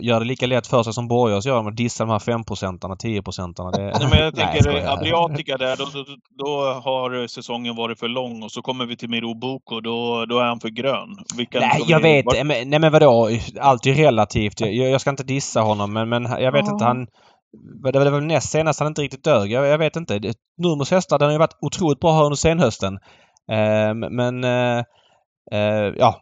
[0.01, 2.95] göra det lika lätt för sig som Borgars gör med att dissa de här 5-procentarna,
[2.95, 3.71] 10-procentarna.
[3.71, 3.83] Det...
[3.99, 4.93] Nej, men jag tänker skojar.
[4.93, 6.05] Adriatica där, då, då,
[6.45, 10.39] då har säsongen varit för lång och så kommer vi till Miro Boko, då, då
[10.39, 11.09] är han för grön.
[11.37, 12.25] Vilka Nej, vi- jag vet.
[12.45, 13.29] Men, nej men vadå?
[13.59, 14.59] Allt är relativt.
[14.59, 16.71] Jag, jag ska inte dissa honom men, men jag vet Ja.
[16.73, 16.85] inte.
[16.85, 17.07] Han...
[17.93, 19.51] Det var väl näst senast han inte riktigt dög.
[19.51, 20.13] Jag, jag vet inte.
[20.57, 22.97] Nurmos hästar, den har ju varit otroligt bra här under senhösten.
[23.51, 24.43] Eh, men...
[24.43, 24.83] Eh,
[25.51, 26.21] eh, ja.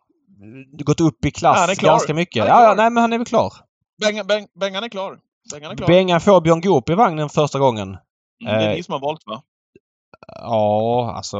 [0.85, 2.47] Gått upp i klass Ja, ganska mycket.
[2.47, 3.53] Ja, ja, nej men han är väl klar.
[4.01, 5.19] Bengan, Beng, Bengan är klar.
[5.53, 5.87] Bengan är klar.
[5.87, 7.87] Bengan får Björn Goop i vagnen första gången.
[7.87, 7.99] Mm,
[8.41, 9.41] det är eh, ni som har valt va?
[10.27, 11.37] Ja, alltså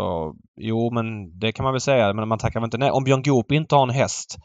[0.56, 2.14] jo men det kan man väl säga.
[2.14, 2.92] Men man tackar väl inte nej.
[2.92, 4.38] Om Björn Goop inte har en häst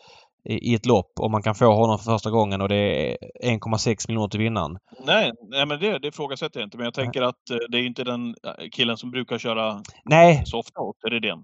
[0.44, 4.08] i, ett lopp och man kan få honom för första gången och det är 1,6
[4.08, 4.78] miljoner till vinnaren.
[5.06, 6.76] Nej, nej men det, det ifrågasätter jag inte.
[6.76, 10.42] Men jag tänker att eh, det är inte den eh, killen som brukar köra Nej,
[10.46, 10.80] så ofta.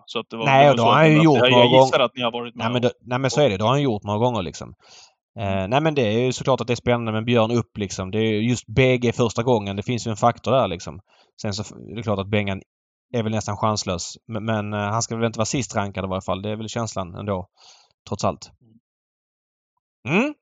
[0.06, 1.98] Så att det var, Nej, det så har han ju gjort jag, några jag gissar
[1.98, 3.56] gånger- att ni har varit med nej men, det, nej men så är det.
[3.56, 4.74] Det har han gjort några gånger liksom.
[5.38, 8.10] Eh, nej men det är ju såklart att det är spännande med Björn upp liksom.
[8.10, 9.76] Det är ju just BG första gången.
[9.76, 11.00] Det finns ju en faktor där liksom.
[11.42, 12.60] Sen så är det klart att Bengan
[13.14, 14.12] är väl nästan chanslös.
[14.28, 16.42] Men, men eh, han ska väl inte vara sist rankad i varje fall.
[16.42, 17.46] Det är väl känslan ändå.
[18.08, 18.50] Trots allt.
[20.06, 20.34] Mm.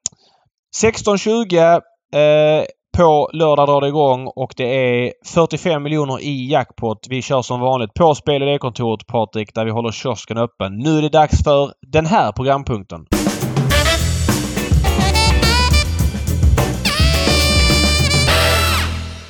[0.82, 1.80] 16.20
[2.14, 2.64] eh,
[2.96, 4.64] på lördag drar det igång och det
[5.04, 6.98] är 45 miljoner i jackpot.
[7.08, 10.78] Vi kör som vanligt på Spel och kontoret Patrik där vi håller kiosken öppen.
[10.78, 13.06] Nu är det dags för den här programpunkten.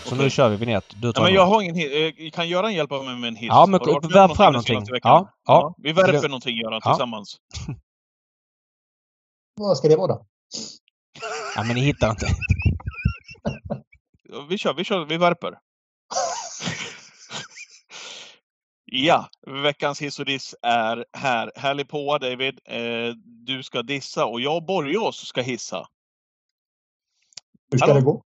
[0.04, 0.84] Så nu kör vi vignett.
[0.96, 1.34] Du Ja, tar men den.
[1.34, 1.92] jag har ingen hiss.
[1.92, 3.48] Eh, Kan Göran hjälpa mig med en hiss?
[3.48, 4.74] Ja, men någonting fram någonting.
[4.76, 5.10] senaste veckan?
[5.12, 5.74] Ja, ja.
[5.78, 6.90] Vi värper Det- någonting Göran Ja.
[6.90, 7.36] tillsammans.
[9.54, 10.26] Vad ska det vara då?
[11.56, 12.26] Ja, men ni hittar inte.
[14.48, 15.58] Vi kör, vi kör, vi värper.
[18.84, 19.28] ja,
[19.62, 21.52] veckans hiss och diss är här.
[21.56, 22.60] Härlig på David.
[22.64, 23.14] Eh,
[23.46, 25.86] du ska dissa och jag och Borgås ska hissa.
[27.70, 28.00] Hur ska Hallå?
[28.00, 28.22] det gå?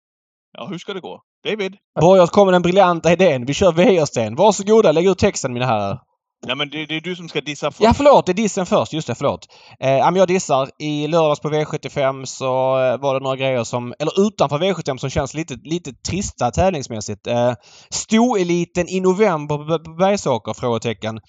[0.51, 1.21] Ja, hur ska det gå?
[1.43, 1.77] David?
[2.01, 3.45] Borgås kom med den briljanta idén.
[3.45, 4.35] Vi kör Wäjersten.
[4.35, 6.06] Varsågoda, lägg ut texten mina herrar.
[6.45, 7.81] Ja, men det, det är du som ska dissa först.
[7.81, 8.25] Ja, förlåt.
[8.25, 8.93] Det är dissen först.
[8.93, 9.47] Just det, förlåt.
[9.79, 10.69] Eh, jag dissar.
[10.79, 12.45] I lördags på V75 så
[12.83, 17.27] eh, var det några grejer som, eller utanför V75 som känns lite, lite trista tävlingsmässigt.
[17.27, 17.53] Eh,
[17.89, 20.53] Stoeliten i november på Bergsåker?
[20.53, 21.19] Frågetecken.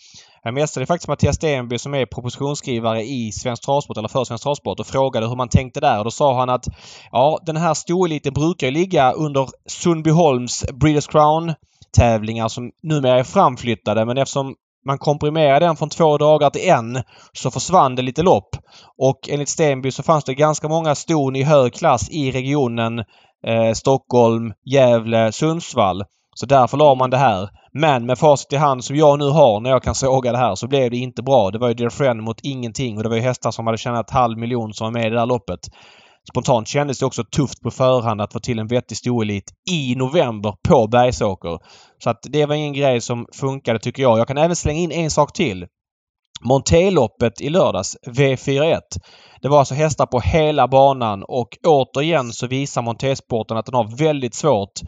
[0.43, 4.81] Jag messade faktiskt Mattias Stenby som är propositionsskrivare i Svensk Travsport, eller för Svensk Travsport
[4.81, 5.99] och frågade hur man tänkte där.
[5.99, 6.65] Och då sa han att
[7.13, 11.55] ja, den här stoeliten brukar ligga under Sundbyholms Breeders Crown
[11.97, 14.55] tävlingar som numera är framflyttade men eftersom
[14.89, 17.03] man komprimerade den från två dagar till en
[17.33, 18.57] så försvann det lite lopp.
[18.99, 22.99] Och enligt Stenby så fanns det ganska många ston i hög klass i regionen
[23.47, 26.05] eh, Stockholm, Gävle, Sundsvall.
[26.35, 27.49] Så därför la man det här.
[27.73, 30.55] Men med facit i hand som jag nu har när jag kan såga det här
[30.55, 31.51] så blev det inte bra.
[31.51, 34.11] Det var ju Dear Friend mot ingenting och det var ju hästar som hade tjänat
[34.11, 35.61] halv miljon som var med i det där loppet.
[36.31, 40.55] Spontant kändes det också tufft på förhand att få till en vettig storelit i november
[40.69, 41.59] på Bergsåker.
[42.05, 44.19] Så att det var ingen grej som funkade tycker jag.
[44.19, 45.67] Jag kan även slänga in en sak till.
[46.41, 48.81] Monteloppet i lördags, V41.
[49.43, 53.97] Det var alltså hästar på hela banan och återigen så visar Montesporten att den har
[53.97, 54.81] väldigt svårt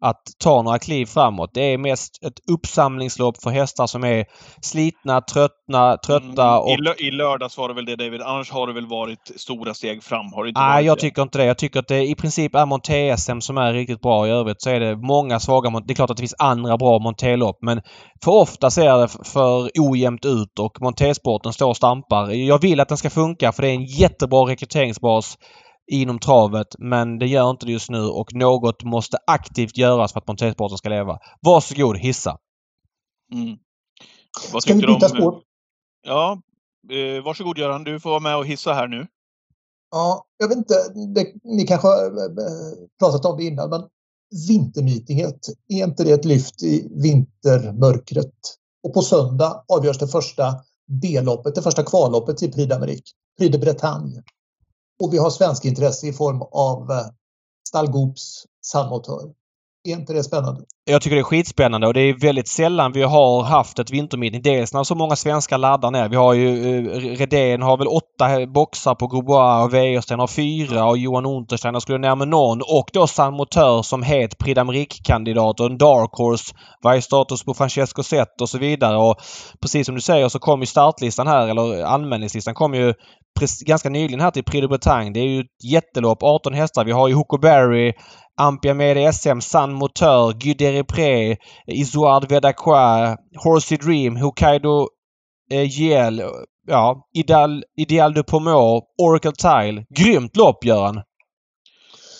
[0.00, 1.50] att ta några kliv framåt.
[1.54, 4.24] Det är mest ett uppsamlingslopp för hästar som är
[4.62, 6.70] slitna, tröttna, trötta Mm, och...
[6.70, 8.22] I, lö I lördags var det väl det David.
[8.22, 10.32] Annars har det väl varit stora steg fram?
[10.32, 11.00] Har det inte Nej, jag det?
[11.00, 11.44] tycker inte det.
[11.44, 14.26] Jag tycker att det i princip är Monté-SM som är riktigt bra.
[14.26, 16.98] I övrigt så är det många svaga Det är klart att det finns andra bra
[16.98, 17.82] Monté-lopp men
[18.24, 22.30] för ofta ser det för ojämnt ut och Monté-sporten står och stampar.
[22.30, 25.38] Jag vill att den ska funka för det är en jättebra rekryteringsbas
[25.86, 30.20] inom travet men det gör inte det just nu och något måste aktivt göras för
[30.20, 31.18] att Monté-sporten ska leva.
[31.40, 32.38] Varsågod, hissa!
[33.32, 33.58] Mm.
[34.52, 35.42] Vad Ska vi byta spår?
[36.06, 36.42] Ja,
[36.90, 37.84] eh, varsågod Göran.
[37.84, 39.06] Du får vara med och hissa här nu.
[39.90, 40.74] Ja, jag vet inte,
[41.14, 43.82] det, ni kanske har eh, pratat om det innan, men
[44.48, 48.34] vinternytighet, är inte det ett lyft i vintermörkret?
[48.82, 50.54] Och på söndag avgörs det första
[51.02, 54.22] B-loppet, det första kvalloppet till Prix d'Amérique, Prix de Bretagne.
[55.02, 57.06] Och vi har svensk intresse i form av eh,
[57.68, 58.46] Stallgoops
[59.86, 60.60] är inte det spännande?
[60.84, 64.42] Jag tycker det är skitspännande och det är väldigt sällan vi har haft ett vintermeeting.
[64.42, 66.08] Dels när så många svenskar laddar ner.
[66.08, 70.84] Vi har ju eh, Redén har väl åtta boxar på Groubois och Wäjersten har fyra
[70.84, 72.60] och Johan Untersteiner skulle ner med någon.
[72.62, 76.54] Och då San Motör som het Prix d'Amérique-kandidat och en Dark Horse.
[76.82, 78.96] Vad är status på Francesco Zet och så vidare.
[78.96, 79.16] Och
[79.60, 82.94] precis som du säger så kom ju startlistan här, eller anmälningslistan kom ju
[83.60, 85.10] ganska nyligen här till Prix de Bretagne.
[85.10, 86.22] Det är ju ett jättelopp.
[86.22, 86.84] 18 hästar.
[86.84, 87.92] Vi har ju Huckleberry,
[88.38, 91.36] Ampia Med SM, San Moteur, Guy Derepré,
[91.66, 94.88] Isoard Vedacqua, Horsey Dream, Hokkaido
[95.50, 96.22] eh, GL,
[96.66, 99.84] ja, Ideal, Ideal de Pomor, Oracle Tile.
[99.90, 101.02] Grymt lopp Göran!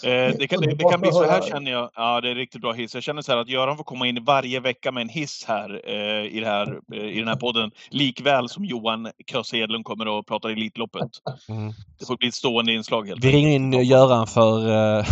[0.05, 1.91] Eh, det, kan, det, det kan bli så här känner jag.
[1.95, 2.95] Ja, det är riktigt bra hiss.
[2.95, 5.81] Jag känner så här att Göran får komma in varje vecka med en hiss här,
[5.85, 7.71] eh, i, det här eh, i den här podden.
[7.91, 11.11] Likväl som Johan Köse Edlund kommer och pratar Elitloppet.
[11.49, 11.73] Mm.
[11.99, 14.69] Det får bli ett stående inslag helt Vi ringer in Göran för...
[14.99, 15.07] eh,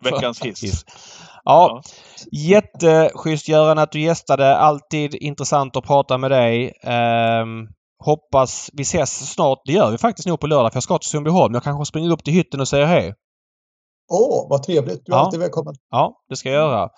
[0.04, 0.64] Veckans hiss.
[0.64, 0.84] hiss.
[1.44, 1.82] Ja,
[2.32, 4.56] jätteschysst Göran att du gästade.
[4.56, 6.72] Alltid intressant att prata med dig.
[6.82, 7.68] Ehm,
[8.04, 9.58] hoppas vi ses snart.
[9.64, 11.54] Det gör vi faktiskt nog på lördag för jag ska till Sundbyholm.
[11.54, 13.14] Jag kanske springer upp till hytten och säger hej.
[14.12, 15.02] Åh, vad trevligt.
[15.06, 15.22] Du är Ja.
[15.24, 15.74] alltid välkommen.
[15.90, 16.88] Ja, det ska jag göra.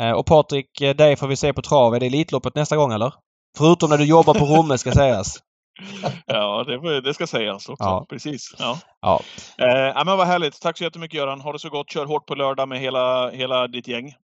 [0.00, 1.94] Eh, Och Patrik, eh, dig får vi se på trav.
[1.94, 3.14] Är det Elitloppet nästa gång eller?
[3.58, 5.38] Förutom när du jobbar på Romme ska sägas.
[6.26, 7.84] Ja, det, det ska sägas också.
[7.84, 8.06] Ja.
[8.08, 8.54] Precis.
[8.58, 8.78] Ja.
[9.00, 9.20] Ja.
[9.58, 10.60] Eh, men vad härligt.
[10.60, 11.40] Tack så jättemycket Göran.
[11.40, 11.90] Ha det så gott.
[11.90, 14.14] Kör hårt på lördag med hela, hela ditt gäng.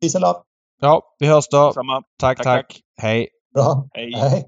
[0.00, 0.38] Peace and love.
[0.80, 1.72] Ja, vi hörs då.
[1.72, 1.82] Tack,
[2.18, 2.44] tack.
[2.44, 2.80] tack.
[3.00, 3.28] Hej.
[3.54, 3.88] Bra.
[3.94, 4.12] Hej.
[4.14, 4.46] Hej.